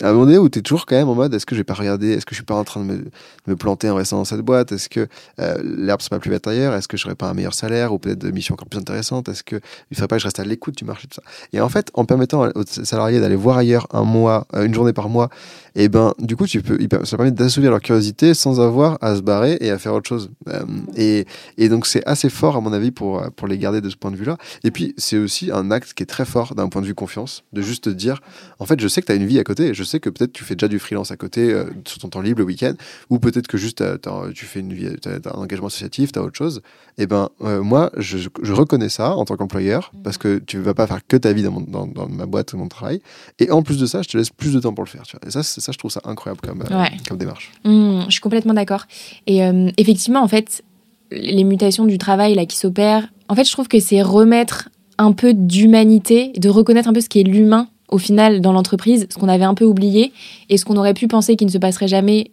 à 0.02 0.08
un 0.08 0.12
moment 0.12 0.26
donné 0.26 0.38
où 0.38 0.48
tu 0.48 0.58
es 0.58 0.62
toujours 0.62 0.86
quand 0.86 0.96
même 0.96 1.08
en 1.08 1.14
mode 1.14 1.34
est-ce 1.34 1.46
que 1.46 1.54
je 1.54 1.60
vais 1.60 1.64
pas 1.64 1.74
regarder, 1.74 2.12
est-ce 2.12 2.26
que 2.26 2.34
je 2.34 2.36
suis 2.36 2.44
pas 2.44 2.54
en 2.54 2.64
train 2.64 2.84
de 2.84 3.04
me, 3.46 3.56
planter 3.56 3.88
en 3.88 3.94
restant 3.94 4.16
dans 4.16 4.24
cette 4.24 4.40
boîte, 4.40 4.72
est-ce 4.72 4.88
que 4.88 5.06
euh, 5.38 5.56
l'herbe 5.62 6.00
sera 6.00 6.16
pas 6.16 6.20
plus 6.20 6.30
verte 6.30 6.46
ailleurs, 6.48 6.74
est-ce 6.74 6.88
que 6.88 6.96
je 6.96 7.04
n'aurai 7.04 7.14
pas 7.14 7.28
un 7.28 7.34
meilleur 7.34 7.54
salaire 7.54 7.92
ou 7.92 7.98
peut-être 7.98 8.18
de 8.18 8.30
missions 8.30 8.54
encore 8.54 8.68
plus 8.68 8.80
intéressantes, 8.80 9.28
est-ce 9.28 9.44
que 9.44 9.56
il 9.90 9.96
faudrait 9.96 10.08
pas 10.08 10.16
que 10.16 10.22
je 10.22 10.26
reste 10.26 10.40
à 10.40 10.44
l'écoute 10.44 10.76
du 10.76 10.84
marché, 10.84 11.06
tout 11.06 11.14
ça? 11.14 11.22
Et 11.52 11.60
en 11.60 11.68
fait, 11.68 11.90
en 11.94 12.04
permettant 12.04 12.48
aux 12.54 12.64
salariés 12.66 13.20
d'aller 13.20 13.36
voir 13.36 13.58
ailleurs 13.58 13.86
un 13.92 14.02
mois, 14.02 14.46
euh, 14.54 14.64
une 14.64 14.74
journée 14.74 14.92
par 14.92 15.08
mois, 15.08 15.28
et 15.76 15.84
eh 15.84 15.88
ben 15.88 16.14
du 16.20 16.36
coup 16.36 16.46
tu 16.46 16.62
peux, 16.62 16.78
ça 17.04 17.16
permet 17.16 17.32
d'assouvir 17.32 17.70
leur 17.70 17.80
curiosité 17.80 18.32
sans 18.34 18.60
avoir 18.60 18.96
à 19.00 19.16
se 19.16 19.22
barrer 19.22 19.58
et 19.60 19.70
à 19.70 19.78
faire 19.78 19.94
autre 19.94 20.08
chose. 20.08 20.30
Euh, 20.48 20.64
et, 20.96 21.26
et 21.58 21.68
donc 21.68 21.86
c'est 21.86 22.04
assez 22.06 22.30
fort 22.30 22.56
à 22.56 22.60
mon 22.60 22.72
avis 22.72 22.90
pour, 22.90 23.24
pour 23.34 23.48
les 23.48 23.58
garder 23.58 23.80
de 23.80 23.90
ce 23.90 23.96
point 23.96 24.10
de 24.10 24.16
vue-là. 24.16 24.36
Et 24.62 24.70
puis 24.70 24.94
c'est 24.98 25.18
aussi 25.18 25.50
un 25.52 25.70
acte 25.70 25.94
qui 25.94 26.02
est 26.02 26.06
très 26.06 26.24
fort 26.24 26.54
d'un 26.54 26.68
point 26.68 26.80
de 26.80 26.86
vue 26.86 26.94
confiance, 26.94 27.44
de 27.52 27.62
juste 27.62 27.88
dire, 27.88 28.20
en 28.58 28.66
fait 28.66 28.80
je 28.80 28.88
sais 28.88 29.00
que 29.00 29.06
tu 29.06 29.12
as 29.12 29.16
une 29.16 29.26
vie 29.26 29.38
à 29.38 29.44
côté, 29.44 29.74
je 29.74 29.83
sais 29.84 30.00
que 30.00 30.10
peut-être 30.10 30.32
tu 30.32 30.44
fais 30.44 30.54
déjà 30.54 30.68
du 30.68 30.78
freelance 30.78 31.10
à 31.10 31.16
côté 31.16 31.52
euh, 31.52 31.64
sur 31.86 31.98
ton 31.98 32.08
temps 32.08 32.20
libre 32.20 32.40
le 32.40 32.44
week-end, 32.44 32.74
ou 33.10 33.18
peut-être 33.18 33.46
que 33.46 33.58
juste 33.58 33.82
tu 34.34 34.44
fais 34.46 34.60
une 34.60 34.72
vie, 34.72 34.86
as, 34.86 35.28
un 35.28 35.40
engagement 35.40 35.68
associatif, 35.68 36.12
tu 36.12 36.18
as 36.18 36.22
autre 36.22 36.36
chose. 36.36 36.62
Et 36.96 37.02
eh 37.02 37.06
ben 37.06 37.28
euh, 37.42 37.62
moi, 37.62 37.90
je, 37.96 38.18
je, 38.18 38.52
reconnais 38.52 38.88
ça 38.88 39.16
en 39.16 39.24
tant 39.24 39.36
qu'employeur, 39.36 39.90
mhm. 39.94 40.02
parce 40.02 40.18
que 40.18 40.38
tu 40.38 40.58
vas 40.58 40.74
pas 40.74 40.86
faire 40.86 41.06
que 41.06 41.16
ta 41.16 41.32
vie 41.32 41.42
dans, 41.42 41.50
mon, 41.50 41.60
dans, 41.60 41.86
dans, 41.86 42.08
ma 42.08 42.26
boîte 42.26 42.52
ou 42.52 42.58
mon 42.58 42.68
travail. 42.68 43.00
Et 43.38 43.50
en 43.50 43.62
plus 43.62 43.78
de 43.78 43.86
ça, 43.86 44.02
je 44.02 44.08
te 44.08 44.16
laisse 44.16 44.30
plus 44.30 44.54
de 44.54 44.60
temps 44.60 44.72
pour 44.72 44.84
le 44.84 44.90
faire. 44.90 45.02
Tu 45.02 45.16
vois. 45.16 45.26
Et 45.26 45.30
ça, 45.30 45.42
ça, 45.42 45.72
je 45.72 45.78
trouve 45.78 45.90
ça 45.90 46.00
incroyable 46.04 46.40
comme, 46.40 46.62
euh, 46.62 46.84
comme 47.08 47.18
démarche. 47.18 47.52
Mmh, 47.64 48.02
je 48.06 48.12
suis 48.12 48.20
complètement 48.20 48.54
d'accord. 48.54 48.86
Et 49.26 49.40
effectivement, 49.76 50.22
en 50.22 50.28
fait, 50.28 50.62
les 51.10 51.44
mutations 51.44 51.84
du 51.84 51.98
travail 51.98 52.34
là 52.34 52.46
qui 52.46 52.56
s'opèrent, 52.56 53.08
en 53.28 53.34
fait, 53.34 53.44
je 53.44 53.52
trouve 53.52 53.68
que 53.68 53.80
c'est 53.80 54.02
remettre 54.02 54.68
un 54.98 55.12
peu 55.12 55.34
d'humanité, 55.34 56.32
de 56.36 56.48
reconnaître 56.48 56.88
un 56.88 56.92
peu 56.92 57.00
ce 57.00 57.08
qui 57.08 57.20
est 57.20 57.24
l'humain 57.24 57.68
au 57.94 57.98
final 57.98 58.40
dans 58.40 58.52
l'entreprise, 58.52 59.06
ce 59.08 59.16
qu'on 59.16 59.28
avait 59.28 59.44
un 59.44 59.54
peu 59.54 59.64
oublié 59.64 60.12
et 60.48 60.58
ce 60.58 60.64
qu'on 60.64 60.76
aurait 60.76 60.94
pu 60.94 61.06
penser 61.06 61.36
qu'il 61.36 61.46
ne 61.46 61.52
se 61.52 61.58
passerait 61.58 61.86
jamais, 61.86 62.32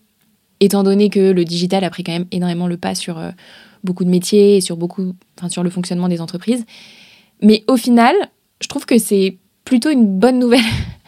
étant 0.60 0.82
donné 0.82 1.12
que 1.12 1.20
le 1.20 1.46
digital 1.46 1.84
a 1.84 1.92
pris 1.92 2.04
quand 2.04 2.14
même 2.14 2.26
énormément 2.32 2.66
le 2.66 2.78
pas 2.78 2.96
sur 2.96 3.20
euh, 3.20 3.30
beaucoup 3.84 4.04
de 4.04 4.10
métiers 4.10 4.58
et 4.58 4.62
sur, 4.62 4.76
beaucoup, 4.76 5.14
sur 5.50 5.62
le 5.62 5.70
fonctionnement 5.70 6.08
des 6.08 6.20
entreprises. 6.20 6.66
Mais 7.44 7.64
au 7.68 7.78
final, 7.78 8.16
je 8.60 8.68
trouve 8.70 8.88
que 8.88 8.98
c'est 8.98 9.38
plutôt 9.64 9.92
une 9.92 10.08
bonne 10.08 10.40
nouvelle 10.40 10.62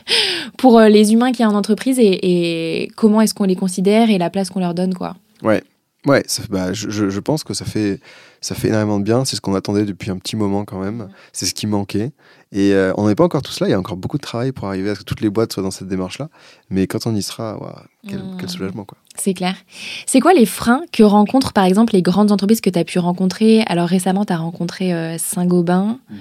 pour 0.60 0.78
euh, 0.78 0.88
les 0.88 1.14
humains 1.14 1.32
qui 1.32 1.42
a 1.42 1.50
en 1.50 1.56
entreprise 1.56 1.98
et, 2.00 2.92
comment 2.96 3.22
est-ce 3.22 3.34
qu'on 3.34 3.46
les 3.46 3.56
considère 3.56 4.12
et 4.12 4.20
la 4.20 4.30
place 4.30 4.52
qu'on 4.52 4.60
leur 4.60 4.76
donne. 4.76 4.94
quoi. 4.94 5.16
Ouais, 5.42 5.64
ouais 6.06 6.24
bah, 6.50 6.74
je, 6.74 6.90
je, 6.90 7.20
pense 7.20 7.44
que 7.44 7.54
ça 7.54 7.66
fait, 7.66 8.00
ça 8.42 8.56
fait 8.56 8.68
énormément 8.70 9.00
de 9.00 9.04
bien. 9.04 9.26
C'est 9.26 9.36
ce 9.36 9.42
qu'on 9.42 9.56
attendait 9.56 9.86
depuis 9.86 10.12
un 10.12 10.18
petit 10.18 10.36
moment 10.36 10.66
quand 10.66 10.80
même. 10.80 11.10
C'est 11.32 11.46
ce 11.46 11.54
qui 11.54 11.68
manquait. 11.68 12.12
Et 12.52 12.74
euh, 12.74 12.94
on 12.98 13.08
n'est 13.08 13.16
pas 13.16 13.24
encore 13.24 13.42
tous 13.42 13.60
là, 13.62 13.68
il 13.68 13.72
y 13.72 13.74
a 13.74 13.80
encore 13.80 13.98
beaucoup 13.98 14.18
de 14.18 14.22
travail 14.22 14.52
pour 14.52 14.68
arriver 14.68 14.92
à 14.92 14.96
ce 14.96 15.00
que 15.00 15.06
toutes 15.06 15.22
les 15.22 15.30
boîtes 15.30 15.54
soient 15.54 15.64
dans 15.64 15.72
cette 15.72 15.88
démarche-là. 15.88 16.30
Mais 16.70 16.86
quand 16.86 17.08
on 17.08 17.16
y 17.16 17.24
sera, 17.24 17.60
quel, 18.08 18.20
mmh. 18.20 18.48
soulagement. 18.48 18.86
quoi. 18.86 18.98
C'est 19.16 19.34
clair. 19.34 19.56
C'est 20.06 20.20
quoi 20.20 20.34
les 20.34 20.46
freins 20.46 20.84
que 20.92 21.04
rencontrent 21.04 21.54
par 21.54 21.66
exemple 21.66 21.94
les 21.94 22.02
grandes 22.02 22.32
entreprises 22.32 22.62
que 22.62 22.70
tu 22.70 22.78
as 22.78 22.84
pu 22.84 23.00
rencontrer? 23.00 23.64
Alors 23.68 23.88
récemment, 23.88 24.26
tu 24.26 24.34
as 24.34 24.38
rencontré 24.38 24.94
euh, 24.94 25.18
Saint-Gobain, 25.18 26.00
mmh. 26.10 26.16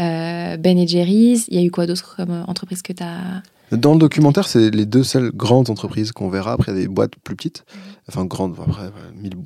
euh, 0.00 0.56
Ben 0.56 0.88
Jerry's. 0.88 1.46
Il 1.48 1.58
y 1.58 1.62
a 1.62 1.64
eu 1.64 1.70
quoi 1.70 1.86
d'autre 1.86 2.16
comme 2.16 2.44
entreprise 2.48 2.82
que 2.82 2.92
tu 2.92 3.02
as 3.02 3.42
dans 3.72 3.94
le 3.94 3.98
documentaire, 3.98 4.46
c'est 4.46 4.70
les 4.70 4.86
deux 4.86 5.02
seules 5.02 5.32
grandes 5.32 5.70
entreprises 5.70 6.12
qu'on 6.12 6.28
verra. 6.28 6.52
Après, 6.52 6.70
il 6.70 6.76
y 6.76 6.78
a 6.78 6.82
des 6.82 6.88
boîtes 6.88 7.16
plus 7.24 7.34
petites. 7.34 7.64
Mhm. 7.66 7.95
Enfin, 8.08 8.24
grandes, 8.24 8.56
après, 8.60 8.92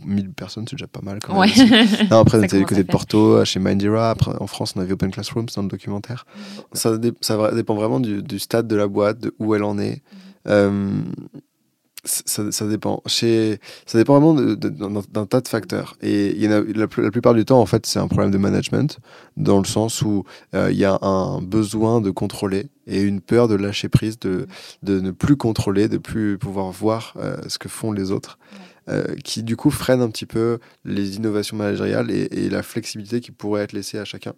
1000, 0.04 0.32
personnes, 0.32 0.66
c'est 0.68 0.76
déjà 0.76 0.86
pas 0.86 1.00
mal 1.02 1.18
quand 1.22 1.40
même. 1.40 1.50
non, 2.10 2.18
après, 2.18 2.38
on 2.38 2.42
était 2.42 2.58
du 2.58 2.66
côté 2.66 2.82
de 2.82 2.90
Porto, 2.90 3.42
chez 3.46 3.58
Mindira. 3.58 4.10
Après, 4.10 4.32
en 4.38 4.46
France, 4.46 4.74
on 4.76 4.80
avait 4.80 4.92
Open 4.92 5.10
Classrooms 5.10 5.46
dans 5.56 5.62
le 5.62 5.68
documentaire. 5.68 6.26
Ça, 6.74 6.98
ça, 7.22 7.54
dépend 7.54 7.74
vraiment 7.74 8.00
du, 8.00 8.22
du, 8.22 8.38
stade 8.38 8.68
de 8.68 8.76
la 8.76 8.86
boîte, 8.86 9.18
de 9.18 9.34
où 9.38 9.54
elle 9.54 9.64
en 9.64 9.78
est. 9.78 10.02
Mhm. 10.12 10.20
Euh, 10.48 11.02
ça, 12.04 12.50
ça, 12.50 12.66
dépend. 12.66 13.02
Chez, 13.06 13.60
ça 13.86 13.98
dépend 13.98 14.18
vraiment 14.18 14.34
d'un 14.34 15.26
tas 15.26 15.40
de 15.40 15.48
facteurs. 15.48 15.96
Et 16.00 16.30
il 16.30 16.42
y 16.42 16.48
en 16.48 16.52
a, 16.52 16.60
la, 16.62 16.86
plupart 16.88 17.34
du 17.34 17.44
temps, 17.44 17.60
en 17.60 17.66
fait, 17.66 17.86
c'est 17.86 17.98
un 17.98 18.08
problème 18.08 18.30
de 18.30 18.38
management, 18.38 18.98
dans 19.36 19.58
le 19.58 19.64
sens 19.64 20.02
où 20.02 20.24
euh, 20.54 20.70
il 20.70 20.78
y 20.78 20.84
a 20.84 20.98
un 21.02 21.40
besoin 21.42 22.00
de 22.00 22.10
contrôler 22.10 22.68
et 22.86 23.00
une 23.00 23.20
peur 23.20 23.48
de 23.48 23.54
lâcher 23.54 23.88
prise, 23.88 24.18
de, 24.18 24.46
de 24.82 25.00
ne 25.00 25.10
plus 25.10 25.36
contrôler, 25.36 25.88
de 25.88 25.98
plus 25.98 26.38
pouvoir 26.38 26.70
voir 26.70 27.14
euh, 27.16 27.36
ce 27.48 27.58
que 27.58 27.68
font 27.68 27.92
les 27.92 28.10
autres, 28.10 28.38
euh, 28.88 29.14
qui 29.22 29.42
du 29.42 29.56
coup 29.56 29.70
freine 29.70 30.00
un 30.00 30.08
petit 30.08 30.26
peu 30.26 30.58
les 30.84 31.16
innovations 31.16 31.56
managériales 31.56 32.10
et, 32.10 32.28
et 32.32 32.50
la 32.50 32.62
flexibilité 32.62 33.20
qui 33.20 33.30
pourrait 33.30 33.62
être 33.62 33.72
laissée 33.72 33.98
à 33.98 34.04
chacun. 34.04 34.32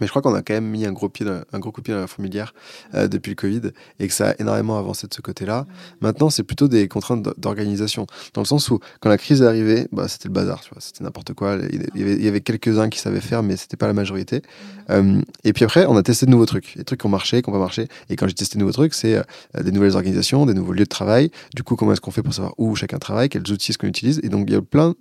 Mais 0.00 0.06
je 0.06 0.12
crois 0.12 0.22
qu'on 0.22 0.34
a 0.34 0.42
quand 0.42 0.54
même 0.54 0.66
mis 0.66 0.86
un 0.86 0.92
gros, 0.92 1.08
pied 1.08 1.26
un 1.52 1.58
gros 1.58 1.72
coup 1.72 1.80
de 1.80 1.84
pied 1.84 1.94
dans 1.94 2.00
la 2.00 2.06
fourmilière 2.06 2.54
euh, 2.94 3.08
depuis 3.08 3.30
le 3.30 3.36
Covid 3.36 3.62
et 3.98 4.08
que 4.08 4.14
ça 4.14 4.30
a 4.30 4.34
énormément 4.38 4.78
avancé 4.78 5.06
de 5.06 5.14
ce 5.14 5.20
côté-là. 5.20 5.66
Maintenant, 6.00 6.30
c'est 6.30 6.42
plutôt 6.42 6.68
des 6.68 6.88
contraintes 6.88 7.28
d'organisation. 7.38 8.06
Dans 8.34 8.40
le 8.40 8.46
sens 8.46 8.70
où, 8.70 8.78
quand 9.00 9.08
la 9.08 9.18
crise 9.18 9.42
est 9.42 9.46
arrivée, 9.46 9.88
bah, 9.92 10.08
c'était 10.08 10.28
le 10.28 10.34
bazar, 10.34 10.60
tu 10.60 10.70
vois, 10.70 10.80
c'était 10.80 11.04
n'importe 11.04 11.34
quoi. 11.34 11.58
Il 11.72 12.22
y 12.22 12.28
avait, 12.28 12.40
quelques-uns 12.40 12.88
qui 12.88 12.98
savaient 12.98 13.20
faire, 13.20 13.42
mais 13.42 13.56
c'était 13.56 13.76
pas 13.76 13.86
la 13.86 13.92
majorité. 13.92 14.42
Euh, 14.90 15.20
et 15.44 15.52
puis 15.52 15.64
après, 15.64 15.86
on 15.86 15.96
a 15.96 16.02
testé 16.02 16.26
de 16.26 16.30
nouveaux 16.30 16.46
trucs. 16.46 16.76
Des 16.76 16.84
trucs 16.84 17.00
qui 17.00 17.06
ont 17.06 17.10
marché, 17.10 17.42
qui 17.42 17.50
n'ont 17.50 17.56
pas 17.56 17.60
marché. 17.60 17.88
Et 18.08 18.16
quand 18.16 18.28
j'ai 18.28 18.34
testé 18.34 18.56
de 18.56 18.60
nouveaux 18.60 18.72
trucs, 18.72 18.94
c'est 18.94 19.16
euh, 19.16 19.62
des 19.62 19.72
nouvelles 19.72 19.96
organisations, 19.96 20.46
des 20.46 20.54
nouveaux 20.54 20.72
lieux 20.72 20.84
de 20.84 20.84
travail. 20.84 21.30
Du 21.54 21.62
coup, 21.62 21.76
comment 21.76 21.92
est-ce 21.92 22.00
qu'on 22.00 22.10
fait 22.10 22.22
pour 22.22 22.34
savoir 22.34 22.54
où 22.58 22.74
chacun 22.74 22.98
travaille, 22.98 23.28
quels 23.28 23.50
outils 23.50 23.72
est-ce 23.72 23.78
qu'on 23.78 23.86
utilise? 23.86 24.20
Et 24.22 24.28
donc, 24.28 24.46
il 24.48 24.54
y 24.54 24.56
a 24.56 24.62
plein, 24.62 24.94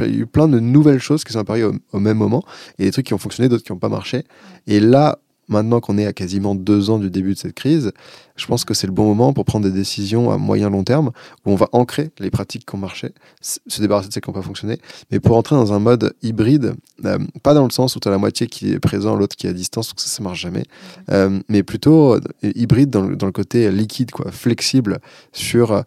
eu 0.00 0.26
plein 0.26 0.48
de 0.48 0.58
nouvelles 0.58 1.00
choses 1.00 1.24
qui 1.24 1.32
sont 1.32 1.38
apparues 1.38 1.64
au, 1.64 1.74
au 1.92 2.00
même 2.00 2.16
moment. 2.16 2.44
Et 2.78 2.84
des 2.84 2.90
trucs 2.90 3.06
qui 3.06 3.14
ont 3.14 3.18
fonctionné, 3.18 3.48
d'autres 3.48 3.64
qui 3.64 3.72
n'ont 3.72 3.78
pas 3.78 3.88
marché. 3.88 4.24
Et 4.66 4.80
là, 4.80 5.18
maintenant 5.50 5.80
qu'on 5.80 5.98
est 5.98 6.06
à 6.06 6.12
quasiment 6.12 6.54
deux 6.54 6.90
ans 6.90 6.98
du 6.98 7.10
début 7.10 7.34
de 7.34 7.38
cette 7.38 7.54
crise, 7.54 7.92
je 8.40 8.46
pense 8.46 8.64
que 8.64 8.72
c'est 8.72 8.86
le 8.86 8.92
bon 8.92 9.04
moment 9.04 9.32
pour 9.32 9.44
prendre 9.44 9.66
des 9.66 9.72
décisions 9.72 10.30
à 10.30 10.38
moyen 10.38 10.70
long 10.70 10.82
terme 10.82 11.10
où 11.44 11.52
on 11.52 11.56
va 11.56 11.68
ancrer 11.72 12.10
les 12.18 12.30
pratiques 12.30 12.64
qui 12.66 12.74
ont 12.74 12.78
marché, 12.78 13.12
se 13.42 13.80
débarrasser 13.80 14.08
de 14.08 14.14
celles 14.14 14.22
qui 14.22 14.30
n'ont 14.30 14.34
pas 14.34 14.42
fonctionné, 14.42 14.78
mais 15.10 15.20
pour 15.20 15.36
entrer 15.36 15.56
dans 15.56 15.72
un 15.74 15.78
mode 15.78 16.14
hybride, 16.22 16.74
euh, 17.04 17.18
pas 17.42 17.52
dans 17.52 17.64
le 17.64 17.70
sens 17.70 17.96
où 17.96 18.00
tu 18.00 18.08
as 18.08 18.10
la 18.10 18.18
moitié 18.18 18.46
qui 18.46 18.72
est 18.72 18.78
présent, 18.78 19.14
l'autre 19.14 19.36
qui 19.36 19.46
est 19.46 19.50
à 19.50 19.52
distance, 19.52 19.92
que 19.92 20.00
ça, 20.00 20.08
ça 20.08 20.22
marche 20.22 20.40
jamais, 20.40 20.64
euh, 21.10 21.40
mais 21.48 21.62
plutôt 21.62 22.14
euh, 22.14 22.20
hybride 22.42 22.88
dans 22.88 23.02
le, 23.02 23.16
dans 23.16 23.26
le, 23.26 23.32
côté 23.32 23.70
liquide, 23.70 24.10
quoi, 24.10 24.32
flexible 24.32 24.98
sur 25.32 25.84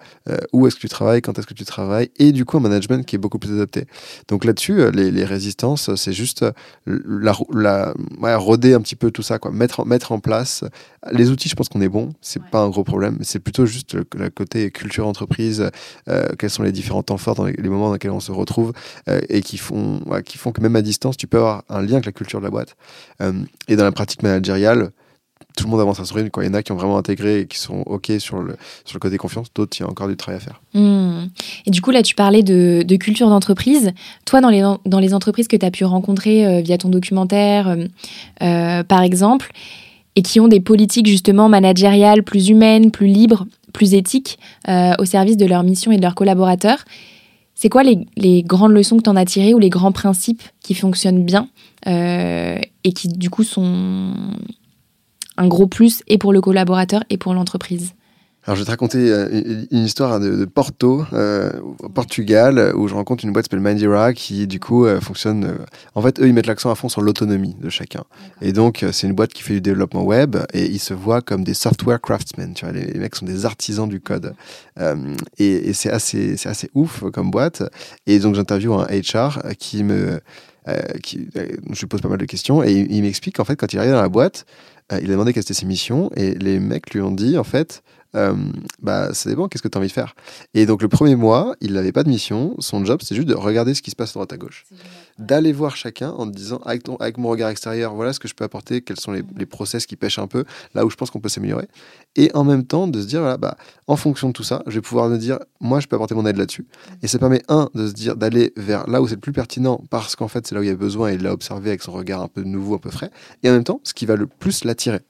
où 0.53 0.67
est-ce 0.67 0.75
que 0.75 0.81
tu 0.81 0.89
travailles, 0.89 1.21
quand 1.21 1.37
est-ce 1.39 1.47
que 1.47 1.53
tu 1.53 1.65
travailles, 1.65 2.09
et 2.17 2.31
du 2.31 2.45
coup 2.45 2.57
un 2.57 2.61
management 2.61 3.05
qui 3.05 3.15
est 3.15 3.19
beaucoup 3.19 3.39
plus 3.39 3.53
adapté. 3.53 3.85
Donc 4.27 4.45
là-dessus, 4.45 4.91
les, 4.91 5.11
les, 5.11 5.25
résistances, 5.25 5.93
c'est 5.95 6.13
juste 6.13 6.45
la, 6.85 7.33
la 7.53 7.93
ouais, 8.19 8.35
roder 8.35 8.73
un 8.73 8.81
petit 8.81 8.95
peu 8.95 9.11
tout 9.11 9.23
ça, 9.23 9.39
quoi, 9.39 9.51
mettre, 9.53 9.85
mettre 9.85 10.11
en 10.11 10.19
place 10.19 10.63
les 11.11 11.29
outils. 11.29 11.49
Je 11.49 11.55
pense 11.55 11.69
qu'on 11.69 11.81
est 11.81 11.89
bon, 11.89 12.13
c'est 12.21 12.43
pas 12.43 12.59
un 12.59 12.69
gros 12.69 12.83
problème. 12.83 13.17
C'est 13.21 13.39
plutôt 13.39 13.65
juste 13.65 13.95
le, 13.95 14.29
côté 14.29 14.71
culture 14.71 15.07
entreprise, 15.07 15.69
euh, 16.09 16.27
quels 16.37 16.49
sont 16.49 16.63
les 16.63 16.71
différents 16.71 17.03
temps 17.03 17.17
forts 17.17 17.35
dans 17.35 17.45
les, 17.45 17.69
moments 17.69 17.87
dans 17.87 17.93
lesquels 17.93 18.11
on 18.11 18.19
se 18.19 18.31
retrouve 18.31 18.73
euh, 19.09 19.21
et 19.29 19.41
qui 19.41 19.57
font, 19.57 20.01
qui 20.25 20.37
font 20.37 20.51
que 20.51 20.61
même 20.61 20.75
à 20.75 20.81
distance, 20.81 21.17
tu 21.17 21.27
peux 21.27 21.37
avoir 21.37 21.63
un 21.69 21.81
lien 21.81 21.93
avec 21.93 22.05
la 22.05 22.11
culture 22.11 22.39
de 22.39 22.45
la 22.45 22.51
boîte. 22.51 22.75
Euh, 23.21 23.33
et 23.67 23.75
dans 23.75 23.83
la 23.83 23.91
pratique 23.91 24.23
managériale, 24.23 24.91
tout 25.55 25.65
le 25.65 25.69
monde 25.69 25.81
avance 25.81 25.99
à 25.99 26.05
son 26.05 26.15
rythme. 26.15 26.29
Il 26.41 26.45
y 26.45 26.49
en 26.49 26.53
a 26.53 26.63
qui 26.63 26.71
ont 26.71 26.75
vraiment 26.75 26.97
intégré 26.97 27.41
et 27.41 27.47
qui 27.47 27.59
sont 27.59 27.81
OK 27.85 28.11
sur 28.19 28.41
le, 28.41 28.55
côté 28.99 29.17
confiance, 29.17 29.47
d'autres, 29.53 29.77
il 29.79 29.83
y 29.83 29.85
a 29.85 29.89
encore 29.89 30.07
du 30.07 30.17
travail 30.17 30.37
à 30.37 30.39
faire. 30.39 30.61
Hmm. 30.73 31.27
Et 31.65 31.71
du 31.71 31.81
coup, 31.81 31.91
là, 31.91 32.01
tu 32.01 32.15
parlais 32.15 32.43
de, 32.43 32.95
culture 32.95 33.29
d'entreprise. 33.29 33.91
Toi, 34.25 34.41
dans 34.41 34.49
les, 34.99 35.13
entreprises 35.13 35.47
que 35.47 35.57
tu 35.57 35.65
as 35.65 35.71
pu 35.71 35.85
rencontrer 35.85 36.61
via 36.61 36.77
ton 36.77 36.89
documentaire, 36.89 37.75
par 38.39 39.01
exemple, 39.01 39.51
et 40.15 40.21
qui 40.21 40.39
ont 40.39 40.47
des 40.47 40.59
politiques 40.59 41.07
justement 41.07 41.49
managériales 41.49 42.23
plus 42.23 42.49
humaines, 42.49 42.91
plus 42.91 43.07
libres, 43.07 43.45
plus 43.73 43.93
éthiques 43.93 44.37
euh, 44.69 44.93
au 44.99 45.05
service 45.05 45.37
de 45.37 45.45
leur 45.45 45.63
mission 45.63 45.91
et 45.91 45.97
de 45.97 46.01
leurs 46.01 46.15
collaborateurs. 46.15 46.85
C'est 47.55 47.69
quoi 47.69 47.83
les, 47.83 48.43
grandes 48.43 48.71
leçons 48.71 48.97
que 48.97 49.03
tu 49.03 49.09
en 49.09 49.15
as 49.15 49.25
tirées 49.25 49.53
ou 49.53 49.59
les 49.59 49.69
grands 49.69 49.91
principes 49.91 50.43
qui 50.61 50.73
fonctionnent 50.73 51.23
bien 51.23 51.49
euh, 51.87 52.59
et 52.83 52.93
qui 52.93 53.07
du 53.07 53.29
coup 53.29 53.43
sont 53.43 54.13
un 55.37 55.47
gros 55.47 55.67
plus 55.67 56.03
et 56.07 56.17
pour 56.17 56.33
le 56.33 56.41
collaborateur 56.41 57.03
et 57.09 57.17
pour 57.17 57.33
l'entreprise 57.33 57.93
alors, 58.45 58.57
je 58.57 58.61
vais 58.61 58.65
te 58.65 58.71
raconter 58.71 59.09
euh, 59.09 59.63
une 59.71 59.85
histoire 59.85 60.19
de, 60.19 60.43
Porto, 60.43 61.05
euh, 61.13 61.49
au 61.79 61.87
Portugal, 61.87 62.73
où 62.75 62.89
je 62.89 62.93
rencontre 62.93 63.23
une 63.23 63.31
boîte 63.31 63.45
qui 63.45 63.55
s'appelle 63.55 63.63
Mandira, 63.63 64.11
qui 64.11 64.47
du 64.47 64.59
coup 64.59 64.85
euh, 64.85 64.99
fonctionne. 64.99 65.45
Euh, 65.45 65.65
en 65.95 66.01
fait, 66.01 66.19
eux, 66.19 66.27
ils 66.27 66.33
mettent 66.33 66.47
l'accent 66.47 66.69
à 66.69 66.75
fond 66.75 66.89
sur 66.89 67.01
l'autonomie 67.01 67.55
de 67.57 67.69
chacun. 67.69 68.03
Et 68.41 68.51
donc, 68.51 68.85
c'est 68.91 69.07
une 69.07 69.13
boîte 69.13 69.31
qui 69.31 69.43
fait 69.43 69.53
du 69.53 69.61
développement 69.61 70.03
web 70.03 70.35
et 70.53 70.65
ils 70.65 70.79
se 70.79 70.93
voient 70.93 71.21
comme 71.21 71.45
des 71.45 71.53
software 71.53 72.01
craftsmen. 72.01 72.53
Tu 72.53 72.65
vois, 72.65 72.73
les, 72.73 72.99
mecs 72.99 73.15
sont 73.15 73.25
des 73.25 73.45
artisans 73.45 73.87
du 73.87 74.01
code. 74.01 74.33
et, 74.77 75.69
et 75.69 75.73
c'est 75.73 75.89
assez, 75.89 76.35
c'est 76.35 76.49
assez 76.49 76.69
ouf 76.73 77.05
comme 77.13 77.31
boîte. 77.31 77.63
Et 78.07 78.19
donc, 78.19 78.35
j'interviewe 78.35 78.73
un 78.73 78.87
HR 78.87 79.39
qui 79.57 79.85
me, 79.85 80.19
qui, 81.01 81.29
je 81.33 81.79
lui 81.79 81.87
pose 81.87 82.01
pas 82.01 82.09
mal 82.09 82.17
de 82.17 82.25
questions 82.25 82.61
et 82.61 82.73
il, 82.73 82.91
il 82.91 83.01
m'explique 83.03 83.37
qu'en 83.37 83.45
fait, 83.45 83.55
quand 83.55 83.71
il 83.71 83.79
arrive 83.79 83.91
dans 83.91 84.01
la 84.01 84.09
boîte, 84.09 84.45
il 84.91 85.09
a 85.09 85.13
demandé 85.13 85.33
quelles 85.33 85.43
étaient 85.43 85.53
ses 85.53 85.65
missions 85.65 86.09
et 86.15 86.35
les 86.35 86.59
mecs 86.59 86.93
lui 86.93 87.01
ont 87.01 87.11
dit 87.11 87.37
en 87.37 87.43
fait 87.43 87.83
euh, 88.15 88.33
bah, 88.81 89.13
ça 89.13 89.29
dépend, 89.29 89.47
qu'est-ce 89.47 89.63
que 89.63 89.67
tu 89.67 89.77
as 89.77 89.79
envie 89.79 89.87
de 89.87 89.93
faire 89.93 90.15
Et 90.53 90.65
donc, 90.65 90.81
le 90.81 90.87
premier 90.87 91.15
mois, 91.15 91.55
il 91.61 91.73
n'avait 91.73 91.91
pas 91.91 92.03
de 92.03 92.09
mission. 92.09 92.55
Son 92.59 92.85
job, 92.85 92.99
c'était 93.01 93.15
juste 93.15 93.27
de 93.27 93.33
regarder 93.33 93.73
ce 93.73 93.81
qui 93.81 93.91
se 93.91 93.95
passe 93.95 94.11
à 94.11 94.13
droite 94.13 94.33
à 94.33 94.37
gauche. 94.37 94.65
D'aller 95.17 95.51
voir 95.51 95.75
chacun 95.75 96.11
en 96.11 96.25
disant, 96.25 96.59
avec, 96.65 96.83
ton, 96.83 96.95
avec 96.97 97.17
mon 97.17 97.29
regard 97.29 97.49
extérieur, 97.49 97.93
voilà 97.95 98.13
ce 98.13 98.19
que 98.19 98.27
je 98.27 98.33
peux 98.33 98.43
apporter, 98.43 98.81
quels 98.81 98.99
sont 98.99 99.11
les, 99.11 99.23
les 99.37 99.45
process 99.45 99.85
qui 99.85 99.95
pêchent 99.95 100.19
un 100.19 100.27
peu, 100.27 100.45
là 100.73 100.85
où 100.85 100.89
je 100.89 100.95
pense 100.95 101.09
qu'on 101.09 101.19
peut 101.19 101.29
s'améliorer. 101.29 101.67
Et 102.15 102.29
en 102.33 102.43
même 102.43 102.65
temps, 102.65 102.87
de 102.87 103.01
se 103.01 103.07
dire, 103.07 103.21
voilà, 103.21 103.37
bah, 103.37 103.57
en 103.87 103.95
fonction 103.95 104.27
de 104.27 104.33
tout 104.33 104.43
ça, 104.43 104.63
je 104.67 104.73
vais 104.73 104.81
pouvoir 104.81 105.09
me 105.09 105.17
dire, 105.17 105.39
moi, 105.59 105.79
je 105.79 105.87
peux 105.87 105.95
apporter 105.95 106.15
mon 106.15 106.25
aide 106.25 106.37
là-dessus. 106.37 106.67
Et 107.01 107.07
ça 107.07 107.19
permet, 107.19 107.41
un, 107.47 107.69
de 107.73 107.87
se 107.87 107.93
dire, 107.93 108.15
d'aller 108.15 108.53
vers 108.57 108.87
là 108.87 109.01
où 109.01 109.07
c'est 109.07 109.15
le 109.15 109.21
plus 109.21 109.33
pertinent, 109.33 109.81
parce 109.89 110.15
qu'en 110.15 110.27
fait, 110.27 110.45
c'est 110.45 110.55
là 110.55 110.61
où 110.61 110.63
il 110.63 110.69
y 110.69 110.71
a 110.71 110.75
besoin 110.75 111.09
et 111.09 111.17
de 111.17 111.23
l'observer 111.23 111.69
avec 111.69 111.81
son 111.81 111.91
regard 111.91 112.21
un 112.21 112.27
peu 112.27 112.43
nouveau, 112.43 112.75
un 112.75 112.79
peu 112.79 112.91
frais. 112.91 113.09
Et 113.41 113.49
en 113.49 113.53
même 113.53 113.63
temps, 113.63 113.81
ce 113.83 113.93
qui 113.93 114.05
va 114.05 114.15
le 114.15 114.27
plus 114.27 114.63
l'attirer. 114.63 115.01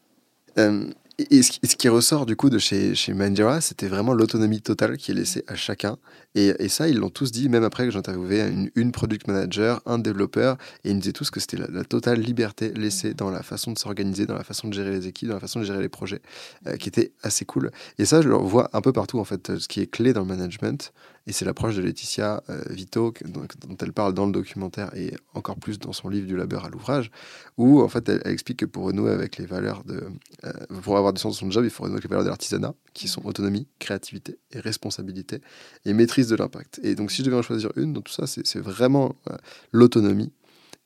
Euh, 0.59 0.85
et, 1.19 1.43
ce, 1.43 1.75
qui 1.75 1.89
ressort 1.89 2.25
du 2.25 2.35
coup 2.35 2.49
de 2.49 2.57
chez, 2.57 2.95
chez 2.95 3.13
Mandira, 3.13 3.61
c'était 3.61 3.87
vraiment 3.87 4.13
l'autonomie 4.13 4.61
totale 4.61 4.97
qui 4.97 5.11
est 5.11 5.13
laissée 5.13 5.43
à 5.47 5.55
chacun. 5.55 5.97
Et, 6.33 6.67
ça, 6.69 6.87
ils 6.87 6.97
l'ont 6.97 7.11
tous 7.11 7.31
dit, 7.31 7.49
même 7.49 7.63
après 7.63 7.85
que 7.85 7.91
j'interviewais 7.91 8.49
une, 8.49 8.71
une 8.75 8.91
product 8.91 9.27
manager, 9.27 9.79
un 9.85 9.99
développeur, 9.99 10.57
et 10.83 10.89
ils 10.89 10.95
me 10.95 10.99
disaient 10.99 11.13
tous 11.13 11.29
que 11.29 11.39
c'était 11.39 11.57
la, 11.57 11.83
totale 11.83 12.19
liberté 12.19 12.71
laissée 12.73 13.13
dans 13.13 13.29
la 13.29 13.43
façon 13.43 13.71
de 13.71 13.77
s'organiser, 13.77 14.25
dans 14.25 14.33
la 14.33 14.43
façon 14.43 14.67
de 14.67 14.73
gérer 14.73 14.89
les 14.89 15.07
équipes, 15.07 15.29
dans 15.29 15.35
la 15.35 15.39
façon 15.39 15.59
de 15.59 15.65
gérer 15.65 15.81
les 15.81 15.89
projets, 15.89 16.21
euh, 16.65 16.77
qui 16.77 16.89
était 16.89 17.11
assez 17.21 17.45
cool. 17.45 17.69
Et 17.99 18.05
ça, 18.05 18.21
je 18.21 18.29
le 18.29 18.35
vois 18.35 18.71
un 18.73 18.81
peu 18.81 18.91
partout, 18.91 19.19
en 19.19 19.23
fait, 19.25 19.59
ce 19.59 19.67
qui 19.67 19.81
est 19.81 19.87
clé 19.87 20.13
dans 20.13 20.21
le 20.21 20.27
management. 20.27 20.93
Et 21.25 21.31
c'est 21.31 21.45
l'approche 21.45 21.75
de 21.75 21.81
Laetitia 21.81 22.43
euh, 22.49 22.61
Vito, 22.69 23.13
dont, 23.25 23.47
elle 23.79 23.93
parle 23.93 24.13
dans 24.13 24.25
le 24.25 24.31
documentaire 24.31 24.93
et 24.95 25.13
encore 25.33 25.55
plus 25.55 25.79
dans 25.79 25.93
son 25.93 26.09
livre 26.09 26.27
du 26.27 26.35
labeur 26.35 26.65
à 26.65 26.69
l'ouvrage, 26.69 27.11
où 27.57 27.81
en 27.81 27.87
fait 27.87 28.07
elle, 28.09 28.21
explique 28.25 28.59
que 28.59 28.65
pour 28.65 28.85
renouer 28.85 29.11
avec 29.11 29.37
les 29.37 29.45
valeurs 29.45 29.83
de. 29.85 30.03
Euh, 30.43 30.51
pour 30.81 30.97
avoir 30.97 31.13
du 31.13 31.21
sens 31.21 31.35
dans 31.35 31.45
son 31.45 31.51
job, 31.51 31.63
il 31.63 31.69
faut 31.69 31.83
renouer 31.83 31.95
avec 31.95 32.03
les 32.03 32.09
valeurs 32.09 32.25
de 32.25 32.29
l'artisanat, 32.29 32.73
qui 32.93 33.07
sont 33.07 33.25
autonomie, 33.25 33.67
créativité 33.79 34.37
et 34.51 34.59
responsabilité, 34.59 35.41
et 35.85 35.93
maîtrise 35.93 36.27
de 36.27 36.35
l'impact. 36.35 36.81
Et 36.83 36.95
donc 36.95 37.11
si 37.11 37.19
je 37.19 37.23
devais 37.23 37.37
en 37.37 37.41
choisir 37.41 37.71
une 37.77 37.93
dans 37.93 38.01
tout 38.01 38.13
ça, 38.13 38.27
c'est 38.27 38.59
vraiment 38.59 39.15
euh, 39.29 39.37
l'autonomie 39.71 40.33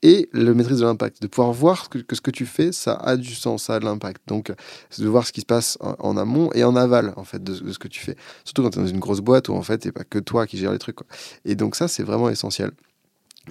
et 0.04 0.30
le 0.32 0.54
maîtrise 0.54 0.80
de 0.80 0.86
l'impact, 0.86 1.22
de 1.22 1.28
pouvoir 1.28 1.52
voir 1.54 1.90
que, 1.90 2.00
ce 2.12 2.22
que 2.22 2.32
tu 2.32 2.46
fais, 2.46 2.72
ça 2.72 2.94
a 2.94 3.18
du 3.18 3.34
sens, 3.34 3.64
ça 3.64 3.76
a 3.76 3.80
de 3.80 3.86
l'impact. 3.86 4.22
Donc, 4.28 4.54
c'est 4.90 5.02
de 5.02 5.08
voir 5.08 5.26
ce 5.26 5.32
qui 5.32 5.42
se 5.42 5.46
passe 5.46 5.78
en, 5.82 6.18
amont 6.18 6.52
et 6.54 6.64
en 6.64 6.76
aval, 6.76 7.14
en 7.16 7.24
fait, 7.24 7.44
de, 7.44 7.72
ce 7.72 7.80
que 7.80 7.88
tu 7.88 8.00
fais. 8.00 8.16
Surtout 8.44 8.62
quand 8.64 8.70
tu 8.70 8.80
es 8.80 8.82
dans 8.82 8.88
une 8.88 9.00
grosse 9.00 9.22
boîte 9.22 9.50
où, 9.50 9.54
en 9.54 9.64
fait, 9.64 9.86
il 9.86 9.92
pas 9.92 10.04
que 10.04 10.20
toi 10.20 10.46
qui 10.46 10.58
gère 10.58 10.72
les 10.72 10.78
trucs. 10.78 10.98
Et 11.46 11.56
donc, 11.56 11.76
ça, 11.76 11.88
c'est 11.88 12.04
vraiment 12.04 12.30
essentiel. 12.30 12.72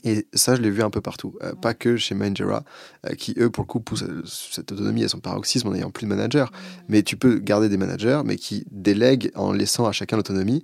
Et 0.04 0.26
ça, 0.34 0.54
je 0.54 0.60
l'ai 0.60 0.70
vu 0.70 0.82
un 0.82 0.90
peu 0.90 1.00
partout, 1.00 1.34
euh, 1.42 1.54
pas 1.54 1.74
que 1.74 1.96
chez 1.96 2.14
Mindjera, 2.14 2.64
euh, 3.06 3.14
qui 3.14 3.34
eux, 3.38 3.50
pour 3.50 3.64
le 3.64 3.66
coup, 3.66 3.80
poussent 3.80 4.04
cette 4.52 4.70
autonomie 4.72 5.04
à 5.04 5.08
son 5.08 5.20
paroxysme 5.20 5.68
en 5.68 5.72
n'ayant 5.72 5.90
plus 5.90 6.04
de 6.04 6.10
manager. 6.10 6.52
Mais 6.88 7.02
tu 7.02 7.16
peux 7.16 7.38
garder 7.38 7.68
des 7.68 7.76
managers, 7.76 8.20
mais 8.24 8.36
qui 8.36 8.64
délèguent 8.70 9.30
en 9.34 9.52
laissant 9.52 9.86
à 9.86 9.92
chacun 9.92 10.16
l'autonomie. 10.16 10.62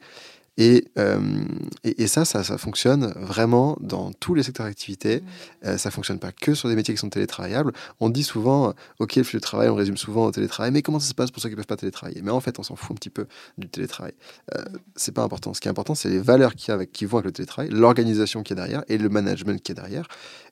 Euh, 0.61 1.45
et, 1.83 2.03
et, 2.03 2.07
ça, 2.07 2.25
ça, 2.25 2.45
ça, 2.45 2.59
fonctionne 2.59 3.12
vraiment 3.17 3.77
dans 3.81 4.12
tous 4.12 4.35
les 4.35 4.43
secteurs 4.43 4.67
d'activité. 4.67 5.19
Ça 5.19 5.21
mmh. 5.21 5.73
Euh, 5.73 5.79
ça 5.79 5.91
fonctionne 5.91 6.19
pas 6.19 6.33
que 6.33 6.55
sur 6.55 6.69
des 6.69 6.77
métiers 6.77 6.95
qui 6.95 7.01
sont 7.01 7.09
télétravaillables. 7.09 7.73
On 8.01 8.11
dit 8.11 8.23
souvent, 8.23 8.69
euh, 8.69 8.73
OK, 8.99 9.17
le 9.17 9.25
flux 9.25 9.38
de 9.38 9.43
travail, 9.43 9.69
on 9.69 9.75
résume 9.75 9.97
souvent 9.97 10.27
au 10.27 10.31
télétravail, 10.31 10.71
mais 10.71 10.83
comment 10.83 11.01
ça 11.01 11.09
se 11.09 11.15
passe 11.15 11.31
pour 11.31 11.43
ceux 11.43 11.49
qui 11.49 11.57
peuvent 11.57 11.67
pas 11.67 11.77
télétravailler? 11.77 12.21
Mais 12.23 12.31
en 12.31 12.41
fait, 12.41 12.59
on 12.59 12.62
s'en 12.62 12.77
fout 12.77 12.93
un 12.93 12.97
petit 12.97 13.11
peu 13.11 13.27
du 13.59 13.69
télétravail. 13.69 14.12
Euh, 14.55 14.61
mmh. 14.61 14.79
c'est 14.97 15.12
pas 15.12 15.23
important. 15.23 15.55
Ce 15.55 15.61
qui 15.61 15.69
est 15.69 15.71
important, 15.71 15.95
c'est 15.95 16.11
les 16.11 16.21
valeurs 16.21 16.55
qui, 16.55 16.71
avec, 16.71 16.93
qui 16.93 17.07
vont 17.07 17.19
avec 17.19 17.27
le 17.27 17.33
télétravail, 17.33 17.71
l'organisation 17.71 18.43
qui 18.43 18.53
est 18.53 18.57
derrière 18.57 18.85
et 18.88 18.99
le 18.99 19.09
management 19.09 19.61
qui 19.62 19.73
est 19.73 19.77
derrière. 19.77 20.07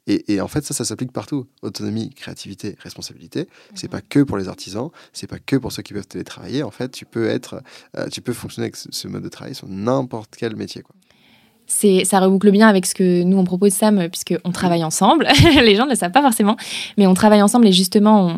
Et, 0.06 0.40
en 0.40 0.48
fait, 0.48 0.64
ça, 0.64 0.74
ça 0.74 0.84
s'applique 0.84 1.12
partout. 1.12 1.46
Autonomie, 1.62 2.10
créativité, 2.10 2.76
responsabilité. 2.80 3.48
C'est 3.74 3.86
mhm. 3.86 3.90
pas 3.90 4.00
que 4.00 4.20
pour 4.20 4.38
les 4.38 4.48
artisans, 4.48 4.90
c'est 5.12 5.26
pas 5.26 5.38
que 5.38 5.56
pour 5.56 5.72
ceux 5.72 5.82
qui 5.82 5.92
peuvent 5.92 6.06
télétravailler. 6.06 6.62
En 6.62 6.70
fait, 6.70 6.90
tu 6.90 7.04
peux 7.04 7.28
être, 7.28 7.62
euh, 7.96 8.08
tu 8.08 8.20
peux 8.20 8.32
fonctionner 8.32 8.64
avec 8.64 8.76
ce, 8.76 9.08
mode 9.08 9.22
de 9.22 9.28
travail 9.28 9.54
sur 9.54 9.68
n'importe 9.68 10.34
quel 10.36 10.56
métier. 10.56 10.82
Quoi 10.82 10.96
ça 12.04 12.20
reboucle 12.20 12.50
bien 12.50 12.68
avec 12.68 12.86
ce 12.86 12.94
que 12.94 13.22
nous 13.22 13.38
on 13.38 13.44
propose 13.44 13.72
Sam 13.72 14.08
puisqu'on 14.08 14.52
travaille 14.52 14.84
ensemble. 14.84 15.26
les 15.62 15.76
gens 15.76 15.84
ne 15.84 15.90
le 15.90 15.96
savent 15.96 16.12
pas 16.12 16.22
forcément, 16.22 16.56
mais 16.98 17.06
on 17.06 17.14
travaille 17.14 17.42
ensemble 17.42 17.66
et 17.66 17.72
justement 17.72 18.34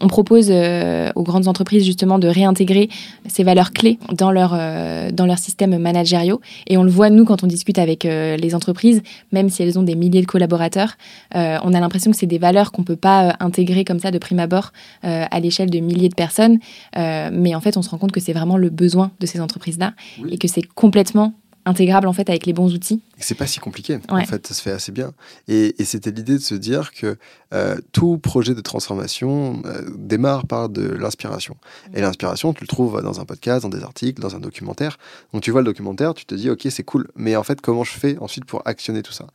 on, 0.00 0.08
propose 0.08 0.48
euh, 0.50 1.10
aux 1.14 1.22
grandes 1.22 1.46
entreprises 1.46 1.84
justement 1.84 2.18
de 2.18 2.26
réintégrer 2.26 2.88
ces 3.26 3.44
valeurs 3.44 3.72
clés 3.72 3.98
dans 4.12 4.32
leur 4.32 4.52
euh, 4.54 5.10
dans 5.12 5.26
leur 5.26 5.38
système 5.38 5.78
managériaux 5.78 6.40
et 6.66 6.76
on 6.76 6.82
le 6.82 6.90
voit 6.90 7.10
nous 7.10 7.24
quand 7.24 7.44
on 7.44 7.46
discute 7.46 7.78
avec 7.78 8.04
euh, 8.04 8.36
les 8.36 8.54
entreprises, 8.54 9.02
même 9.32 9.50
si 9.50 9.62
elles 9.62 9.78
ont 9.78 9.82
des 9.82 9.94
milliers 9.94 10.22
de 10.22 10.26
collaborateurs, 10.26 10.96
on 11.34 11.74
a 11.74 11.80
l'impression 11.80 12.10
que 12.10 12.16
c'est 12.16 12.26
des 12.26 12.38
valeurs 12.38 12.72
qu'on 12.72 12.82
peut 12.82 12.96
pas 12.96 13.36
intégrer 13.40 13.84
comme 13.84 13.98
ça 13.98 14.10
de 14.10 14.18
prime 14.18 14.40
abord 14.40 14.72
à 15.02 15.40
l'échelle 15.40 15.70
de 15.70 15.78
milliers 15.78 16.08
de 16.08 16.14
personnes, 16.14 16.58
mais 16.96 17.54
en 17.54 17.60
fait 17.60 17.76
on 17.76 17.82
se 17.82 17.90
rend 17.90 17.98
compte 17.98 18.12
que 18.12 18.20
c'est 18.20 18.32
vraiment 18.32 18.56
le 18.56 18.70
besoin 18.70 19.10
de 19.20 19.26
ces 19.26 19.40
entreprises 19.40 19.78
là 19.78 19.92
et 20.30 20.38
que 20.38 20.48
c'est 20.48 20.62
complètement 20.74 21.34
intégrable 21.64 22.06
en 22.06 22.12
fait 22.12 22.28
avec 22.28 22.46
les 22.46 22.52
bons 22.52 22.72
outils. 22.74 23.00
C'est 23.18 23.34
pas 23.34 23.46
si 23.46 23.60
compliqué, 23.60 23.98
en 24.08 24.24
fait, 24.24 24.46
ça 24.46 24.54
se 24.54 24.62
fait 24.62 24.70
assez 24.70 24.92
bien. 24.92 25.12
Et, 25.46 25.74
c'était 25.84 26.10
l'idée 26.10 26.34
de 26.34 26.42
se 26.42 26.54
dire 26.54 26.92
que 26.92 27.18
euh, 27.52 27.76
tout 27.92 28.16
projet 28.16 28.54
de 28.54 28.60
transformation 28.60 29.62
euh, 29.66 29.82
démarre 29.98 30.46
par 30.46 30.68
de 30.68 30.82
l'inspiration. 30.82 31.56
Et 31.92 32.00
l'inspiration, 32.00 32.52
tu 32.54 32.62
le 32.62 32.68
trouves 32.68 33.02
dans 33.02 33.20
un 33.20 33.24
podcast, 33.24 33.62
dans 33.62 33.68
des 33.68 33.82
articles, 33.82 34.22
dans 34.22 34.36
un 34.36 34.40
documentaire. 34.40 34.98
Donc 35.32 35.42
tu 35.42 35.50
vois 35.50 35.60
le 35.60 35.66
documentaire, 35.66 36.14
tu 36.14 36.24
te 36.24 36.34
dis, 36.34 36.48
ok, 36.48 36.66
c'est 36.70 36.84
cool, 36.84 37.08
mais 37.14 37.36
en 37.36 37.42
fait, 37.42 37.60
comment 37.60 37.84
je 37.84 37.92
fais 37.92 38.16
ensuite 38.20 38.44
pour 38.44 38.62
actionner 38.64 39.02
tout 39.02 39.12
ça? 39.12 39.26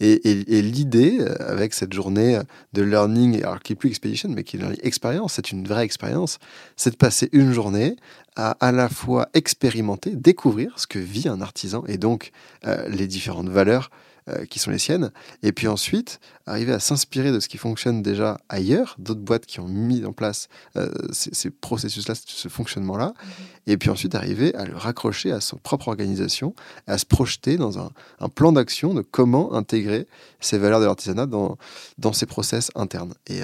Et, 0.00 0.62
l'idée, 0.62 1.18
euh, 1.20 1.34
avec 1.40 1.72
cette 1.72 1.92
journée 1.92 2.40
de 2.72 2.82
learning, 2.82 3.42
alors 3.42 3.60
qui 3.60 3.72
n'est 3.72 3.76
plus 3.76 3.90
expedition, 3.90 4.28
mais 4.28 4.42
qui 4.42 4.56
est 4.56 4.60
une 4.60 4.76
expérience, 4.82 5.34
c'est 5.34 5.52
une 5.52 5.66
vraie 5.66 5.84
expérience, 5.84 6.38
c'est 6.76 6.90
de 6.90 6.96
passer 6.96 7.28
une 7.32 7.52
journée 7.52 7.96
à 8.36 8.56
à 8.60 8.72
la 8.72 8.88
fois 8.88 9.28
expérimenter, 9.34 10.10
découvrir 10.10 10.78
ce 10.78 10.86
que 10.88 10.98
vit 10.98 11.28
un 11.28 11.40
artisan 11.40 11.84
et 11.86 11.98
donc 11.98 12.32
euh, 12.66 12.88
les 12.88 13.06
différentes 13.06 13.48
valeurs 13.48 13.90
euh, 14.28 14.44
qui 14.46 14.58
sont 14.58 14.70
les 14.70 14.78
siennes, 14.78 15.10
et 15.42 15.52
puis 15.52 15.68
ensuite 15.68 16.20
arriver 16.46 16.72
à 16.72 16.80
s'inspirer 16.80 17.32
de 17.32 17.40
ce 17.40 17.48
qui 17.48 17.58
fonctionne 17.58 18.02
déjà 18.02 18.38
ailleurs, 18.48 18.96
d'autres 18.98 19.20
boîtes 19.20 19.46
qui 19.46 19.60
ont 19.60 19.68
mis 19.68 20.04
en 20.04 20.12
place 20.12 20.48
euh, 20.76 20.90
ces, 21.12 21.50
processus-là, 21.50 22.14
ce 22.14 22.48
fonctionnement-là, 22.48 23.06
mhm. 23.06 23.44
et 23.66 23.76
puis 23.76 23.90
ensuite 23.90 24.14
arriver 24.14 24.54
à 24.54 24.64
le 24.64 24.76
raccrocher 24.76 25.32
à 25.32 25.40
son 25.40 25.56
propre 25.56 25.88
organisation, 25.88 26.54
à 26.86 26.98
se 26.98 27.06
projeter 27.06 27.56
dans 27.56 27.78
un, 27.78 27.90
plan 28.34 28.52
d'action 28.52 28.94
de 28.94 29.02
comment 29.02 29.54
intégrer 29.54 30.06
ces 30.40 30.58
valeurs 30.58 30.80
de 30.80 30.86
l'artisanat 30.86 31.26
dans, 31.26 31.56
dans 31.98 32.12
ses 32.12 32.26
process 32.26 32.70
internes. 32.74 33.14
Et, 33.26 33.40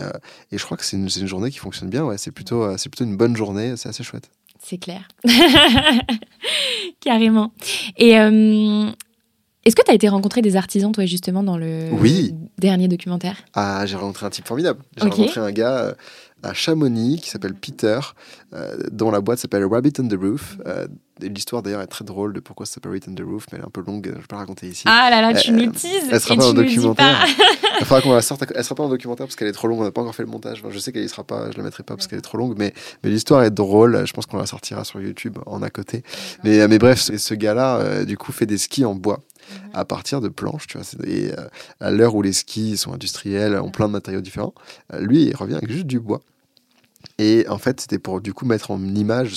et 0.51 0.59
je 0.59 0.65
crois 0.65 0.77
que 0.77 0.85
c'est 0.85 0.97
une, 0.97 1.09
une, 1.15 1.27
journée 1.27 1.51
qui 1.51 1.59
fonctionne 1.59 1.91
bien, 1.91 2.05
ouais, 2.05 2.19
c'est 2.19 2.33
plutôt, 2.33 2.77
c'est 2.79 2.89
plutôt 2.89 3.05
une 3.05 3.17
bonne 3.17 3.37
journée, 3.37 3.77
c'est 3.77 3.89
assez 3.89 4.03
chouette. 4.03 4.31
C'est 4.63 4.79
clair. 4.79 5.09
Carrément. 7.01 7.53
Et 7.97 8.19
euh, 8.19 8.91
est-ce 9.67 9.77
que 9.77 9.83
tu 9.83 9.91
as 9.91 9.95
été 9.95 10.09
rencontrer 10.09 10.41
des 10.41 10.57
artisans, 10.57 10.91
toi, 10.91 11.05
justement, 11.05 11.43
dans 11.43 11.59
le 11.59 11.91
dernier 12.59 12.89
documentaire? 12.89 13.37
Ah, 13.53 13.85
j'ai 13.85 13.97
rencontré 13.97 14.25
un 14.25 14.31
type 14.31 14.47
formidable. 14.47 14.81
J'ai 14.97 15.05
rencontré 15.05 15.41
un 15.41 15.53
gars 15.53 15.79
euh, 15.79 15.93
à 16.43 16.55
Chamonix 16.55 17.21
qui 17.21 17.29
s'appelle 17.29 17.55
Peter, 17.55 18.01
euh, 18.55 18.79
dont 18.91 19.11
la 19.11 19.21
boîte 19.21 19.39
s'appelle 19.39 19.67
Rabbit 19.67 19.93
on 19.99 20.09
the 20.09 20.19
Roof. 20.19 20.57
Euh, 20.67 20.87
L'histoire 21.21 21.63
d'ailleurs 21.63 21.83
est 21.83 21.87
très 21.87 22.07
drôle 22.07 22.33
de 22.33 22.41
pourquoi 22.41 22.65
ça 22.65 22.77
s'appelle 22.77 22.93
Rabbit 22.93 23.05
on 23.11 23.15
the 23.15 23.21
Roof, 23.21 23.45
mais 23.53 23.59
elle 23.59 23.65
est 23.65 23.67
un 23.67 23.71
peu 23.71 23.83
longue, 23.87 24.07
je 24.07 24.13
ne 24.13 24.17
vais 24.17 24.27
pas 24.27 24.37
la 24.37 24.41
raconter 24.41 24.67
ici. 24.67 24.85
Ah 24.87 25.11
là 25.11 25.21
là, 25.21 25.39
tu 25.39 25.53
nous 25.53 25.71
teases 25.71 26.09
Elle 26.11 26.19
sera 26.19 26.37
pas 26.37 26.49
en 26.49 26.55
documentaire. 26.55 27.27
Il 27.81 27.85
faudra 27.85 28.01
qu'on 28.01 28.15
la 28.15 28.23
sorte. 28.23 28.43
Elle 28.55 28.65
sera 28.65 28.75
pas 28.75 28.85
en 28.85 28.89
documentaire 28.89 29.27
parce 29.27 29.37
qu'elle 29.37 29.49
est 29.49 29.53
trop 29.53 29.69
longue. 29.69 29.81
On 29.81 29.85
n'a 29.85 29.91
pas 29.91 30.01
encore 30.01 30.15
fait 30.15 30.23
le 30.23 30.31
montage. 30.31 30.63
je 30.67 30.79
sais 30.79 30.93
qu'elle 30.93 31.03
ne 31.03 31.09
sera 31.09 31.25
pas. 31.25 31.51
Je 31.51 31.59
la 31.59 31.65
mettrai 31.65 31.83
pas 31.83 31.95
parce 31.95 32.07
qu'elle 32.07 32.19
est 32.19 32.23
trop 32.23 32.39
longue, 32.39 32.55
mais, 32.57 32.73
mais 33.05 33.11
l'histoire 33.11 33.43
est 33.43 33.51
drôle. 33.51 34.07
Je 34.07 34.13
pense 34.15 34.25
qu'on 34.25 34.39
la 34.39 34.47
sortira 34.47 34.85
sur 34.85 35.03
YouTube 35.03 35.37
en 35.45 35.61
à 35.61 35.69
côté. 35.69 36.03
Mais, 36.43 36.67
mais 36.69 36.79
bref, 36.79 37.11
ce 37.15 37.35
gars-là, 37.35 38.07
du 38.07 38.17
coup, 38.17 38.33
fait 38.33 38.47
des 38.47 38.57
skis 38.57 38.87
en 38.87 38.95
bois. 38.95 39.21
À 39.73 39.85
partir 39.85 40.21
de 40.21 40.29
planches, 40.29 40.67
tu 40.67 40.79
vois. 40.79 40.87
Et 41.07 41.33
euh, 41.33 41.47
à 41.81 41.91
l'heure 41.91 42.15
où 42.15 42.23
les 42.23 42.33
skis 42.33 42.77
sont 42.77 42.93
industriels, 42.93 43.55
ont 43.57 43.71
plein 43.71 43.87
de 43.87 43.93
matériaux 43.93 44.21
différents, 44.21 44.55
euh, 44.93 45.01
lui, 45.01 45.25
il 45.25 45.37
revient 45.37 45.55
avec 45.55 45.71
juste 45.71 45.87
du 45.87 46.01
bois. 46.01 46.21
Et 47.19 47.47
en 47.49 47.57
fait, 47.57 47.81
c'était 47.81 47.99
pour 47.99 48.21
du 48.21 48.35
coup 48.35 48.45
mettre 48.45 48.71
en 48.71 48.83
image 48.83 49.35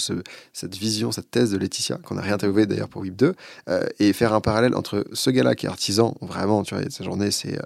cette 0.52 0.76
vision, 0.76 1.14
cette 1.14 1.32
thèse 1.32 1.52
de 1.52 1.58
Laetitia, 1.58 1.98
qu'on 2.04 2.18
a 2.18 2.22
réinterviewé 2.22 2.66
d'ailleurs 2.66 2.90
pour 2.90 3.02
WIP 3.02 3.16
2, 3.16 3.36
euh, 3.70 3.86
et 4.00 4.12
faire 4.12 4.34
un 4.34 4.42
parallèle 4.42 4.76
entre 4.76 5.06
ce 5.14 5.30
gars-là 5.30 5.56
qui 5.56 5.66
est 5.66 5.70
artisan, 5.70 6.16
vraiment, 6.20 6.64
tu 6.64 6.76
vois, 6.76 6.84
sa 6.90 7.06
journée, 7.06 7.32
c'est 7.32 7.58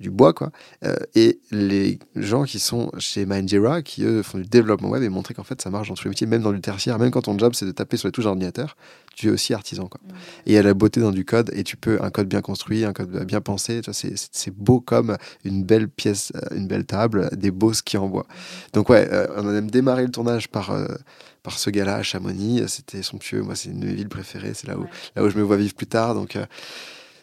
du 0.00 0.10
bois, 0.10 0.34
quoi, 0.34 0.50
et 1.14 1.38
les 1.50 1.98
gens 2.14 2.44
qui 2.44 2.58
sont 2.58 2.90
chez 2.98 3.24
Mindjira, 3.24 3.80
qui 3.80 4.04
eux 4.04 4.22
font 4.22 4.36
du 4.36 4.44
développement 4.44 4.90
web 4.90 5.02
et 5.02 5.08
montrer 5.08 5.32
qu'en 5.32 5.44
fait 5.44 5.60
ça 5.62 5.70
marche 5.70 5.88
dans 5.88 5.94
tous 5.94 6.04
les 6.04 6.10
métiers, 6.10 6.26
même 6.26 6.42
dans 6.42 6.52
le 6.52 6.60
tertiaire, 6.60 6.98
même 6.98 7.10
quand 7.10 7.22
ton 7.22 7.38
job 7.38 7.54
c'est 7.54 7.66
de 7.66 7.72
taper 7.72 7.96
sur 7.96 8.08
les 8.08 8.12
touches 8.12 8.24
d'ordinateur, 8.24 8.76
tu 9.18 9.28
es 9.28 9.30
aussi 9.30 9.52
artisan. 9.52 9.88
Quoi. 9.88 10.00
Et 10.46 10.50
il 10.50 10.52
y 10.52 10.58
a 10.58 10.62
la 10.62 10.74
beauté 10.74 11.00
dans 11.00 11.10
du 11.10 11.24
code, 11.24 11.50
et 11.52 11.64
tu 11.64 11.76
peux, 11.76 11.98
un 12.00 12.10
code 12.10 12.28
bien 12.28 12.40
construit, 12.40 12.84
un 12.84 12.92
code 12.92 13.24
bien 13.24 13.40
pensé, 13.40 13.80
c'est 13.92 14.54
beau 14.54 14.80
comme 14.80 15.16
une 15.44 15.64
belle 15.64 15.88
pièce, 15.88 16.32
euh, 16.36 16.56
une 16.56 16.68
belle 16.68 16.84
table, 16.84 17.28
des 17.32 17.50
beaux 17.50 17.72
skis 17.72 17.96
en 17.96 18.08
bois. 18.08 18.26
Donc 18.74 18.88
ouais, 18.90 19.08
euh, 19.10 19.26
on 19.36 19.40
a 19.40 19.52
même 19.52 19.70
démarré 19.70 20.04
le 20.04 20.10
tournage 20.10 20.48
par, 20.48 20.70
euh, 20.70 20.86
par 21.42 21.58
ce 21.58 21.68
gars-là 21.70 21.96
à 21.96 22.02
Chamonix, 22.02 22.62
c'était 22.68 23.02
somptueux, 23.02 23.42
moi 23.42 23.56
c'est 23.56 23.70
une 23.70 23.80
de 23.80 23.86
mes 23.86 23.94
villes 23.94 24.08
préférées, 24.08 24.54
c'est 24.54 24.68
là 24.68 24.78
où, 24.78 24.86
là 25.16 25.24
où 25.24 25.28
je 25.28 25.36
me 25.36 25.42
vois 25.42 25.56
vivre 25.56 25.74
plus 25.74 25.88
tard, 25.88 26.14
donc... 26.14 26.38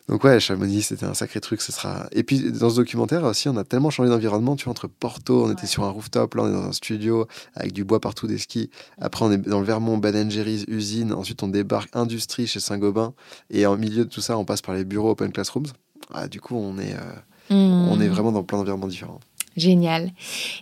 Donc 0.07 0.23
ouais, 0.23 0.39
Chamonix, 0.39 0.83
c'était 0.83 1.05
un 1.05 1.13
sacré 1.13 1.39
truc. 1.39 1.61
Ce 1.61 1.71
sera. 1.71 2.07
Et 2.11 2.23
puis 2.23 2.51
dans 2.51 2.69
ce 2.69 2.75
documentaire 2.75 3.23
aussi, 3.23 3.49
on 3.49 3.57
a 3.57 3.63
tellement 3.63 3.89
changé 3.89 4.09
d'environnement. 4.09 4.55
Tu 4.55 4.65
vois, 4.65 4.71
entre 4.71 4.87
Porto, 4.87 5.45
on 5.45 5.51
était 5.51 5.67
sur 5.67 5.83
un 5.83 5.89
rooftop, 5.89 6.35
là 6.35 6.43
on 6.43 6.49
est 6.49 6.53
dans 6.53 6.67
un 6.67 6.71
studio 6.71 7.27
avec 7.55 7.73
du 7.73 7.83
bois 7.83 7.99
partout, 7.99 8.27
des 8.27 8.37
skis. 8.37 8.69
Après, 8.99 9.25
on 9.25 9.31
est 9.31 9.37
dans 9.37 9.59
le 9.59 9.65
Vermont, 9.65 9.99
Jerry's, 10.29 10.65
usine. 10.67 11.11
Ensuite, 11.13 11.41
on 11.43 11.47
débarque 11.47 11.89
industrie 11.95 12.47
chez 12.47 12.59
Saint-Gobain. 12.59 13.13
Et 13.49 13.65
en 13.65 13.77
milieu 13.77 14.05
de 14.05 14.09
tout 14.09 14.21
ça, 14.21 14.37
on 14.37 14.45
passe 14.45 14.61
par 14.61 14.75
les 14.75 14.85
bureaux 14.85 15.11
Open 15.11 15.31
Classrooms. 15.31 15.67
Ah, 16.13 16.27
du 16.27 16.39
coup, 16.39 16.55
on 16.55 16.77
est, 16.77 16.93
euh, 16.93 17.55
on 17.89 17.99
est 17.99 18.07
vraiment 18.07 18.31
dans 18.31 18.43
plein 18.43 18.59
d'environnements 18.59 18.87
différents. 18.87 19.19
Génial. 19.57 20.11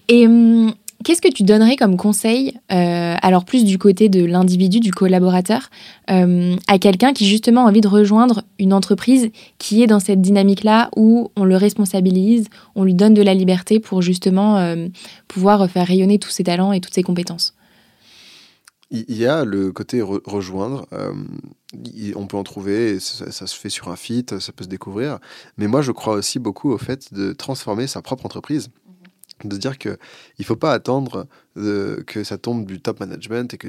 Et 0.08 0.28
hum, 0.28 0.74
qu'est-ce 1.04 1.22
que 1.22 1.32
tu 1.32 1.44
donnerais 1.44 1.76
comme 1.76 1.98
conseil, 1.98 2.54
euh, 2.72 3.16
alors 3.22 3.46
plus 3.46 3.64
du 3.66 3.78
côté 3.78 4.10
de 4.10 4.26
l'individu, 4.26 4.80
du 4.80 4.92
collaborateur, 4.92 5.70
euh, 6.10 6.56
à 6.68 6.80
quelqu'un 6.80 7.14
qui 7.14 7.26
justement 7.26 7.66
a 7.66 7.70
envie 7.70 7.82
de 7.82 7.88
rejoindre 7.88 8.44
une 8.60 8.74
entreprise 8.74 9.30
qui 9.58 9.84
est 9.84 9.88
dans 9.88 10.00
cette 10.00 10.22
dynamique-là 10.22 10.90
où 10.96 11.32
on 11.36 11.44
le 11.44 11.58
responsabilise, 11.58 12.48
on 12.76 12.84
lui 12.84 12.96
donne 12.96 13.14
de 13.14 13.22
la 13.22 13.34
liberté 13.34 13.80
pour 13.80 14.02
justement 14.02 14.58
euh, 14.58 14.88
pouvoir 15.28 15.70
faire 15.70 15.88
rayonner 15.88 16.20
tous 16.20 16.30
ses 16.30 16.44
talents 16.44 16.72
et 16.72 16.82
toutes 16.82 16.94
ses 16.94 17.04
compétences? 17.04 17.54
Il 18.92 19.18
y 19.18 19.26
a 19.26 19.44
le 19.44 19.72
côté 19.72 20.02
re- 20.02 20.22
rejoindre. 20.24 20.86
on 22.16 22.28
peut 22.28 22.38
en 22.38 22.44
trouver, 22.44 23.00
ça 23.00 23.48
se 23.48 23.56
fait 23.56 23.70
sur 23.70 23.90
un 23.90 23.96
fit, 23.96 24.24
ça 24.40 24.52
peut 24.52 24.66
se 24.66 24.70
découvrir. 24.70 25.18
Mais 25.58 25.66
moi, 25.66 25.82
je 25.82 25.92
crois 25.92 26.14
aussi 26.14 26.38
beaucoup 26.38 26.72
au 26.72 26.78
fait 26.78 27.12
de 27.12 27.34
transformer 27.34 27.88
sa 27.88 28.04
propre 28.04 28.24
entreprise. 28.28 28.70
De 29.44 29.58
dire 29.58 29.78
qu'il 29.78 29.98
ne 30.40 30.44
faut 30.44 30.56
pas 30.56 30.72
attendre 30.72 31.28
euh, 31.58 32.04
que 32.04 32.24
ça 32.24 32.38
tombe 32.38 32.66
du 32.66 32.80
top 32.80 33.00
management 33.00 33.54
et 33.54 33.58
que 33.58 33.68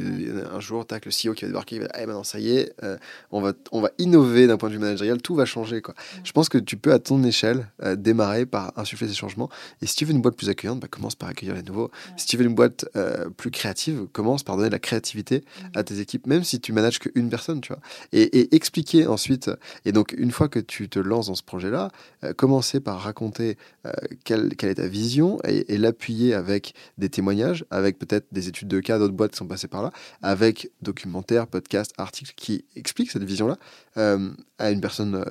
un 0.54 0.60
jour, 0.60 0.86
tac, 0.86 1.06
le 1.06 1.10
CEO 1.10 1.34
qui 1.34 1.44
va 1.44 1.48
débarquer, 1.48 1.76
il 1.76 1.82
va 1.82 1.88
dire 1.88 1.96
Eh, 2.00 2.06
maintenant, 2.06 2.24
ça 2.24 2.38
y 2.38 2.56
est, 2.56 2.72
euh, 2.82 2.96
on, 3.30 3.40
va, 3.40 3.52
on 3.72 3.80
va 3.80 3.90
innover 3.98 4.46
d'un 4.46 4.56
point 4.56 4.68
de 4.68 4.74
vue 4.74 4.80
managérial, 4.80 5.20
tout 5.20 5.34
va 5.34 5.44
changer. 5.44 5.82
Quoi. 5.82 5.94
Je 6.22 6.32
pense 6.32 6.48
que 6.48 6.58
tu 6.58 6.76
peux, 6.76 6.92
à 6.92 6.98
ton 6.98 7.22
échelle, 7.24 7.68
euh, 7.82 7.96
démarrer 7.96 8.46
par 8.46 8.72
insuffler 8.76 9.08
ces 9.08 9.14
changements. 9.14 9.50
Et 9.82 9.86
si 9.86 9.96
tu 9.96 10.04
veux 10.04 10.12
une 10.12 10.22
boîte 10.22 10.36
plus 10.36 10.48
accueillante, 10.48 10.80
bah, 10.80 10.88
commence 10.90 11.14
par 11.14 11.28
accueillir 11.28 11.54
les 11.54 11.62
nouveaux. 11.62 11.90
Si 12.16 12.26
tu 12.26 12.36
veux 12.36 12.44
une 12.44 12.54
boîte 12.54 12.86
euh, 12.96 13.28
plus 13.30 13.50
créative, 13.50 14.06
commence 14.12 14.42
par 14.42 14.56
donner 14.56 14.68
de 14.68 14.74
la 14.74 14.78
créativité 14.78 15.44
à 15.74 15.84
tes 15.84 16.00
équipes, 16.00 16.26
même 16.26 16.44
si 16.44 16.60
tu 16.60 16.72
manages 16.72 16.98
qu'une 16.98 17.28
personne, 17.28 17.60
tu 17.60 17.68
vois. 17.68 17.80
Et, 18.12 18.22
et 18.22 18.54
expliquer 18.54 19.06
ensuite. 19.06 19.50
Et 19.84 19.92
donc, 19.92 20.14
une 20.16 20.30
fois 20.30 20.48
que 20.48 20.58
tu 20.58 20.88
te 20.88 20.98
lances 20.98 21.26
dans 21.26 21.34
ce 21.34 21.42
projet-là, 21.42 21.90
commencer 22.36 22.80
par 22.80 23.00
raconter 23.00 23.56
quelle, 24.24 24.56
quelle 24.56 24.70
est 24.70 24.76
ta 24.76 24.86
vision 24.86 25.38
et, 25.46 25.74
et 25.74 25.78
l'appuyer 25.78 26.34
avec 26.34 26.74
des 26.98 27.08
témoignages, 27.08 27.64
avec 27.74 27.98
peut-être 27.98 28.26
des 28.32 28.48
études 28.48 28.68
de 28.68 28.80
cas 28.80 28.98
d'autres 28.98 29.14
boîtes 29.14 29.32
qui 29.32 29.38
sont 29.38 29.46
passées 29.46 29.68
par 29.68 29.82
là, 29.82 29.92
avec 30.22 30.70
documentaires, 30.82 31.46
podcasts, 31.46 31.92
articles 31.98 32.32
qui 32.36 32.64
expliquent 32.76 33.10
cette 33.10 33.24
vision-là 33.24 33.56
euh, 33.96 34.30
à 34.58 34.70
une 34.70 34.80
personne 34.80 35.16
euh, 35.16 35.24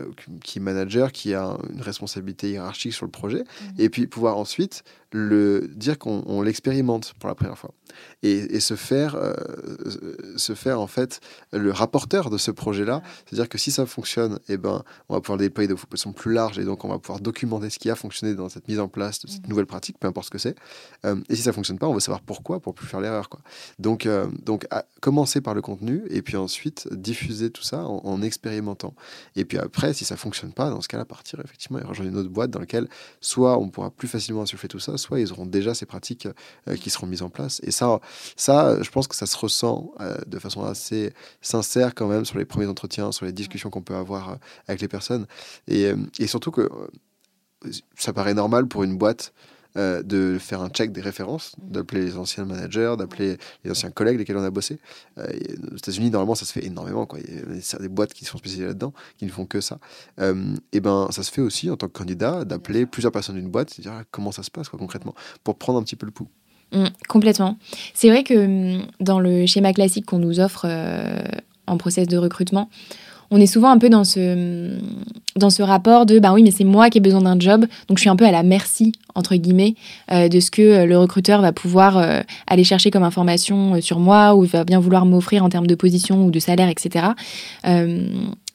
qui 0.43 0.59
est 0.59 0.61
manager, 0.61 1.11
qui 1.11 1.33
a 1.33 1.57
une 1.71 1.81
responsabilité 1.81 2.51
hiérarchique 2.51 2.93
sur 2.93 3.05
le 3.05 3.11
projet, 3.11 3.43
et 3.77 3.89
puis 3.89 4.07
pouvoir 4.07 4.37
ensuite 4.37 4.83
le 5.13 5.69
dire 5.75 5.97
qu'on 5.99 6.23
on 6.25 6.41
l'expérimente 6.41 7.13
pour 7.19 7.29
la 7.29 7.35
première 7.35 7.57
fois 7.57 7.71
et, 8.23 8.55
et 8.55 8.59
se 8.59 8.75
faire 8.75 9.15
euh, 9.15 9.33
se 10.35 10.55
faire 10.55 10.79
en 10.79 10.87
fait 10.87 11.19
le 11.51 11.71
rapporteur 11.71 12.29
de 12.29 12.37
ce 12.37 12.51
projet-là. 12.51 13.01
C'est-à-dire 13.25 13.47
que 13.47 13.57
si 13.57 13.71
ça 13.71 13.85
fonctionne, 13.85 14.39
eh 14.49 14.57
ben, 14.57 14.83
on 15.09 15.13
va 15.13 15.21
pouvoir 15.21 15.37
le 15.37 15.45
déployer 15.45 15.67
de 15.67 15.75
façon 15.75 16.13
plus 16.13 16.33
large 16.33 16.57
et 16.59 16.63
donc 16.63 16.83
on 16.83 16.89
va 16.89 16.97
pouvoir 16.99 17.19
documenter 17.19 17.69
ce 17.69 17.79
qui 17.79 17.89
a 17.89 17.95
fonctionné 17.95 18.33
dans 18.33 18.49
cette 18.49 18.67
mise 18.67 18.79
en 18.79 18.87
place 18.87 19.19
de 19.19 19.27
cette 19.27 19.47
nouvelle 19.47 19.67
pratique, 19.67 19.99
peu 19.99 20.07
importe 20.07 20.25
ce 20.25 20.31
que 20.31 20.37
c'est. 20.37 20.55
Euh, 21.05 21.15
et 21.29 21.35
si 21.35 21.43
ça 21.43 21.53
fonctionne 21.53 21.77
pas, 21.77 21.87
on 21.87 21.93
veut 21.93 21.99
savoir 21.99 22.21
pourquoi 22.21 22.59
pour 22.59 22.73
plus 22.73 22.87
faire 22.87 22.99
l'erreur. 22.99 23.29
Quoi. 23.29 23.41
Donc, 23.79 24.05
euh, 24.05 24.27
donc 24.43 24.65
à- 24.71 24.85
commencer 25.01 25.41
par 25.41 25.53
le 25.53 25.61
contenu 25.61 26.03
et 26.09 26.21
puis 26.21 26.37
ensuite 26.37 26.87
diffuser 26.91 27.51
tout 27.51 27.63
ça 27.63 27.85
en, 27.85 28.01
en 28.03 28.21
expérimentant. 28.21 28.95
Et 29.35 29.45
puis 29.45 29.57
après, 29.57 29.93
si 29.93 30.05
ça 30.05 30.17
fonctionne 30.17 30.53
pas, 30.53 30.69
dans 30.69 30.81
ce 30.81 30.87
cas-là, 30.87 31.05
partir 31.05 31.39
effectivement 31.43 31.79
et 31.79 31.83
rejoindre 31.83 32.11
une 32.11 32.17
autre 32.17 32.29
boîte 32.29 32.49
dans 32.51 32.59
laquelle 32.59 32.87
soit 33.21 33.57
on 33.59 33.69
pourra 33.69 33.91
plus 33.91 34.07
facilement 34.07 34.41
insuffler 34.41 34.69
tout 34.69 34.79
ça, 34.79 34.97
soit 35.03 35.19
ils 35.19 35.31
auront 35.31 35.45
déjà 35.45 35.73
ces 35.73 35.85
pratiques 35.85 36.27
euh, 36.67 36.75
qui 36.75 36.89
seront 36.89 37.07
mises 37.07 37.21
en 37.21 37.29
place. 37.29 37.61
Et 37.63 37.71
ça, 37.71 37.99
ça, 38.35 38.81
je 38.81 38.89
pense 38.89 39.07
que 39.07 39.15
ça 39.15 39.25
se 39.25 39.37
ressent 39.37 39.91
euh, 39.99 40.17
de 40.25 40.39
façon 40.39 40.63
assez 40.63 41.13
sincère 41.41 41.93
quand 41.93 42.07
même 42.07 42.25
sur 42.25 42.37
les 42.37 42.45
premiers 42.45 42.67
entretiens, 42.67 43.11
sur 43.11 43.25
les 43.25 43.31
discussions 43.31 43.69
qu'on 43.69 43.81
peut 43.81 43.95
avoir 43.95 44.29
euh, 44.29 44.35
avec 44.67 44.81
les 44.81 44.87
personnes. 44.87 45.25
Et, 45.67 45.91
et 46.19 46.27
surtout 46.27 46.51
que 46.51 46.69
ça 47.95 48.11
paraît 48.13 48.33
normal 48.33 48.67
pour 48.67 48.83
une 48.83 48.97
boîte 48.97 49.33
euh, 49.77 50.03
de 50.03 50.37
faire 50.39 50.61
un 50.61 50.69
check 50.69 50.91
des 50.91 51.01
références, 51.01 51.55
d'appeler 51.57 52.01
les 52.05 52.17
anciens 52.17 52.45
managers, 52.45 52.95
d'appeler 52.97 53.37
les 53.63 53.71
anciens 53.71 53.91
collègues 53.91 54.17
lesquels 54.19 54.37
on 54.37 54.43
a 54.43 54.51
bossé. 54.51 54.79
Euh, 55.17 55.27
et 55.31 55.55
aux 55.71 55.77
États-Unis, 55.77 56.09
normalement, 56.11 56.35
ça 56.35 56.45
se 56.45 56.53
fait 56.53 56.65
énormément. 56.65 57.05
Quoi. 57.05 57.19
Il 57.19 57.35
y 57.35 57.75
a 57.75 57.79
des- 57.79 57.89
boîtes 57.89 58.13
qui 58.13 58.25
sont 58.25 58.37
spécialisées 58.37 58.67
là-dedans, 58.67 58.93
qui 59.17 59.25
ne 59.25 59.31
font 59.31 59.45
que 59.45 59.61
ça. 59.61 59.79
Euh, 60.19 60.55
et 60.71 60.79
ben, 60.79 61.07
ça 61.11 61.23
se 61.23 61.31
fait 61.31 61.41
aussi 61.41 61.69
en 61.69 61.77
tant 61.77 61.87
que 61.87 61.93
candidat 61.93 62.45
d'appeler 62.45 62.85
plusieurs 62.85 63.11
personnes 63.11 63.35
d'une 63.35 63.49
boîte, 63.49 63.69
c'est-à-dire 63.69 63.99
ah, 64.01 64.03
comment 64.11 64.31
ça 64.31 64.43
se 64.43 64.51
passe 64.51 64.69
quoi, 64.69 64.79
concrètement, 64.79 65.15
pour 65.43 65.57
prendre 65.57 65.79
un 65.79 65.83
petit 65.83 65.95
peu 65.95 66.05
le 66.05 66.11
pouls. 66.11 66.29
Mm, 66.73 66.87
complètement. 67.07 67.57
C'est 67.93 68.09
vrai 68.09 68.23
que 68.23 68.77
mm, 68.77 68.87
dans 68.99 69.19
le 69.19 69.45
schéma 69.45 69.73
classique 69.73 70.05
qu'on 70.05 70.19
nous 70.19 70.39
offre 70.39 70.65
euh, 70.67 71.21
en 71.67 71.77
process 71.77 72.07
de 72.07 72.17
recrutement, 72.17 72.69
on 73.33 73.39
est 73.41 73.47
souvent 73.47 73.71
un 73.71 73.79
peu 73.79 73.89
dans 73.89 74.03
ce, 74.03 75.61
rapport 75.61 76.05
de 76.05 76.19
bah 76.19 76.33
oui, 76.33 76.43
mais 76.43 76.51
c'est 76.51 76.63
moi 76.63 76.91
qui 76.91 76.99
ai 76.99 77.01
besoin 77.01 77.21
d'un 77.21 77.39
job, 77.39 77.65
donc 77.87 77.97
je 77.97 78.01
suis 78.01 78.09
un 78.09 78.15
peu 78.15 78.25
à 78.25 78.31
la 78.31 78.43
merci, 78.43 78.91
entre 79.15 79.35
guillemets, 79.35 79.73
euh, 80.11 80.29
de 80.29 80.39
ce 80.39 80.51
que 80.51 80.61
euh, 80.61 80.85
le 80.85 80.97
recruteur 80.99 81.41
va 81.41 81.51
pouvoir 81.51 81.97
euh, 81.97 82.21
aller 82.45 82.63
chercher 82.63 82.91
comme 82.91 83.01
information 83.01 83.81
sur 83.81 83.99
moi 83.99 84.35
ou 84.35 84.43
va 84.43 84.63
bien 84.63 84.79
vouloir 84.79 85.07
m'offrir 85.07 85.43
en 85.43 85.49
termes 85.49 85.65
de 85.65 85.73
position 85.73 86.25
ou 86.25 86.31
de 86.31 86.39
salaire, 86.39 86.69
etc. 86.69 87.07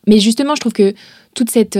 Mais 0.07 0.21
justement, 0.21 0.55
je 0.55 0.61
trouve 0.61 0.73
que 0.73 0.95
toute 1.35 1.51
cette 1.51 1.79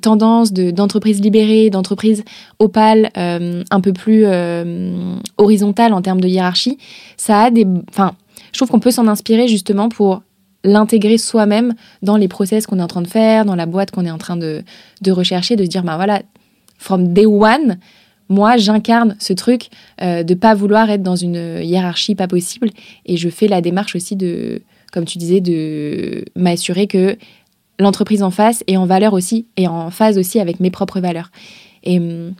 tendance 0.00 0.52
de- 0.54 0.70
d'entreprise 0.70 1.20
libérée, 1.20 1.68
d'entreprise 1.68 2.24
opale, 2.58 3.10
euh, 3.18 3.62
un 3.70 3.80
peu 3.80 3.92
plus 3.92 4.22
euh, 4.24 5.16
horizontale 5.36 5.92
en 5.92 6.00
termes 6.00 6.20
de 6.20 6.28
hiérarchie, 6.28 6.78
ça 7.18 7.42
a 7.42 7.50
des. 7.50 7.66
Enfin, 7.90 8.12
je 8.52 8.58
trouve 8.58 8.70
qu'on 8.70 8.80
peut 8.80 8.90
s'en 8.90 9.06
inspirer 9.06 9.48
justement 9.48 9.90
pour 9.90 10.22
l'intégrer 10.68 11.18
soi-même 11.18 11.74
dans 12.02 12.16
les 12.16 12.28
process 12.28 12.66
qu'on 12.66 12.78
est 12.78 12.82
en 12.82 12.88
train 12.88 13.02
de 13.02 13.08
faire, 13.08 13.44
dans 13.44 13.56
la 13.56 13.66
boîte 13.66 13.90
qu'on 13.90 14.04
est 14.04 14.10
en 14.10 14.18
train 14.18 14.36
de, 14.36 14.62
de 15.02 15.12
rechercher, 15.12 15.56
de 15.56 15.64
se 15.64 15.68
dire, 15.68 15.82
ben 15.82 15.96
voilà, 15.96 16.22
from 16.78 17.12
day 17.12 17.26
one, 17.26 17.78
moi, 18.28 18.56
j'incarne 18.56 19.16
ce 19.18 19.32
truc 19.32 19.68
euh, 20.02 20.22
de 20.22 20.34
pas 20.34 20.54
vouloir 20.54 20.90
être 20.90 21.02
dans 21.02 21.16
une 21.16 21.60
hiérarchie 21.62 22.14
pas 22.14 22.28
possible, 22.28 22.70
et 23.06 23.16
je 23.16 23.28
fais 23.28 23.48
la 23.48 23.60
démarche 23.60 23.96
aussi 23.96 24.16
de, 24.16 24.62
comme 24.92 25.04
tu 25.04 25.18
disais, 25.18 25.40
de 25.40 26.24
m'assurer 26.36 26.86
que 26.86 27.16
l'entreprise 27.78 28.22
en 28.22 28.30
face 28.30 28.62
est 28.66 28.76
en 28.76 28.86
valeur 28.86 29.12
aussi 29.12 29.46
et 29.56 29.66
en 29.66 29.90
phase 29.90 30.18
aussi 30.18 30.40
avec 30.40 30.60
mes 30.60 30.70
propres 30.70 31.00
valeurs. 31.00 31.30
Et 31.84 31.98
hum, 31.98 32.34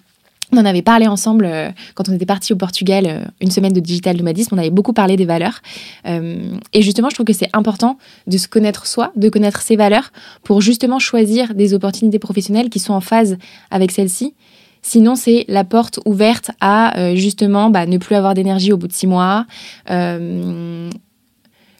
on 0.53 0.59
en 0.59 0.65
avait 0.65 0.83
parlé 0.83 1.07
ensemble 1.07 1.45
euh, 1.47 1.71
quand 1.95 2.09
on 2.09 2.13
était 2.15 2.27
parti 2.27 2.53
au 2.53 2.57
Portugal, 2.57 3.05
euh, 3.07 3.21
une 3.41 3.51
semaine 3.51 3.73
de 3.73 3.81
digital 3.81 4.17
nomadisme. 4.17 4.55
On 4.55 4.59
avait 4.59 4.71
beaucoup 4.71 4.93
parlé 4.93 5.17
des 5.17 5.27
valeurs. 5.27 5.61
Euh, 6.07 6.57
et 6.73 6.83
justement, 6.83 7.11
je 7.11 7.15
trouve 7.15 7.27
que 7.27 7.33
c'est 7.33 7.51
important 7.53 7.99
de 8.27 8.39
se 8.39 8.49
connaître 8.49 8.87
soi, 8.87 9.13
de 9.17 9.29
connaître 9.29 9.61
ses 9.61 9.77
valeurs 9.77 10.11
pour 10.45 10.61
justement 10.61 10.99
choisir 10.99 11.55
des 11.55 11.75
opportunités 11.75 12.19
professionnelles 12.19 12.71
qui 12.71 12.79
sont 12.79 12.95
en 12.95 13.01
phase 13.01 13.37
avec 13.71 13.91
celles-ci. 13.91 14.35
Sinon, 14.81 15.17
c'est 15.17 15.45
la 15.49 15.65
porte 15.65 16.01
ouverte 16.07 16.53
à 16.61 17.15
justement 17.15 17.69
bah, 17.69 17.85
ne 17.85 17.99
plus 17.99 18.15
avoir 18.15 18.35
d'énergie 18.35 18.73
au 18.73 18.77
bout 18.77 18.87
de 18.87 18.93
six 18.93 19.09
mois. 19.09 19.45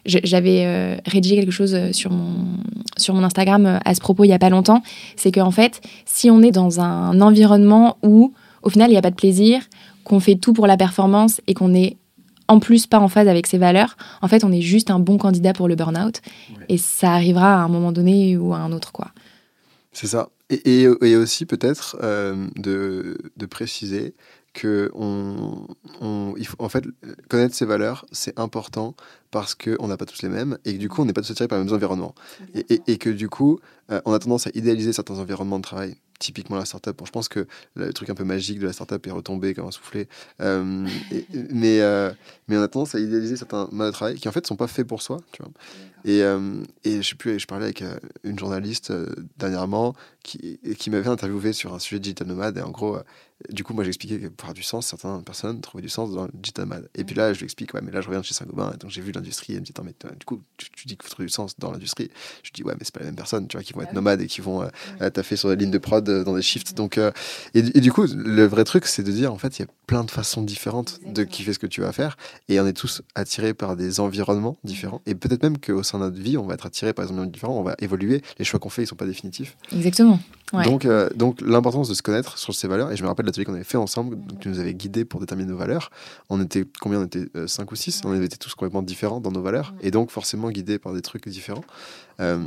J'avais 0.05 1.01
rédigé 1.07 1.37
quelque 1.37 1.53
chose 1.53 1.93
sur 1.93 2.11
mon, 2.11 2.35
sur 2.97 3.15
mon 3.15 3.23
Instagram 3.23 3.79
à 3.85 3.95
ce 3.95 4.01
propos 4.01 4.25
il 4.25 4.29
n'y 4.29 4.35
a 4.35 4.39
pas 4.41 4.51
longtemps. 4.51 4.83
C'est 5.15 5.31
qu'en 5.31 5.53
fait, 5.53 5.81
si 6.07 6.29
on 6.29 6.43
est 6.43 6.51
dans 6.51 6.81
un 6.81 7.21
environnement 7.21 7.99
où, 8.03 8.33
au 8.62 8.71
final, 8.71 8.88
il 8.90 8.92
n'y 8.92 8.99
a 8.99 9.03
pas 9.03 9.11
de 9.11 9.16
plaisir, 9.16 9.62
qu'on 10.05 10.21
fait 10.21 10.37
tout 10.37 10.53
pour 10.53 10.66
la 10.66 10.77
performance 10.77 11.40
et 11.47 11.55
qu'on 11.55 11.75
est 11.75 11.97
en 12.51 12.61
plus 12.61 12.87
pas 12.87 12.99
en 12.99 13.09
phase 13.09 13.29
avec 13.29 13.47
ses 13.47 13.59
valeurs, 13.59 13.97
en 14.23 14.29
fait, 14.29 14.42
on 14.42 14.51
est 14.53 14.62
juste 14.62 14.90
un 14.90 14.99
bon 14.99 15.18
candidat 15.18 15.53
pour 15.53 15.68
le 15.68 15.75
burn-out. 15.77 16.21
Ouais. 16.57 16.64
Et 16.71 16.79
ça 16.79 17.12
arrivera 17.12 17.55
à 17.55 17.59
un 17.59 17.68
moment 17.68 17.92
donné 17.92 18.37
ou 18.38 18.55
à 18.55 18.59
un 18.59 18.73
autre, 18.73 18.90
quoi. 18.90 19.09
C'est 19.92 20.07
ça. 20.07 20.31
Et, 20.49 20.83
et, 20.83 20.88
et 21.03 21.16
aussi 21.16 21.44
peut-être 21.44 21.99
euh, 22.03 22.47
de, 22.57 23.18
de 23.37 23.47
préciser 23.47 24.14
que 24.55 24.90
on, 24.94 25.66
on- 26.01 26.33
il 26.38 26.47
faut, 26.47 26.57
en 26.59 26.71
fait, 26.71 26.85
connaître 27.29 27.55
ses 27.55 27.66
valeurs, 27.66 28.07
c'est 28.12 28.38
important 28.40 28.94
parce 29.31 29.55
qu'on 29.55 29.87
n'a 29.88 29.99
pas 29.99 30.07
tous 30.07 30.23
les 30.23 30.31
mêmes 30.31 30.57
et 30.64 30.73
que 30.73 30.79
du 30.79 30.88
coup, 30.88 31.03
on 31.03 31.05
n'est 31.05 31.12
pas 31.12 31.21
tous 31.21 31.33
attirés 31.33 31.49
par 31.49 31.59
les 31.59 31.64
mêmes 31.66 31.75
environnements. 31.75 32.14
Et, 32.55 32.64
et- 32.75 32.81
et 32.87 32.97
que 32.97 33.11
du 33.11 33.29
coup, 33.29 33.59
euh, 33.90 34.01
on 34.07 34.12
a 34.14 34.18
tendance 34.18 34.47
à 34.47 34.51
idéaliser 34.55 34.94
certains 34.94 35.18
environnements 35.18 35.59
de 35.59 35.64
travail. 35.64 35.97
Typiquement 36.19 36.57
la 36.57 36.65
startup. 36.65 36.97
Bon, 36.99 37.05
je 37.05 37.13
pense 37.13 37.29
que 37.29 37.47
le 37.75 37.93
truc 37.93 38.11
un 38.11 38.15
peu 38.15 38.25
magique 38.25 38.59
de 38.59 38.67
la 38.67 38.73
startup 38.73 39.07
est 39.07 39.11
retombé 39.13 39.55
comme 39.55 39.67
un 39.69 39.71
soufflé. 39.71 40.09
Euh, 40.41 40.85
et- 41.13 41.25
mais, 41.51 41.81
euh, 41.81 42.11
mais 42.49 42.57
on 42.59 42.63
a 42.63 42.67
tendance 42.67 42.97
à 42.97 42.99
idéaliser 43.01 43.37
certains 43.37 43.69
modes 43.71 43.87
de 43.89 43.93
travail 43.93 44.17
qui 44.17 44.29
en 44.29 44.33
fait 44.33 44.45
sont 44.45 44.57
pas 44.57 44.67
faits 44.67 44.87
pour 44.87 45.01
soi. 45.01 45.19
Tu 45.31 45.43
vois. 45.43 45.53
Et, 46.05 46.23
euh, 46.23 46.63
et 46.85 47.03
je 47.03 47.09
sais 47.11 47.15
plus, 47.15 47.39
je 47.39 47.47
parlais 47.47 47.67
avec 47.67 47.83
euh, 47.83 47.97
une 48.25 48.37
journaliste 48.39 48.91
euh, 48.91 49.07
dernièrement 49.37 49.95
qui, 50.25 50.59
qui 50.77 50.91
m'avait 50.91 51.09
interviewé 51.09 51.53
sur 51.53 51.73
un 51.73 51.79
sujet 51.79 52.01
digital 52.01 52.27
nomade. 52.27 52.59
Et 52.59 52.63
en 52.63 52.71
gros, 52.71 52.99
du 53.51 53.62
coup, 53.62 53.72
moi, 53.72 53.85
j'expliquais 53.85 54.18
que 54.18 54.27
pour 54.27 54.46
avoir 54.46 54.55
du 54.55 54.62
sens, 54.62 54.87
certaines 54.87 55.22
personnes 55.22 55.61
trouvaient 55.61 55.83
du 55.83 55.88
sens 55.88 56.12
dans 56.12 56.24
le 56.24 56.31
digital 56.35 56.64
nomade. 56.64 56.88
Et 56.94 57.05
puis 57.05 57.14
là, 57.14 57.33
je 57.33 57.38
lui 57.38 57.44
explique, 57.44 57.72
ouais, 57.74 57.81
mais 57.83 57.92
là, 57.92 58.01
je 58.01 58.07
reviens 58.07 58.20
de 58.20 58.24
chez 58.24 58.35
Saint-Gobain, 58.35 58.74
donc 58.81 58.90
j'ai 58.90 59.01
vu 59.01 59.12
l'industrie, 59.12 59.55
elle 59.55 59.61
me 59.61 59.64
dit, 59.64 59.72
mais 59.85 59.94
du 60.18 60.27
coup, 60.27 60.42
tu, 60.57 60.68
dis 60.87 60.96
qu'il 60.96 61.05
faut 61.05 61.11
trouver 61.11 61.27
du 61.27 61.33
sens 61.33 61.59
dans 61.59 61.70
l'industrie. 61.70 62.11
Je 62.42 62.51
dis, 62.51 62.64
ouais, 62.64 62.74
mais 62.74 62.85
c'est 62.85 62.94
pas 62.94 63.01
les 63.01 63.07
mêmes 63.07 63.16
personnes, 63.16 63.46
tu 63.46 63.57
vois, 63.57 63.62
qui 63.62 63.72
vont 63.72 63.83
être 63.83 63.92
nomades 63.92 64.20
et 64.20 64.27
qui 64.27 64.40
vont 64.40 64.62
euh, 64.62 65.11
taffer 65.11 65.37
sur 65.37 65.48
des 65.51 65.57
lignes 65.57 65.70
de 65.70 65.79
prod 65.79 66.05
dans 66.05 66.35
des 66.35 66.42
shifts. 66.42 66.74
Donc, 66.74 66.98
et, 67.55 67.62
du 67.62 67.92
coup, 67.92 68.07
le 68.07 68.44
vrai 68.44 68.64
truc, 68.64 68.87
c'est 68.87 69.03
de 69.03 69.12
dire, 69.12 69.33
en 69.33 69.38
fait, 69.38 69.59
il 69.59 69.62
y 69.62 69.64
a 69.64 69.68
plein 69.87 70.05
de 70.05 70.11
façons 70.11 70.42
différentes 70.42 71.01
de 71.07 71.24
kiffer 71.24 71.53
ce 71.53 71.59
que 71.59 71.66
tu 71.66 71.81
vas 71.81 71.92
faire. 71.92 72.16
Et 72.48 72.61
on 72.61 72.66
est 72.66 72.72
tous 72.72 73.03
attirés 73.14 73.55
par 73.55 73.77
des 73.77 74.01
environnements 74.01 74.59
différents. 74.64 75.01
Et 75.07 75.14
peut-être 75.14 75.42
même 75.42 75.59
qu'au 75.59 75.83
sein 75.83 75.98
de 75.98 76.05
notre 76.05 76.20
vie, 76.20 76.37
on 76.37 76.46
va 76.46 76.55
être 76.55 76.66
attiré 76.66 76.92
par 76.92 77.05
des 77.05 77.11
environnements 77.12 77.33
différents, 77.33 77.59
on 77.59 77.62
va 77.62 77.77
évoluer. 77.79 78.22
Les 78.38 78.44
choix 78.44 78.59
qu'on 78.59 78.68
fait, 78.68 78.83
ils 78.83 78.87
sont 78.87 78.96
pas 78.96 79.07
définitifs. 79.07 79.57
Exactement. 79.72 80.18
Donc, 80.53 80.85
euh, 80.85 81.09
donc 81.15 81.41
l'importance 81.41 81.89
de 81.89 81.95
se 81.95 82.03
connaître 82.03 82.39
sur 82.39 82.55
ses 82.55 82.69
valeurs. 82.69 82.91
Et 82.91 82.97
je 82.97 83.03
me 83.03 83.09
rappelle 83.09 83.27
l'atelier 83.27 83.45
qu'on 83.45 83.55
avait 83.55 83.64
fait 83.64 83.77
ensemble, 83.77 84.16
donc 84.27 84.41
tu 84.41 84.49
nous 84.49 84.59
avais 84.59 84.75
guidés 84.75 85.05
pour 85.05 85.20
déterminer 85.20 85.51
nos 85.51 85.57
valeurs. 85.57 85.91
On 86.31 86.41
était 86.41 86.64
combien 86.81 87.01
On 87.01 87.05
était 87.05 87.27
5 87.47 87.62
euh, 87.62 87.66
ou 87.70 87.77
6 87.77 88.03
On 88.05 88.20
était 88.20 88.37
tous 88.37 88.55
complètement 88.55 88.83
différents 88.83 89.20
dans 89.20 89.31
nos 89.31 89.43
valeurs. 89.43 89.75
Et 89.81 89.91
donc 89.91 90.11
forcément 90.11 90.51
guidés 90.51 90.79
par 90.79 90.95
des 90.95 91.03
trucs 91.03 91.29
différents. 91.29 91.64
Euh, 92.20 92.39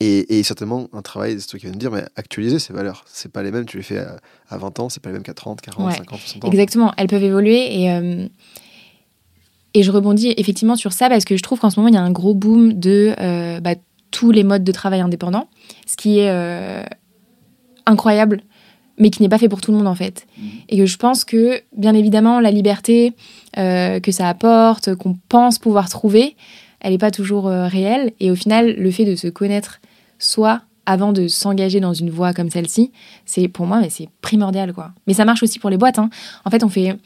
et, 0.00 0.38
et, 0.38 0.42
certainement 0.42 0.88
un 0.92 1.02
travail, 1.02 1.40
c'est 1.40 1.46
toi 1.46 1.58
qui 1.58 1.66
viens 1.66 1.74
de 1.74 1.78
dire, 1.78 1.92
mais 1.92 2.04
actualiser 2.16 2.58
ces 2.58 2.72
valeurs. 2.72 3.04
C'est 3.06 3.30
pas 3.30 3.44
les 3.44 3.52
mêmes, 3.52 3.64
tu 3.64 3.76
les 3.76 3.84
fais 3.84 4.04
à, 4.48 4.58
20 4.58 4.80
ans, 4.80 4.88
c'est 4.88 5.00
pas 5.00 5.10
les 5.10 5.14
mêmes 5.14 5.22
qu'à 5.22 5.34
30, 5.34 5.60
40, 5.60 5.92
50, 5.92 6.18
60 6.18 6.44
ans. 6.44 6.48
Exactement, 6.48 6.92
elles 6.96 7.06
peuvent 7.06 7.22
évoluer 7.22 7.82
et. 7.82 8.28
Et 9.76 9.82
je 9.82 9.90
rebondis 9.90 10.32
effectivement 10.36 10.76
sur 10.76 10.92
ça 10.92 11.08
parce 11.08 11.24
que 11.24 11.36
je 11.36 11.42
trouve 11.42 11.58
qu'en 11.58 11.68
ce 11.68 11.80
moment, 11.80 11.88
il 11.88 11.94
y 11.94 11.98
a 11.98 12.00
un 12.00 12.12
gros 12.12 12.32
boom 12.32 12.74
de 12.74 13.12
bah, 13.60 13.74
tous 14.12 14.30
les 14.30 14.44
modes 14.44 14.62
de 14.62 14.70
travail 14.70 15.00
indépendants, 15.00 15.48
ce 15.84 15.96
qui 15.96 16.20
est 16.20 16.30
incroyable, 17.86 18.42
mais 18.98 19.10
qui 19.10 19.22
n'est 19.22 19.28
pas 19.28 19.38
fait 19.38 19.48
pour 19.48 19.60
tout 19.60 19.72
le 19.72 19.78
monde 19.78 19.86
en 19.86 19.94
fait. 19.94 20.26
Mhm. 20.38 20.50
Et 20.68 20.76
que 20.78 20.86
je 20.86 20.96
pense 20.96 21.24
que, 21.24 21.60
bien 21.76 21.94
évidemment, 21.94 22.40
la 22.40 22.50
liberté 22.50 23.12
euh, 23.58 24.00
que 24.00 24.12
ça 24.12 24.28
apporte, 24.28 24.94
qu'on 24.94 25.16
pense 25.28 25.58
pouvoir 25.58 25.88
trouver, 25.88 26.36
elle 26.80 26.92
n'est 26.92 26.98
pas 26.98 27.10
toujours 27.10 27.48
euh, 27.48 27.66
réelle. 27.66 28.12
Et 28.20 28.30
au 28.30 28.36
final, 28.36 28.74
le 28.76 28.90
fait 28.90 29.04
de 29.04 29.16
se 29.16 29.28
connaître 29.28 29.80
soi 30.18 30.62
avant 30.86 31.12
de 31.12 31.28
s'engager 31.28 31.80
dans 31.80 31.94
une 31.94 32.10
voie 32.10 32.34
comme 32.34 32.50
celle-ci, 32.50 32.92
c'est 33.24 33.48
pour 33.48 33.66
moi, 33.66 33.80
mais 33.80 33.88
c'est 33.88 34.08
primordial 34.20 34.74
quoi. 34.74 34.92
Mais 35.06 35.14
ça 35.14 35.24
marche 35.24 35.42
aussi 35.42 35.58
pour 35.58 35.70
les 35.70 35.78
boîtes. 35.78 35.98
Hein. 35.98 36.10
En 36.44 36.50
fait, 36.50 36.62
on 36.62 36.68
fait 36.68 36.96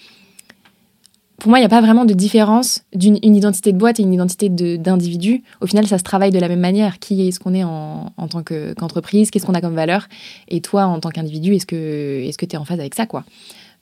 pour 1.39 1.51
moi, 1.51 1.59
il 1.59 1.63
n'y 1.63 1.67
a 1.67 1.69
pas 1.69 1.81
vraiment 1.81 2.05
de 2.05 2.15
différence 2.15 2.83
d'une 2.93 3.17
identité 3.23 3.73
de 3.73 3.79
boîte 3.79 4.01
et 4.01 4.03
une 4.03 4.13
identité 4.13 4.49
d'individu. 4.49 5.45
Au 5.61 5.67
final, 5.67 5.87
ça 5.87 5.97
se 5.97 6.03
travaille 6.03 6.33
de 6.33 6.39
la 6.41 6.49
même 6.49 6.59
manière. 6.59 6.99
Qui 6.99 7.29
est-ce 7.29 7.39
qu'on 7.39 7.55
est 7.55 7.63
en, 7.63 8.11
tant 8.29 8.43
qu'entreprise? 8.43 9.31
Qu'est-ce 9.31 9.47
qu'on 9.47 9.55
a 9.55 9.61
comme 9.61 9.77
valeur? 9.77 10.09
Et 10.49 10.61
toi, 10.61 10.87
en 10.87 10.99
tant 10.99 11.11
qu'individu, 11.11 11.55
est-ce 11.55 11.67
que 11.67 12.23
est-ce 12.25 12.39
que 12.39 12.45
tu 12.45 12.57
es 12.57 12.59
en 12.59 12.65
phase 12.65 12.81
avec 12.81 12.97
ça 12.97 13.07
quoi? 13.07 13.25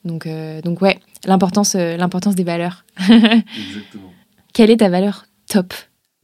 Donc, 0.05 0.27
euh, 0.27 0.61
donc 0.61 0.83
ouais, 0.83 0.99
l'importance 1.25 1.73
euh, 1.73 1.97
l'importance 1.97 2.35
des 2.35 2.43
valeurs. 2.43 2.85
exactement. 2.99 4.13
Quelle 4.53 4.69
est 4.69 4.77
ta 4.77 4.89
valeur 4.89 5.25
top? 5.49 5.73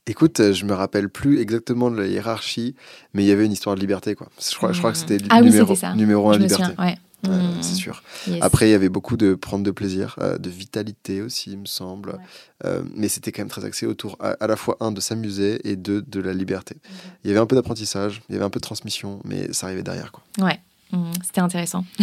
Écoute, 0.05 0.39
euh, 0.39 0.53
je 0.53 0.65
me 0.65 0.73
rappelle 0.73 1.09
plus 1.09 1.39
exactement 1.39 1.89
de 1.89 1.97
la 1.97 2.05
hiérarchie, 2.05 2.75
mais 3.13 3.23
il 3.23 3.27
y 3.27 3.31
avait 3.31 3.45
une 3.45 3.53
histoire 3.53 3.75
de 3.75 3.79
liberté, 3.79 4.13
quoi. 4.13 4.27
Je 4.39 4.55
crois, 4.55 4.71
je 4.71 4.77
crois 4.77 4.91
que 4.91 4.97
c'était 4.97 5.17
ah 5.29 5.41
numéro, 5.41 5.73
ça. 5.75 5.95
numéro 5.95 6.29
un, 6.29 6.37
liberté. 6.37 6.63
Souviens, 6.63 6.85
ouais. 6.85 6.95
Euh, 7.25 7.29
hmm. 7.29 7.61
c'est 7.61 7.75
sûr. 7.75 8.03
Après, 8.41 8.67
il 8.67 8.71
y 8.71 8.75
avait 8.75 8.89
beaucoup 8.89 9.15
de 9.15 9.35
prendre 9.35 9.63
de 9.63 9.71
plaisir, 9.71 10.15
euh, 10.21 10.37
de 10.37 10.49
vitalité 10.49 11.21
aussi, 11.21 11.51
il 11.51 11.59
me 11.59 11.65
semble. 11.65 12.19
Euh, 12.65 12.83
mais 12.95 13.07
c'était 13.07 13.31
quand 13.31 13.41
même 13.41 13.49
très 13.49 13.63
axé 13.65 13.85
autour, 13.85 14.17
à, 14.19 14.47
la 14.47 14.55
fois, 14.55 14.77
un, 14.79 14.91
de 14.91 14.99
s'amuser 14.99 15.59
et 15.67 15.75
deux, 15.75 16.01
de 16.01 16.19
la 16.19 16.33
liberté. 16.33 16.75
Mhm. 16.75 16.91
Il 17.23 17.27
y 17.29 17.31
avait 17.31 17.39
un 17.39 17.45
peu 17.45 17.55
d'apprentissage, 17.55 18.21
il 18.29 18.33
y 18.33 18.35
avait 18.35 18.45
un 18.45 18.49
peu 18.49 18.59
de 18.59 18.65
transmission, 18.65 19.19
mais 19.23 19.51
ça 19.53 19.67
arrivait 19.67 19.83
derrière. 19.83 20.11
Quoi. 20.11 20.23
Ouais, 20.45 20.59
hmm, 20.91 21.11
c'était 21.23 21.41
intéressant. 21.41 21.85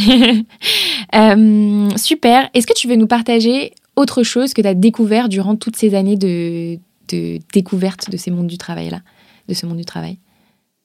super. 1.96 2.48
Est-ce 2.54 2.66
que 2.66 2.74
tu 2.74 2.88
veux 2.88 2.96
nous 2.96 3.06
partager 3.06 3.74
autre 3.96 4.22
chose 4.22 4.54
que 4.54 4.62
tu 4.62 4.68
as 4.68 4.74
découvert 4.74 5.28
durant 5.28 5.56
toutes 5.56 5.76
ces 5.76 5.94
années 5.94 6.16
de, 6.16 6.78
de 7.08 7.38
découverte 7.52 8.10
de 8.10 8.16
ces 8.16 8.30
mondes 8.30 8.46
du 8.46 8.58
travail-là, 8.58 9.02
de 9.48 9.54
ce 9.54 9.66
monde 9.66 9.76
du 9.76 9.84
travail? 9.84 10.18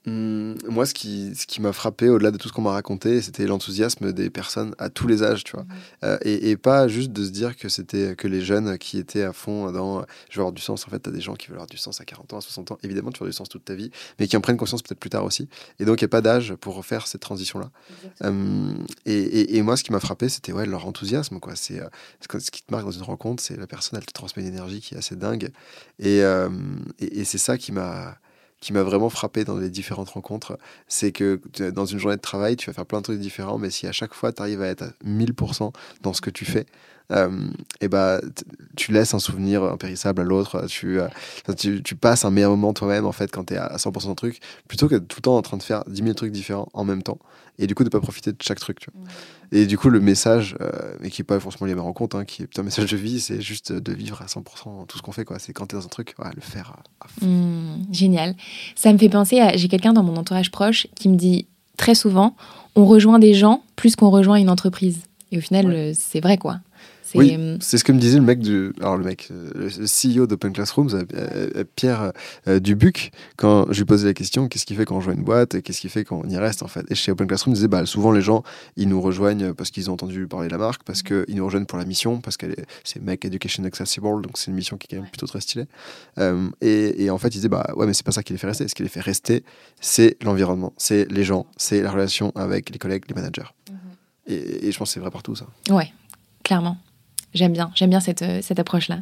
Hum, 0.08 0.56
moi, 0.68 0.86
ce 0.86 0.94
qui, 0.94 1.34
ce 1.36 1.48
qui 1.48 1.62
m'a 1.62 1.74
frappé, 1.74 2.10
au-delà 2.10 2.32
de 2.32 2.38
tout 2.38 2.48
ce 2.48 2.54
qu'on 2.54 2.62
m'a 2.62 2.72
raconté, 2.72 3.22
c'était 3.22 3.48
l'enthousiasme 3.48 4.14
des 4.14 4.30
personnes 4.30 4.76
à 4.78 4.90
tous 4.90 5.08
les 5.08 5.24
âges, 5.24 5.44
tu 5.44 5.54
vois. 5.54 5.64
Mmh. 5.64 5.70
Euh, 6.04 6.18
et, 6.22 6.52
et, 6.52 6.58
pas 6.58 6.88
juste 6.88 7.12
de 7.12 7.24
se 7.24 7.32
dire 7.32 7.56
que 7.56 7.70
c'était 7.70 8.16
que 8.16 8.28
les 8.28 8.42
jeunes 8.42 8.78
qui 8.78 9.00
étaient 9.00 9.24
à 9.24 9.34
fond 9.34 9.72
dans 9.72 10.06
je 10.30 10.36
veux 10.36 10.42
avoir 10.42 10.52
du 10.52 10.62
sens. 10.62 10.86
En 10.88 10.92
fait, 10.92 11.02
tu 11.02 11.10
as 11.10 11.14
des 11.14 11.22
gens 11.22 11.34
qui 11.34 11.48
veulent 11.48 11.58
avoir 11.58 11.68
du 11.68 11.78
sens 11.78 12.02
à 12.02 12.06
40 12.06 12.34
ans, 12.34 12.38
à 12.38 12.42
60 12.42 12.72
ans. 12.72 12.78
Évidemment, 12.84 13.12
tu 13.12 13.20
veux 13.20 13.24
avoir 13.24 13.32
du 13.32 13.38
sens 13.38 13.50
toute 13.50 13.66
ta 13.66 13.74
vie, 13.74 13.90
mais 14.20 14.28
qui 14.28 14.38
en 14.38 14.42
prennent 14.42 14.58
conscience 14.58 14.84
peut-être 14.84 15.00
plus 15.00 15.10
tard 15.10 15.26
aussi. 15.26 15.50
Et 15.80 15.86
donc, 15.86 16.02
il 16.02 16.04
n'y 16.04 16.10
a 16.10 16.10
pas 16.10 16.22
d'âge 16.22 16.54
pour 16.56 16.76
refaire 16.76 17.08
cette 17.08 17.22
transition-là. 17.22 17.72
Hum, 18.22 18.86
et, 19.06 19.58
et, 19.58 19.62
moi, 19.64 19.76
ce 19.76 19.84
qui 19.84 19.92
m'a 19.92 20.00
frappé, 20.00 20.30
c'était 20.30 20.52
ouais, 20.52 20.66
leur 20.66 20.86
enthousiasme. 20.86 21.40
Quoi. 21.40 21.56
C'est, 21.56 21.80
euh, 21.80 21.88
ce 22.22 22.52
qui 22.52 22.62
te 22.62 22.72
marque 22.72 22.86
dans 22.86 22.92
une 22.92 23.04
rencontre, 23.04 23.42
c'est 23.42 23.58
la 23.58 23.68
personne, 23.68 23.98
elle 23.98 24.06
te 24.06 24.14
transmet 24.14 24.44
une 24.44 24.50
énergie 24.50 24.82
qui 24.82 24.94
est 24.94 24.98
assez 24.98 25.16
dingue. 25.16 25.50
Et, 26.00 26.22
euh, 26.22 26.50
et 27.00 27.24
c'est 27.24 27.38
ça 27.38 27.58
qui 27.58 27.72
m'a 27.72 28.18
qui 28.62 28.74
m'a 28.74 28.84
vraiment 28.84 29.10
frappé 29.10 29.44
dans 29.44 29.58
les 29.58 29.70
différentes 29.70 30.10
rencontres, 30.10 30.58
c'est 30.88 31.12
que 31.12 31.40
dans 31.72 31.86
une 31.86 32.00
journée 32.00 32.18
de 32.18 32.22
travail, 32.22 32.56
tu 32.56 32.68
vas 32.68 32.74
faire 32.74 32.86
plein 32.86 33.00
de 33.00 33.04
trucs 33.04 33.20
différents, 33.20 33.58
mais 33.58 33.70
si 33.70 33.88
à 33.88 33.92
chaque 33.92 34.14
fois 34.14 34.32
tu 34.32 34.42
arrives 34.42 34.62
à 34.62 34.68
être 34.68 34.84
à 34.84 34.90
1000% 35.06 35.72
dans 36.02 36.14
ce 36.14 36.22
que 36.22 36.30
tu 36.30 36.46
fais, 36.46 36.66
et 37.82 37.88
bah, 37.88 38.20
tu 38.76 38.92
laisses 38.92 39.14
un 39.14 39.20
souvenir 39.20 39.64
impérissable 39.64 40.22
à 40.22 40.24
l'autre, 40.24 40.66
tu, 40.68 41.00
euh, 41.00 41.08
tu, 41.58 41.84
tu, 41.84 41.96
passes 41.96 42.26
un 42.26 42.32
meilleur 42.32 42.52
moment 42.52 42.74
toi-même 42.74 43.06
en 43.06 43.12
fait 43.12 43.32
quand 43.32 43.46
tu 43.46 43.54
es 43.54 43.58
à 43.58 43.76
100% 43.78 44.10
de 44.10 44.14
truc, 44.16 44.40
plutôt 44.68 44.88
que 44.88 44.96
tout 44.96 45.18
le 45.18 45.22
temps 45.22 45.38
en 45.38 45.42
train 45.42 45.58
de 45.58 45.64
faire 45.64 45.84
10 45.88 46.02
000 46.02 46.14
trucs 46.14 46.32
différents 46.32 46.68
en 46.74 46.84
même 46.84 47.04
temps, 47.04 47.20
et 47.60 47.68
du 47.68 47.76
coup 47.76 47.84
de 47.84 47.90
pas 47.90 48.02
profiter 48.02 48.32
de 48.32 48.38
chaque 48.42 48.60
truc. 48.60 48.80
Tu 48.80 48.90
vois. 48.94 49.08
Et 49.52 49.66
du 49.66 49.78
coup, 49.78 49.90
le 49.90 50.00
message, 50.00 50.56
euh, 50.62 50.96
et 51.04 51.10
qui 51.10 51.22
n'est 51.22 51.26
pas 51.26 51.40
forcément 51.40 51.68
lié 51.68 51.74
à 51.74 51.76
ma 51.76 51.82
rencontre, 51.84 52.18
hein, 52.18 52.26
qui 52.26 52.44
est 52.44 52.60
un 52.60 52.64
message 52.64 52.92
de 52.92 52.98
vie, 52.98 53.20
c'est 53.20 53.42
juste 53.42 53.72
de 53.72 53.94
vivre 53.94 54.22
à 54.22 54.26
100% 54.26 54.88
tout 54.88 54.98
ce 54.98 55.02
qu'on 55.02 55.12
fait. 55.12 55.26
quoi. 55.26 55.40
C'est 55.40 55.54
quand 55.54 55.68
tu 55.68 55.76
es 55.76 55.80
dans 55.80 55.86
un 55.86 55.90
truc, 55.90 56.16
le 56.18 56.42
faire 56.42 56.76
mmh, 57.22 57.94
génial. 57.94 58.36
Ça 58.76 58.92
me 58.92 58.98
fait 58.98 59.10
penser 59.10 59.40
à. 59.40 59.56
J'ai 59.56 59.68
quelqu'un 59.68 59.94
dans 59.94 60.04
mon 60.04 60.18
entourage 60.18 60.52
proche 60.52 60.88
qui 60.96 61.08
me 61.10 61.16
dit 61.16 61.48
très 61.78 61.96
souvent 61.96 62.36
on 62.76 62.86
rejoint 62.86 63.20
des 63.20 63.34
gens 63.34 63.64
plus 63.76 63.96
qu'on 63.96 64.10
rejoint 64.10 64.36
une 64.36 64.50
entreprise. 64.50 65.00
Et 65.32 65.38
au 65.38 65.42
final, 65.42 65.94
c'est 65.96 66.20
vrai, 66.20 66.38
quoi. 66.38 66.60
Oui, 67.14 67.36
euh, 67.38 67.58
c'est 67.60 67.78
ce 67.78 67.84
que 67.84 67.92
me 67.92 68.00
disait 68.00 68.18
le 68.18 68.24
mec 68.24 68.40
du, 68.40 68.74
alors 68.80 68.98
le 68.98 69.04
mec, 69.04 69.28
euh, 69.32 69.70
le 69.78 70.22
CEO 70.22 70.26
d'Open 70.26 70.54
Classrooms, 70.54 70.90
euh, 71.14 71.64
Pierre 71.76 72.12
Dubuc, 72.48 73.12
quand 73.38 73.72
je 73.72 73.80
lui 73.80 73.86
posais 73.86 74.08
la 74.08 74.14
question, 74.14 74.48
qu'est-ce 74.48 74.66
qui 74.66 74.76
fait 74.76 74.86
qu'on 74.86 74.96
rejoint 74.96 75.14
une 75.14 75.24
boîte, 75.24 75.62
qu'est-ce 75.62 75.82
qui 75.82 75.90
fait 75.90 76.04
qu'on 76.04 76.28
y 76.28 76.38
reste 76.38 76.64
en 76.64 76.68
fait. 76.68 76.86
Et 76.90 76.96
chez 76.96 77.12
Open 77.12 77.28
Classrooms, 77.28 77.54
il 77.54 77.58
disait, 77.58 77.68
bah 77.68 77.86
souvent 77.86 78.12
les 78.12 78.22
gens, 78.22 78.44
ils 78.76 78.90
nous 78.90 79.02
rejoignent 79.02 79.54
parce 79.54 79.70
qu'ils 79.70 79.90
ont 79.90 79.94
entendu 79.94 80.28
parler 80.28 80.48
de 80.48 80.52
la 80.52 80.58
marque, 80.58 80.84
parce 80.84 81.04
mm. 81.04 81.26
qu'ils 81.26 81.36
nous 81.36 81.46
rejoignent 81.46 81.66
pour 81.66 81.78
la 81.78 81.86
mission, 81.86 82.22
parce 82.22 82.38
que 82.38 82.48
c'est 82.84 83.02
Make 83.02 83.26
Education 83.26 83.64
Accessible, 83.66 84.22
donc 84.22 84.38
c'est 84.38 84.48
une 84.48 84.56
mission 84.56 84.78
qui 84.78 84.88
est 84.88 84.96
quand 84.96 85.02
même 85.02 85.10
plutôt 85.10 85.28
très 85.28 85.42
stylée. 85.42 85.68
et, 86.62 87.10
en 87.10 87.18
fait, 87.18 87.28
il 87.28 87.38
disait, 87.38 87.50
bah 87.50 87.68
ouais, 87.76 87.86
mais 87.86 87.94
c'est 87.94 88.06
pas 88.06 88.12
ça 88.12 88.24
qui 88.24 88.34
les 88.34 88.40
fait 88.40 88.48
rester. 88.48 88.68
Ce 88.68 88.74
qui 88.74 88.84
les 88.84 88.90
fait 88.90 89.02
rester, 89.02 89.44
c'est 89.80 90.18
l'environnement, 90.24 90.74
c'est 90.78 91.10
les 91.12 91.24
gens, 91.24 91.46
c'est 91.58 91.82
la 91.82 91.92
relation 91.92 92.32
avec 92.36 92.70
les 92.70 92.80
collègues, 92.80 93.04
les 93.08 93.16
managers. 93.16 93.44
Mm-hmm. 93.70 93.74
Et, 94.28 94.68
et 94.68 94.72
je 94.72 94.78
pense 94.78 94.90
que 94.90 94.94
c'est 94.96 95.00
vrai 95.00 95.12
partout 95.12 95.36
ça. 95.36 95.46
Ouais, 95.70 95.94
clairement. 96.44 96.78
J'aime 97.36 97.52
bien, 97.52 97.70
j'aime 97.76 97.90
bien 97.90 98.00
cette, 98.00 98.22
euh, 98.22 98.40
cette 98.42 98.60
approche-là. 98.60 99.00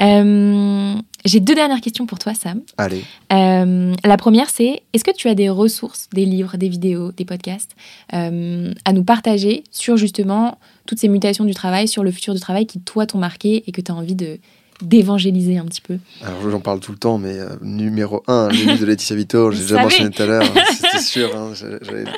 Euh, 0.00 0.94
j'ai 1.24 1.40
deux 1.40 1.56
dernières 1.56 1.80
questions 1.80 2.06
pour 2.06 2.20
toi, 2.20 2.32
Sam. 2.32 2.60
Allez. 2.76 3.02
Euh, 3.32 3.92
la 4.04 4.16
première, 4.16 4.48
c'est 4.48 4.82
est-ce 4.92 5.02
que 5.02 5.10
tu 5.10 5.28
as 5.28 5.34
des 5.34 5.48
ressources, 5.48 6.08
des 6.12 6.24
livres, 6.24 6.56
des 6.56 6.68
vidéos, 6.68 7.10
des 7.10 7.24
podcasts 7.24 7.74
à 8.10 8.30
nous 8.30 9.04
partager 9.04 9.64
sur 9.72 9.96
justement 9.96 10.58
toutes 10.86 11.00
ces 11.00 11.08
mutations 11.08 11.44
du 11.44 11.54
travail, 11.54 11.88
sur 11.88 12.04
le 12.04 12.12
futur 12.12 12.32
du 12.32 12.40
travail 12.40 12.66
qui, 12.66 12.80
toi, 12.80 13.06
t'ont 13.06 13.18
marqué 13.18 13.64
et 13.66 13.72
que 13.72 13.80
tu 13.80 13.90
as 13.90 13.94
envie 13.94 14.14
de, 14.14 14.38
d'évangéliser 14.82 15.58
un 15.58 15.64
petit 15.64 15.80
peu 15.80 15.98
Alors 16.22 16.48
j'en 16.48 16.60
parle 16.60 16.80
tout 16.80 16.92
le 16.92 16.98
temps, 16.98 17.18
mais 17.18 17.38
euh, 17.38 17.48
numéro 17.62 18.22
un, 18.28 18.48
le 18.48 18.54
livre 18.54 18.78
de 18.78 18.86
Laetitia 18.86 19.16
Vito, 19.16 19.50
j'ai 19.52 19.62
déjà 19.62 19.82
mentionné 19.82 20.10
tout 20.10 20.22
à 20.22 20.26
l'heure, 20.26 20.44
c'était 20.70 21.00
sûr, 21.00 21.36
hein, 21.36 21.52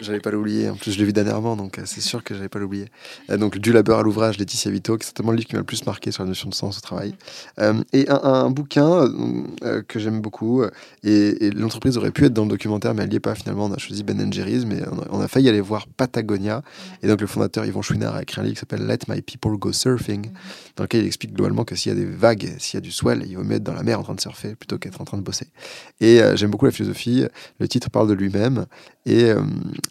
j'allais 0.03 0.21
pas 0.21 0.31
l'oublier. 0.31 0.69
En 0.69 0.77
plus, 0.77 0.93
je 0.93 0.99
l'ai 0.99 1.05
vu 1.05 1.13
dernièrement, 1.13 1.57
donc 1.57 1.79
euh, 1.79 1.83
c'est 1.87 2.03
sûr 2.03 2.23
que 2.23 2.35
j'allais 2.35 2.49
pas 2.49 2.59
l'oublier. 2.59 2.87
Euh, 3.31 3.39
donc 3.39 3.59
Du 3.59 3.73
labeur 3.73 4.01
à 4.01 4.03
l'ouvrage, 4.03 4.39
Laetitia 4.39 4.71
Vito, 4.71 4.97
qui 4.97 5.05
est 5.05 5.07
certainement 5.07 5.33
le 5.33 5.39
livre 5.39 5.49
qui 5.49 5.55
m'a 5.55 5.61
le 5.61 5.65
plus 5.65 5.87
marqué 5.87 6.11
sur 6.13 6.23
la 6.23 6.29
notion 6.29 6.51
de 6.51 6.55
sens 6.55 6.77
au 6.79 6.81
travail. 6.81 7.15
et 7.93 8.07
un, 8.09 8.51
bouquin 8.51 9.09
que 9.89 9.99
j'aime 9.99 10.21
beaucoup, 10.21 10.65
et, 11.03 11.51
l'entreprise 11.51 11.97
aurait 11.97 12.11
pu 12.11 12.27
être 12.27 12.35
dans 12.35 12.45
le 12.45 12.51
documentaire, 12.51 12.95
mais 12.95 13.05
elle 13.05 13.11
n'y 13.11 13.17
est 13.17 13.21
pas 13.21 13.35
finalement. 13.35 13.67
On 13.67 13.73
a 13.73 13.79
choisi 13.79 14.03
Ben 14.03 14.33
Jerry's, 14.33 14.65
mais 14.67 14.83
on 15.11 15.21
a, 15.21 15.29
failli 15.29 15.49
aller 15.49 15.61
voir 15.61 15.87
Patagonia. 15.87 16.63
Et 17.03 17.09
donc 17.09 17.21
le 17.21 17.27
fondateur 17.27 17.65
Yvon 17.65 17.83
Chouinard 17.83 18.17
a 18.17 18.23
écrit 18.23 18.41
un 18.41 18.45
livre 18.45 18.55
qui 18.55 18.61
s'appelle 18.61 18.87
Let 18.87 18.99
My 19.09 19.23
People 19.23 19.57
Go 19.57 19.73
Surfing, 19.73 20.31
dans 20.77 20.85
lequel 20.85 21.03
il 21.03 21.07
explique 21.07 21.35
globalement 21.35 21.65
que 21.65 21.75
s'il 21.75 21.93
y 21.93 21.95
a 21.95 21.99
des 21.99 22.05
vagues 22.05 22.50
s'il 22.59 22.77
y 22.77 22.79
a 22.79 22.81
du 22.81 22.93
swell, 22.93 23.25
il 23.27 23.37
vaut 23.37 23.45
mieux 23.45 23.57
être 23.57 23.63
dans 23.63 23.75
la 23.75 23.83
mer 23.83 23.99
en 23.99 24.03
train 24.03 24.15
de 24.15 24.21
surfer 24.21 24.55
plutôt 24.55 24.79
qu'être 24.79 25.01
en 25.01 25.05
train 25.05 25.19
de 25.19 25.23
bosser. 25.23 25.47
Et 26.01 26.21
euh, 26.21 26.37
j'aime 26.37 26.51
beaucoup 26.51 26.67
la 26.67 26.71
philosophie. 26.71 27.25
Le 27.59 27.69
titre 27.69 27.91
parle 27.91 28.09
de 28.09 28.15
lui-même. 28.15 28.67
Et, 29.07 29.25
euh, 29.25 29.43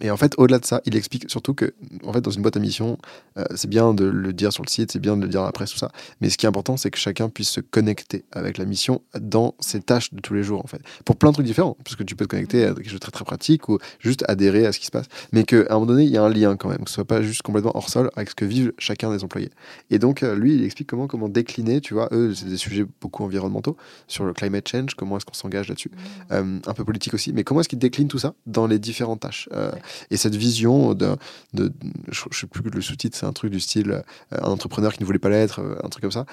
et, 0.01 0.11
en 0.11 0.17
fait, 0.17 0.33
au-delà 0.37 0.59
de 0.59 0.65
ça, 0.65 0.81
il 0.85 0.95
explique 0.95 1.29
surtout 1.29 1.53
que, 1.53 1.73
en 2.03 2.13
fait, 2.13 2.21
dans 2.21 2.31
une 2.31 2.41
boîte 2.41 2.57
à 2.57 2.59
mission, 2.59 2.97
euh, 3.37 3.43
c'est 3.55 3.69
bien 3.69 3.93
de 3.93 4.05
le 4.05 4.33
dire 4.33 4.53
sur 4.53 4.63
le 4.63 4.69
site, 4.69 4.91
c'est 4.91 4.99
bien 4.99 5.17
de 5.17 5.23
le 5.23 5.27
dire 5.27 5.41
après 5.43 5.65
tout 5.65 5.77
ça. 5.77 5.91
Mais 6.21 6.29
ce 6.29 6.37
qui 6.37 6.45
est 6.45 6.49
important, 6.49 6.77
c'est 6.77 6.91
que 6.91 6.97
chacun 6.97 7.29
puisse 7.29 7.49
se 7.49 7.59
connecter 7.59 8.25
avec 8.31 8.57
la 8.57 8.65
mission 8.65 9.01
dans 9.19 9.55
ses 9.59 9.81
tâches 9.81 10.13
de 10.13 10.19
tous 10.21 10.33
les 10.33 10.43
jours, 10.43 10.63
en 10.63 10.67
fait. 10.67 10.81
Pour 11.05 11.15
plein 11.15 11.29
de 11.29 11.33
trucs 11.33 11.45
différents, 11.45 11.75
parce 11.83 11.95
que 11.95 12.03
tu 12.03 12.15
peux 12.15 12.25
te 12.25 12.29
connecter 12.29 12.65
à 12.65 12.73
quelque 12.73 12.85
chose 12.85 12.93
de 12.93 12.99
très 12.99 13.11
très 13.11 13.25
pratique 13.25 13.67
ou 13.69 13.79
juste 13.99 14.23
adhérer 14.27 14.65
à 14.65 14.71
ce 14.71 14.79
qui 14.79 14.85
se 14.85 14.91
passe. 14.91 15.07
Mais 15.31 15.43
qu'à 15.43 15.57
un 15.69 15.73
moment 15.73 15.87
donné, 15.87 16.03
il 16.03 16.11
y 16.11 16.17
a 16.17 16.23
un 16.23 16.29
lien 16.29 16.55
quand 16.55 16.69
même, 16.69 16.83
que 16.83 16.89
ce 16.89 16.95
soit 16.95 17.05
pas 17.05 17.21
juste 17.21 17.41
complètement 17.41 17.71
hors 17.75 17.89
sol 17.89 18.11
avec 18.15 18.29
ce 18.29 18.35
que 18.35 18.45
vivent 18.45 18.73
chacun 18.77 19.11
des 19.11 19.23
employés. 19.23 19.49
Et 19.89 19.97
donc, 19.97 20.21
lui, 20.21 20.55
il 20.55 20.63
explique 20.63 20.87
comment, 20.87 21.07
comment 21.07 21.29
décliner, 21.29 21.81
tu 21.81 21.93
vois, 21.93 22.09
eux, 22.11 22.33
c'est 22.35 22.48
des 22.49 22.57
sujets 22.57 22.85
beaucoup 23.01 23.23
environnementaux, 23.23 23.77
sur 24.07 24.25
le 24.25 24.33
climate 24.33 24.67
change, 24.67 24.95
comment 24.95 25.17
est-ce 25.17 25.25
qu'on 25.25 25.33
s'engage 25.33 25.67
là-dessus, 25.69 25.89
mmh. 25.89 26.33
euh, 26.33 26.59
un 26.65 26.73
peu 26.73 26.83
politique 26.83 27.13
aussi, 27.13 27.33
mais 27.33 27.43
comment 27.43 27.61
est-ce 27.61 27.69
qu'ils 27.69 27.79
déclinent 27.79 28.07
tout 28.07 28.19
ça 28.19 28.33
dans 28.45 28.67
les 28.67 28.79
différentes 28.79 29.21
tâches. 29.21 29.49
Euh, 29.53 29.71
et 30.11 30.17
cette 30.17 30.35
vision 30.35 30.93
de, 30.93 31.15
de, 31.53 31.71
je, 32.09 32.23
ne 32.29 32.33
sais 32.33 32.47
plus 32.47 32.63
que 32.63 32.69
le 32.69 32.81
sous-titre, 32.81 33.17
c'est 33.17 33.25
un 33.25 33.33
truc 33.33 33.51
du 33.51 33.59
style 33.59 33.91
euh, 33.91 34.01
un 34.31 34.49
entrepreneur 34.49 34.93
qui 34.93 35.01
ne 35.01 35.05
voulait 35.05 35.19
pas 35.19 35.29
l'être, 35.29 35.61
un 35.83 35.89
truc 35.89 36.01
comme 36.01 36.11
ça, 36.11 36.25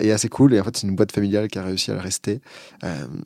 est 0.00 0.10
assez 0.10 0.28
cool. 0.28 0.54
Et 0.54 0.60
en 0.60 0.64
fait, 0.64 0.76
c'est 0.76 0.86
une 0.86 0.96
boîte 0.96 1.12
familiale 1.12 1.48
qui 1.48 1.58
a 1.58 1.62
réussi 1.62 1.90
à 1.90 1.94
le 1.94 2.00
rester. 2.00 2.40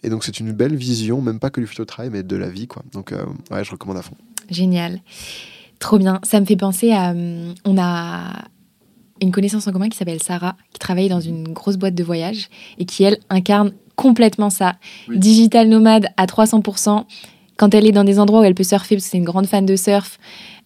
et 0.03 0.11
donc, 0.11 0.24
c'est 0.24 0.41
une 0.41 0.53
belle 0.53 0.76
vision, 0.76 1.20
même 1.20 1.38
pas 1.38 1.51
que 1.51 1.61
du 1.61 1.66
futur 1.66 1.86
travail, 1.86 2.11
mais 2.11 2.22
de 2.22 2.36
la 2.36 2.49
vie, 2.49 2.66
quoi. 2.66 2.82
Donc, 2.93 3.12
ouais, 3.51 3.64
je 3.64 3.70
recommande 3.70 3.97
à 3.97 4.03
fond. 4.03 4.14
Génial. 4.51 5.01
Trop 5.78 5.99
bien. 5.99 6.20
Ça 6.22 6.41
me 6.41 6.47
fait 6.47 6.57
penser 6.57 6.93
à. 6.93 7.14
On 7.64 7.78
a 7.78 8.45
une 9.20 9.32
connaissance 9.32 9.66
en 9.66 9.72
commun 9.72 9.88
qui 9.88 9.96
s'appelle 9.96 10.22
Sarah, 10.22 10.56
qui 10.72 10.78
travaille 10.78 11.08
dans 11.08 11.20
une 11.20 11.52
grosse 11.52 11.76
boîte 11.76 11.94
de 11.94 12.04
voyage 12.04 12.48
et 12.78 12.84
qui, 12.84 13.04
elle, 13.04 13.18
incarne 13.28 13.72
complètement 13.96 14.50
ça. 14.50 14.76
Digital 15.08 15.68
nomade 15.68 16.08
à 16.16 16.26
300%. 16.26 17.04
Quand 17.56 17.74
elle 17.74 17.86
est 17.86 17.92
dans 17.92 18.04
des 18.04 18.18
endroits 18.18 18.40
où 18.40 18.44
elle 18.44 18.54
peut 18.54 18.64
surfer, 18.64 18.96
parce 18.96 19.04
que 19.04 19.10
c'est 19.10 19.18
une 19.18 19.24
grande 19.24 19.46
fan 19.46 19.66
de 19.66 19.76
surf, 19.76 20.18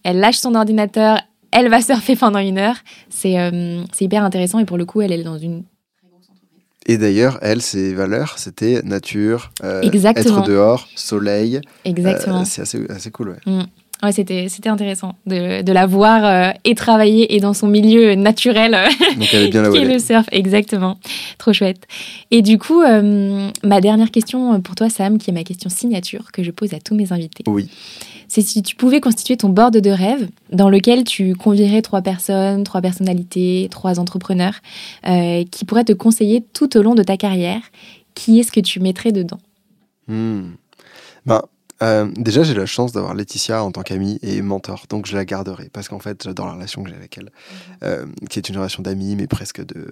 elle 0.03 0.19
lâche 0.19 0.37
son 0.37 0.55
ordinateur, 0.55 1.19
elle 1.51 1.69
va 1.69 1.81
surfer 1.81 2.15
pendant 2.15 2.39
une 2.39 2.57
heure. 2.57 2.77
C'est 3.09 3.39
euh, 3.39 3.83
hyper 3.99 4.23
intéressant 4.23 4.59
et 4.59 4.65
pour 4.65 4.77
le 4.77 4.85
coup, 4.85 5.01
elle 5.01 5.11
est 5.11 5.23
dans 5.23 5.37
une 5.37 5.63
et 6.87 6.97
d'ailleurs, 6.97 7.39
elle, 7.41 7.61
ses 7.61 7.95
valeurs, 7.95 8.37
c'était 8.37 8.81
nature, 8.83 9.51
euh, 9.63 9.81
être 9.81 10.43
dehors, 10.43 10.87
soleil. 10.95 11.59
Exactement. 11.83 12.41
Euh, 12.41 12.45
c'est 12.45 12.61
assez, 12.61 12.85
assez, 12.89 13.09
cool, 13.09 13.29
ouais. 13.29 13.51
Mm. 13.51 13.63
Ouais, 14.05 14.11
c'était, 14.11 14.49
c'était 14.49 14.69
intéressant 14.69 15.15
de, 15.25 15.63
de 15.63 15.71
la 15.71 15.87
voir 15.87 16.23
euh, 16.23 16.51
et 16.63 16.75
travailler 16.75 17.35
et 17.35 17.39
dans 17.39 17.55
son 17.55 17.65
milieu 17.65 18.13
naturel. 18.13 18.75
Euh, 18.75 18.85
Donc 19.17 19.33
elle 19.33 19.45
est 19.45 19.47
bien 19.47 19.63
là 19.63 19.71
qui 19.71 19.77
est 19.77 19.83
le 19.83 19.97
surf, 19.97 20.27
exactement. 20.31 20.99
Trop 21.39 21.53
chouette. 21.53 21.87
Et 22.29 22.43
du 22.43 22.59
coup, 22.59 22.83
euh, 22.83 23.49
ma 23.63 23.81
dernière 23.81 24.11
question 24.11 24.61
pour 24.61 24.75
toi, 24.75 24.91
Sam, 24.91 25.17
qui 25.17 25.31
est 25.31 25.33
ma 25.33 25.43
question 25.43 25.71
signature 25.71 26.31
que 26.31 26.43
je 26.43 26.51
pose 26.51 26.75
à 26.75 26.79
tous 26.79 26.93
mes 26.93 27.13
invités. 27.13 27.43
Oui. 27.47 27.67
C'est 28.27 28.41
si 28.41 28.61
tu 28.61 28.75
pouvais 28.75 29.01
constituer 29.01 29.37
ton 29.37 29.49
board 29.49 29.75
de 29.75 29.89
rêve 29.89 30.29
dans 30.51 30.69
lequel 30.69 31.03
tu 31.03 31.33
convierais 31.33 31.81
trois 31.81 32.03
personnes, 32.03 32.63
trois 32.63 32.81
personnalités, 32.81 33.69
trois 33.71 33.99
entrepreneurs 33.99 34.61
qui 35.03 35.65
pourraient 35.65 35.83
te 35.83 35.93
conseiller 35.93 36.43
tout 36.53 36.77
au 36.77 36.83
long 36.83 36.93
de 36.93 37.03
ta 37.03 37.17
carrière, 37.17 37.61
qui 38.13 38.39
est-ce 38.39 38.51
que 38.51 38.59
tu 38.59 38.79
mettrais 38.79 39.11
dedans? 39.11 39.39
Hmm. 40.07 40.51
ben, 41.25 41.41
euh, 41.83 42.09
déjà, 42.15 42.43
j'ai 42.43 42.53
la 42.53 42.65
chance 42.65 42.93
d'avoir 42.93 43.13
Laetitia 43.13 43.63
en 43.63 43.71
tant 43.71 43.81
qu'amie 43.81 44.17
et 44.21 44.41
mentor, 44.41 44.85
donc 44.89 45.05
je 45.05 45.15
la 45.15 45.25
garderai 45.25 45.69
parce 45.73 45.89
qu'en 45.89 45.99
fait, 45.99 46.23
j'adore 46.23 46.45
la 46.45 46.53
relation 46.53 46.83
que 46.83 46.89
j'ai 46.89 46.95
avec 46.95 47.17
elle, 47.17 47.25
mhm. 47.25 47.77
euh, 47.83 48.05
qui 48.29 48.39
est 48.39 48.47
une 48.49 48.57
relation 48.57 48.81
d'amis, 48.81 49.15
mais 49.15 49.27
presque 49.27 49.65
de, 49.65 49.89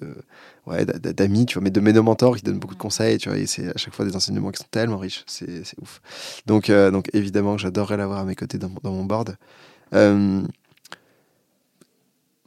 ouais, 0.66 0.86
d'amis, 0.86 1.46
tu 1.46 1.56
vois, 1.56 1.64
mais 1.64 1.72
de 1.72 1.80
mes 1.82 1.92
deux 1.92 2.02
mentors 2.02 2.38
qui 2.38 2.44
donnent 2.44 2.60
beaucoup 2.60 2.76
de 2.76 2.80
conseils, 2.80 3.18
tu 3.18 3.30
vois, 3.30 3.38
et 3.38 3.46
c'est 3.46 3.70
à 3.70 3.78
chaque 3.78 3.94
fois 3.94 4.06
des 4.06 4.16
enseignements 4.16 4.52
qui 4.52 4.60
sont 4.60 4.70
tellement 4.72 4.98
riches, 4.98 5.24
c'est 5.28 5.64
ouf. 5.82 6.02
Donc, 6.46 6.70
euh, 6.70 6.90
donc 6.90 7.10
évidemment, 7.14 7.58
j'adorerais 7.58 7.98
l'avoir 7.98 8.20
à 8.20 8.26
mes 8.26 8.36
côtés 8.36 8.58
dans, 8.58 8.72
dans 8.82 8.92
mon 8.92 9.04
board. 9.04 9.36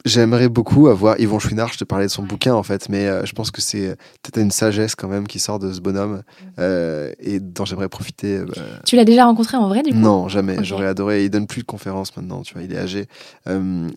J'aimerais 0.07 0.47
beaucoup 0.47 0.87
avoir 0.87 1.19
Yvon 1.19 1.37
Chouinard, 1.37 1.73
je 1.73 1.77
te 1.77 1.83
parlais 1.83 2.05
de 2.05 2.11
son 2.11 2.23
bouquin 2.23 2.53
en 2.53 2.63
fait, 2.63 2.87
mais 2.87 3.07
euh, 3.07 3.25
je 3.25 3.33
pense 3.33 3.51
que 3.51 3.61
c'est 3.61 3.97
peut-être 4.21 4.37
une 4.37 4.51
sagesse 4.51 4.95
quand 4.95 5.09
même 5.09 5.27
qui 5.27 5.37
sort 5.37 5.59
de 5.59 5.73
ce 5.73 5.81
bonhomme 5.81 6.23
euh, 6.59 7.11
et 7.19 7.41
dont 7.41 7.65
j'aimerais 7.65 7.89
profiter. 7.89 8.37
Euh, 8.37 8.45
bah. 8.45 8.61
Tu 8.85 8.95
l'as 8.95 9.03
déjà 9.03 9.25
rencontré 9.25 9.57
en 9.57 9.67
vrai 9.67 9.83
du 9.83 9.91
coup? 9.91 9.97
Non, 9.97 10.29
jamais. 10.29 10.63
J'aurais 10.63 10.87
adoré. 10.87 11.25
Il 11.25 11.29
donne 11.29 11.45
plus 11.45 11.61
de 11.61 11.65
conférences 11.65 12.15
maintenant, 12.15 12.41
tu 12.41 12.53
vois, 12.53 12.63
il 12.63 12.71
est 12.71 12.77
âgé 12.77 13.07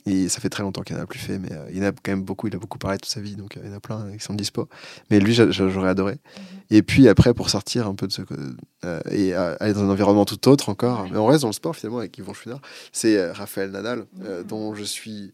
et 0.04 0.28
ça 0.28 0.40
fait 0.40 0.48
très 0.48 0.64
longtemps 0.64 0.82
qu'il 0.82 0.96
n'en 0.96 1.02
a 1.02 1.06
plus 1.06 1.20
fait, 1.20 1.38
mais 1.38 1.50
il 1.72 1.80
en 1.84 1.86
a 1.86 1.92
quand 1.92 2.10
même 2.10 2.22
beaucoup, 2.22 2.48
il 2.48 2.56
a 2.56 2.58
beaucoup 2.58 2.78
parlé 2.78 2.98
toute 2.98 3.10
sa 3.10 3.20
vie, 3.20 3.36
donc 3.36 3.56
il 3.62 3.68
y 3.68 3.72
en 3.72 3.76
a 3.76 3.80
plein 3.80 4.10
qui 4.18 4.24
sont 4.24 4.34
dispo. 4.34 4.68
Mais 5.10 5.20
lui, 5.20 5.32
j'aurais 5.32 5.90
adoré. 5.90 6.14
Mhm. 6.14 6.42
Et 6.70 6.82
puis 6.82 7.08
après, 7.08 7.34
pour 7.34 7.50
sortir 7.50 7.86
un 7.86 7.94
peu 7.94 8.08
de 8.08 8.12
ce. 8.12 8.22
et 9.12 9.32
aller 9.34 9.74
dans 9.74 9.84
un 9.84 9.90
environnement 9.90 10.24
tout 10.24 10.48
autre 10.48 10.70
encore, 10.70 11.06
mais 11.08 11.18
on 11.18 11.26
reste 11.26 11.42
dans 11.42 11.48
le 11.48 11.52
sport 11.52 11.76
finalement 11.76 11.98
avec 11.98 12.18
Yvon 12.18 12.34
Chouinard, 12.34 12.60
c'est 12.90 13.30
Raphaël 13.30 13.70
Nadal, 13.70 14.06
dont 14.48 14.74
je 14.74 14.82
suis 14.82 15.30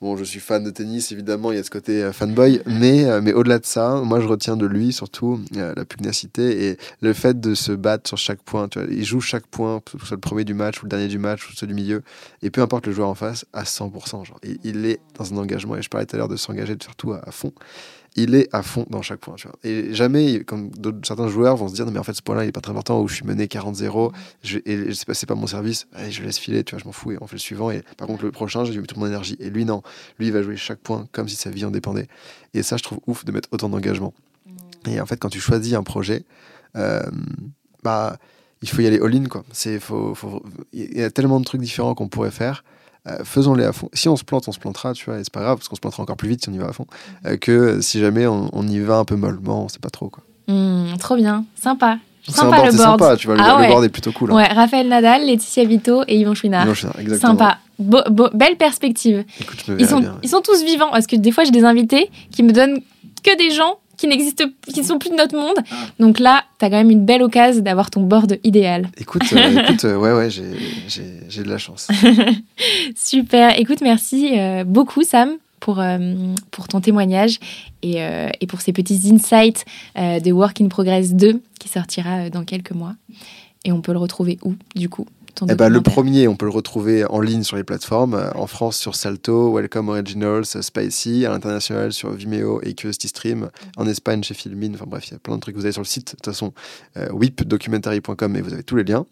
Bon, 0.00 0.16
je 0.16 0.22
suis 0.22 0.38
fan 0.38 0.62
de 0.62 0.70
tennis, 0.70 1.10
évidemment, 1.10 1.50
il 1.50 1.56
y 1.56 1.58
a 1.58 1.64
ce 1.64 1.70
côté 1.70 2.04
euh, 2.04 2.12
fanboy, 2.12 2.62
mais, 2.66 3.04
euh, 3.06 3.20
mais 3.20 3.32
au-delà 3.32 3.58
de 3.58 3.66
ça, 3.66 4.00
moi, 4.04 4.20
je 4.20 4.28
retiens 4.28 4.56
de 4.56 4.64
lui 4.64 4.92
surtout 4.92 5.40
euh, 5.56 5.74
la 5.76 5.84
pugnacité 5.84 6.68
et 6.68 6.78
le 7.00 7.12
fait 7.12 7.40
de 7.40 7.52
se 7.56 7.72
battre 7.72 8.06
sur 8.06 8.16
chaque 8.16 8.40
point. 8.42 8.68
Tu 8.68 8.78
vois, 8.78 8.86
il 8.88 9.04
joue 9.04 9.20
chaque 9.20 9.48
point, 9.48 9.80
que 9.80 9.98
ce 9.98 10.06
soit 10.06 10.14
le 10.14 10.20
premier 10.20 10.44
du 10.44 10.54
match 10.54 10.80
ou 10.80 10.84
le 10.84 10.90
dernier 10.90 11.08
du 11.08 11.18
match 11.18 11.48
ou 11.48 11.52
celui 11.52 11.74
du 11.74 11.82
milieu, 11.82 12.02
et 12.42 12.50
peu 12.50 12.62
importe 12.62 12.86
le 12.86 12.92
joueur 12.92 13.08
en 13.08 13.16
face, 13.16 13.44
à 13.52 13.64
100%. 13.64 14.24
Genre, 14.24 14.38
il, 14.62 14.86
est 14.86 15.00
dans 15.18 15.34
un 15.34 15.36
engagement, 15.36 15.74
et 15.74 15.82
je 15.82 15.88
parlais 15.88 16.06
tout 16.06 16.14
à 16.14 16.18
l'heure 16.20 16.28
de 16.28 16.36
s'engager, 16.36 16.76
de 16.76 16.84
faire 16.84 16.94
tout 16.94 17.12
à 17.12 17.32
fond 17.32 17.52
il 18.16 18.34
est 18.34 18.48
à 18.52 18.62
fond 18.62 18.86
dans 18.90 19.02
chaque 19.02 19.20
point. 19.20 19.34
Tu 19.36 19.46
vois. 19.46 19.56
Et 19.64 19.94
jamais, 19.94 20.40
comme 20.40 20.70
certains 21.04 21.28
joueurs 21.28 21.56
vont 21.56 21.68
se 21.68 21.74
dire, 21.74 21.86
non, 21.86 21.92
mais 21.92 21.98
en 21.98 22.02
fait, 22.02 22.14
ce 22.14 22.22
point-là, 22.22 22.44
il 22.44 22.48
est 22.48 22.52
pas 22.52 22.60
très 22.60 22.72
important, 22.72 23.00
où 23.00 23.08
je 23.08 23.14
suis 23.14 23.24
mené 23.24 23.46
40-0, 23.46 24.12
je, 24.42 24.58
et 24.64 24.88
je 24.88 24.92
sais 24.92 25.04
pas, 25.04 25.14
c'est 25.14 25.26
pas 25.26 25.34
mon 25.34 25.46
service, 25.46 25.86
je 26.08 26.22
laisse 26.22 26.38
filer, 26.38 26.64
tu 26.64 26.74
vois, 26.74 26.80
je 26.80 26.84
m'en 26.84 26.92
fous, 26.92 27.12
et 27.12 27.18
on 27.20 27.26
fait 27.26 27.36
le 27.36 27.40
suivant. 27.40 27.70
Et 27.70 27.82
par 27.96 28.06
contre, 28.06 28.24
le 28.24 28.32
prochain, 28.32 28.64
j'ai 28.64 28.78
mis 28.78 28.86
toute 28.86 28.98
mon 28.98 29.06
énergie. 29.06 29.36
Et 29.40 29.50
lui, 29.50 29.64
non. 29.64 29.82
Lui, 30.18 30.26
il 30.26 30.32
va 30.32 30.42
jouer 30.42 30.56
chaque 30.56 30.80
point 30.80 31.06
comme 31.12 31.28
si 31.28 31.36
sa 31.36 31.50
vie 31.50 31.64
en 31.64 31.70
dépendait. 31.70 32.08
Et 32.54 32.62
ça, 32.62 32.76
je 32.76 32.82
trouve 32.82 32.98
ouf 33.06 33.24
de 33.24 33.32
mettre 33.32 33.48
autant 33.52 33.68
d'engagement. 33.68 34.14
Et 34.86 35.00
en 35.00 35.06
fait, 35.06 35.16
quand 35.16 35.28
tu 35.28 35.40
choisis 35.40 35.74
un 35.74 35.82
projet, 35.82 36.24
euh, 36.76 37.02
bah, 37.82 38.18
il 38.62 38.68
faut 38.68 38.80
y 38.82 38.86
aller 38.86 39.00
all-in, 39.00 39.26
quoi. 39.26 39.44
C'est, 39.52 39.78
faut, 39.78 40.14
faut, 40.14 40.42
il 40.72 40.98
y 40.98 41.02
a 41.02 41.10
tellement 41.10 41.40
de 41.40 41.44
trucs 41.44 41.60
différents 41.60 41.94
qu'on 41.94 42.08
pourrait 42.08 42.30
faire. 42.30 42.64
Euh, 43.08 43.24
faisons-les 43.24 43.64
à 43.64 43.72
fond. 43.72 43.88
Si 43.92 44.08
on 44.08 44.16
se 44.16 44.24
plante, 44.24 44.48
on 44.48 44.52
se 44.52 44.58
plantera, 44.58 44.92
tu 44.92 45.06
vois, 45.06 45.18
et 45.18 45.24
c'est 45.24 45.32
pas 45.32 45.40
grave, 45.40 45.58
parce 45.58 45.68
qu'on 45.68 45.76
se 45.76 45.80
plantera 45.80 46.02
encore 46.02 46.16
plus 46.16 46.28
vite 46.28 46.42
si 46.42 46.48
on 46.48 46.52
y 46.52 46.58
va 46.58 46.68
à 46.68 46.72
fond, 46.72 46.86
euh, 47.26 47.36
que 47.36 47.80
si 47.80 48.00
jamais 48.00 48.26
on, 48.26 48.66
y 48.66 48.78
va 48.80 48.98
un 48.98 49.04
peu 49.04 49.16
mollement, 49.16 49.64
on 49.64 49.68
sait 49.68 49.78
pas 49.78 49.90
trop, 49.90 50.08
quoi. 50.08 50.22
Hmm, 50.48 50.96
trop 50.98 51.16
bien, 51.16 51.44
sympa. 51.54 51.98
Sympa 52.26 52.66
le 52.66 52.72
board. 52.72 52.76
Sympa, 52.76 53.16
tu 53.16 53.26
vois, 53.26 53.36
le, 53.36 53.42
ah 53.42 53.66
board 53.68 53.84
est 53.84 53.88
plutôt 53.88 54.12
cool. 54.12 54.32
Hein. 54.32 54.36
Ouais, 54.36 54.46
Raphaël 54.46 54.88
Nadal, 54.88 55.24
Laetitia 55.24 55.64
Vito 55.64 56.02
et 56.06 56.18
Yvon 56.18 56.34
Chouinard. 56.34 56.64
Yvon 56.66 56.74
Chouinard, 56.74 57.00
exactement. 57.00 57.38
Sympa. 57.38 57.58
belle 58.34 58.56
perspective. 58.56 59.24
ils, 59.78 59.86
sont, 59.86 60.02
ils 60.22 60.28
sont 60.28 60.42
tous 60.42 60.62
vivants, 60.62 60.90
parce 60.90 61.06
que 61.06 61.16
des 61.16 61.32
fois 61.32 61.44
j'ai 61.44 61.50
des 61.50 61.64
invités 61.64 62.10
qui 62.30 62.42
me 62.42 62.52
donnent 62.52 62.80
que 63.22 63.36
des 63.36 63.50
gens 63.50 63.78
qui 63.98 64.06
n'existent, 64.06 64.44
qui 64.72 64.80
ne 64.80 64.84
sont 64.86 64.98
plus 64.98 65.10
de 65.10 65.16
notre 65.16 65.36
monde. 65.36 65.56
Ah. 65.70 65.74
Donc 65.98 66.18
là, 66.20 66.44
tu 66.58 66.64
as 66.64 66.70
quand 66.70 66.76
même 66.76 66.90
une 66.90 67.04
belle 67.04 67.22
occasion 67.22 67.60
d'avoir 67.62 67.90
ton 67.90 68.00
board 68.00 68.38
idéal. 68.44 68.88
Écoute, 68.96 69.24
euh, 69.32 69.62
écoute 69.64 69.84
euh, 69.84 69.96
ouais, 69.96 70.12
ouais, 70.12 70.30
j'ai 70.30 71.42
de 71.42 71.50
la 71.50 71.58
chance. 71.58 71.88
Super. 72.96 73.58
Écoute, 73.58 73.80
merci 73.82 74.38
euh, 74.38 74.64
beaucoup, 74.64 75.02
Sam. 75.02 75.32
Pour, 75.60 75.82
pour 76.52 76.68
ton 76.68 76.80
témoignage 76.80 77.40
et, 77.82 77.96
et, 78.40 78.46
pour 78.46 78.60
ces 78.60 78.72
petits 78.72 79.10
insights 79.12 79.64
de 79.96 80.30
Work 80.30 80.60
in 80.60 80.68
Progress 80.68 81.14
2 81.14 81.42
qui 81.58 81.68
sortira 81.68 82.30
dans 82.30 82.44
quelques 82.44 82.70
mois. 82.70 82.94
Et 83.64 83.72
on 83.72 83.82
peut 83.82 83.92
le 83.92 83.98
retrouver 83.98 84.38
où, 84.44 84.54
du 84.76 84.88
coup? 84.88 85.04
Eh 85.48 85.54
ben, 85.54 85.68
le 85.68 85.80
premier, 85.80 86.28
on 86.28 86.36
peut 86.36 86.46
le 86.46 86.52
retrouver 86.52 87.04
en 87.04 87.20
ligne 87.20 87.42
sur 87.42 87.56
les 87.56 87.64
plateformes. 87.64 88.14
Euh, 88.14 88.30
en 88.34 88.46
France, 88.46 88.76
sur 88.76 88.94
Salto, 88.94 89.54
Welcome 89.54 89.88
Originals, 89.88 90.44
Spicy. 90.44 91.26
À 91.26 91.30
l'international, 91.30 91.92
sur 91.92 92.12
Vimeo 92.12 92.60
et 92.62 92.74
Curiosity 92.74 93.08
Stream. 93.08 93.50
En 93.76 93.86
Espagne, 93.86 94.22
chez 94.22 94.34
Filmin. 94.34 94.72
Enfin 94.74 94.86
bref, 94.86 95.08
il 95.08 95.12
y 95.12 95.14
a 95.14 95.18
plein 95.18 95.36
de 95.36 95.40
trucs. 95.40 95.54
Vous 95.56 95.64
allez 95.64 95.72
sur 95.72 95.82
le 95.82 95.86
site, 95.86 96.12
de 96.12 96.16
toute 96.16 96.24
façon, 96.24 96.52
euh, 96.96 97.08
whipdocumentary.com 97.12 98.36
et 98.36 98.40
vous 98.40 98.52
avez 98.52 98.62
tous 98.62 98.76
les 98.76 98.84
liens. 98.84 99.06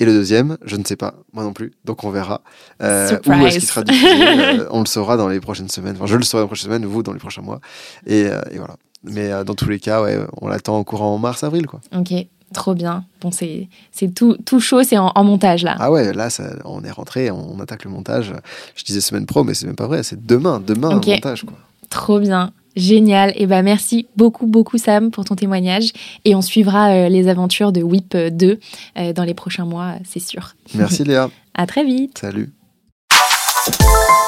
Et 0.00 0.04
le 0.04 0.12
deuxième, 0.12 0.58
je 0.64 0.76
ne 0.76 0.84
sais 0.84 0.96
pas, 0.96 1.14
moi 1.32 1.44
non 1.44 1.52
plus. 1.52 1.72
Donc 1.84 2.02
on 2.02 2.10
verra. 2.10 2.42
Euh, 2.82 3.18
où 3.26 3.32
est-ce 3.46 3.58
qu'il 3.58 3.68
sera 3.68 3.82
diffusé 3.82 4.64
On 4.70 4.80
le 4.80 4.86
saura 4.86 5.16
dans 5.16 5.28
les 5.28 5.38
prochaines 5.38 5.68
semaines. 5.68 5.96
Enfin, 5.96 6.06
je 6.06 6.16
le 6.16 6.24
saurai 6.24 6.40
dans 6.40 6.46
les 6.46 6.48
prochaines 6.48 6.70
semaines, 6.70 6.86
vous 6.86 7.02
dans 7.02 7.12
les 7.12 7.18
prochains 7.20 7.42
mois. 7.42 7.60
Et, 8.06 8.22
et 8.22 8.56
voilà. 8.56 8.76
Mais 9.04 9.30
dans 9.44 9.54
tous 9.54 9.68
les 9.68 9.78
cas, 9.78 10.02
ouais, 10.02 10.18
on 10.40 10.48
l'attend 10.48 10.76
en 10.78 10.84
courant 10.84 11.14
en 11.14 11.18
mars-avril. 11.18 11.66
quoi. 11.66 11.80
Ok. 11.96 12.12
Trop 12.52 12.74
bien. 12.74 13.04
Bon, 13.20 13.30
c'est 13.30 13.68
tout, 14.14 14.36
tout 14.44 14.60
chaud, 14.60 14.82
c'est 14.82 14.98
en, 14.98 15.24
montage 15.24 15.62
là. 15.62 15.76
Ah 15.78 15.90
ouais, 15.90 16.12
là, 16.12 16.30
ça, 16.30 16.44
on 16.64 16.82
est 16.84 16.90
rentré, 16.90 17.30
on, 17.30 17.58
attaque 17.60 17.84
le 17.84 17.90
montage. 17.90 18.32
Je 18.74 18.84
disais 18.84 19.00
semaine 19.00 19.26
pro, 19.26 19.44
mais 19.44 19.54
c'est 19.54 19.66
même 19.66 19.76
pas 19.76 19.86
vrai, 19.86 20.02
c'est 20.02 20.24
demain, 20.24 20.60
demain 20.64 20.90
le 20.90 21.12
montage. 21.12 21.44
Quoi. 21.44 21.56
Trop 21.90 22.18
bien. 22.18 22.52
Génial. 22.74 23.30
Et 23.30 23.42
eh 23.42 23.46
ben 23.46 23.62
merci 23.62 24.06
beaucoup, 24.16 24.46
beaucoup 24.46 24.78
Sam 24.78 25.10
pour 25.10 25.24
ton 25.24 25.34
témoignage. 25.34 25.92
Et 26.24 26.34
on 26.34 26.40
suivra 26.40 26.90
euh, 26.90 27.08
les 27.08 27.28
aventures 27.28 27.70
de 27.70 27.82
WIP 27.82 28.16
2 28.16 28.58
euh, 28.96 29.12
dans 29.12 29.24
les 29.24 29.34
prochains 29.34 29.66
mois, 29.66 29.94
c'est 30.08 30.20
sûr. 30.20 30.54
Merci 30.74 31.04
Léa. 31.04 31.28
à 31.54 31.66
très 31.66 31.84
vite. 31.84 32.18
Salut. 32.18 32.50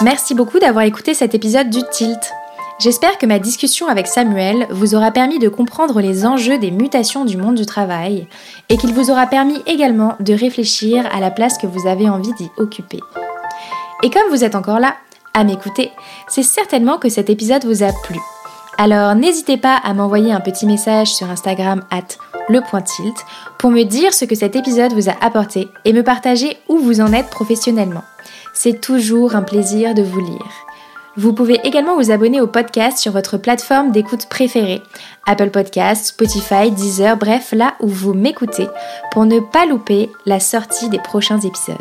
Merci 0.02 0.34
beaucoup 0.34 0.58
d'avoir 0.58 0.84
écouté 0.84 1.14
cet 1.14 1.34
épisode 1.34 1.70
du 1.70 1.80
Tilt. 1.90 2.32
J'espère 2.80 3.18
que 3.18 3.26
ma 3.26 3.38
discussion 3.38 3.86
avec 3.86 4.08
Samuel 4.08 4.66
vous 4.70 4.96
aura 4.96 5.12
permis 5.12 5.38
de 5.38 5.48
comprendre 5.48 6.00
les 6.00 6.26
enjeux 6.26 6.58
des 6.58 6.72
mutations 6.72 7.24
du 7.24 7.36
monde 7.36 7.54
du 7.54 7.66
travail 7.66 8.26
et 8.68 8.76
qu'il 8.76 8.92
vous 8.92 9.10
aura 9.10 9.26
permis 9.26 9.62
également 9.66 10.16
de 10.18 10.34
réfléchir 10.34 11.06
à 11.14 11.20
la 11.20 11.30
place 11.30 11.56
que 11.56 11.68
vous 11.68 11.86
avez 11.86 12.08
envie 12.08 12.34
d'y 12.34 12.50
occuper. 12.56 12.98
Et 14.02 14.10
comme 14.10 14.28
vous 14.28 14.42
êtes 14.42 14.56
encore 14.56 14.80
là, 14.80 14.96
à 15.34 15.44
m'écouter, 15.44 15.90
c'est 16.28 16.42
certainement 16.42 16.98
que 16.98 17.08
cet 17.08 17.30
épisode 17.30 17.64
vous 17.64 17.84
a 17.84 17.92
plu. 18.02 18.18
Alors 18.76 19.14
n'hésitez 19.14 19.56
pas 19.56 19.76
à 19.76 19.94
m'envoyer 19.94 20.32
un 20.32 20.40
petit 20.40 20.66
message 20.66 21.14
sur 21.14 21.30
Instagram 21.30 21.84
at 21.90 22.18
le.tilt 22.48 23.24
pour 23.58 23.70
me 23.70 23.84
dire 23.84 24.12
ce 24.12 24.24
que 24.24 24.34
cet 24.34 24.56
épisode 24.56 24.92
vous 24.92 25.08
a 25.08 25.14
apporté 25.20 25.68
et 25.84 25.92
me 25.92 26.02
partager 26.02 26.58
où 26.68 26.78
vous 26.78 27.00
en 27.00 27.12
êtes 27.12 27.30
professionnellement. 27.30 28.02
C'est 28.52 28.80
toujours 28.80 29.36
un 29.36 29.42
plaisir 29.42 29.94
de 29.94 30.02
vous 30.02 30.20
lire. 30.20 30.63
Vous 31.16 31.32
pouvez 31.32 31.60
également 31.64 31.96
vous 31.96 32.10
abonner 32.10 32.40
au 32.40 32.46
podcast 32.46 32.98
sur 32.98 33.12
votre 33.12 33.38
plateforme 33.38 33.92
d'écoute 33.92 34.26
préférée, 34.28 34.82
Apple 35.26 35.50
Podcasts, 35.50 36.06
Spotify, 36.06 36.70
Deezer, 36.72 37.16
bref, 37.16 37.52
là 37.52 37.74
où 37.80 37.86
vous 37.86 38.14
m'écoutez, 38.14 38.66
pour 39.12 39.24
ne 39.24 39.38
pas 39.38 39.66
louper 39.66 40.10
la 40.26 40.40
sortie 40.40 40.88
des 40.88 40.98
prochains 40.98 41.40
épisodes. 41.40 41.76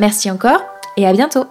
Merci 0.00 0.30
encore 0.30 0.62
et 0.96 1.06
à 1.06 1.12
bientôt 1.12 1.46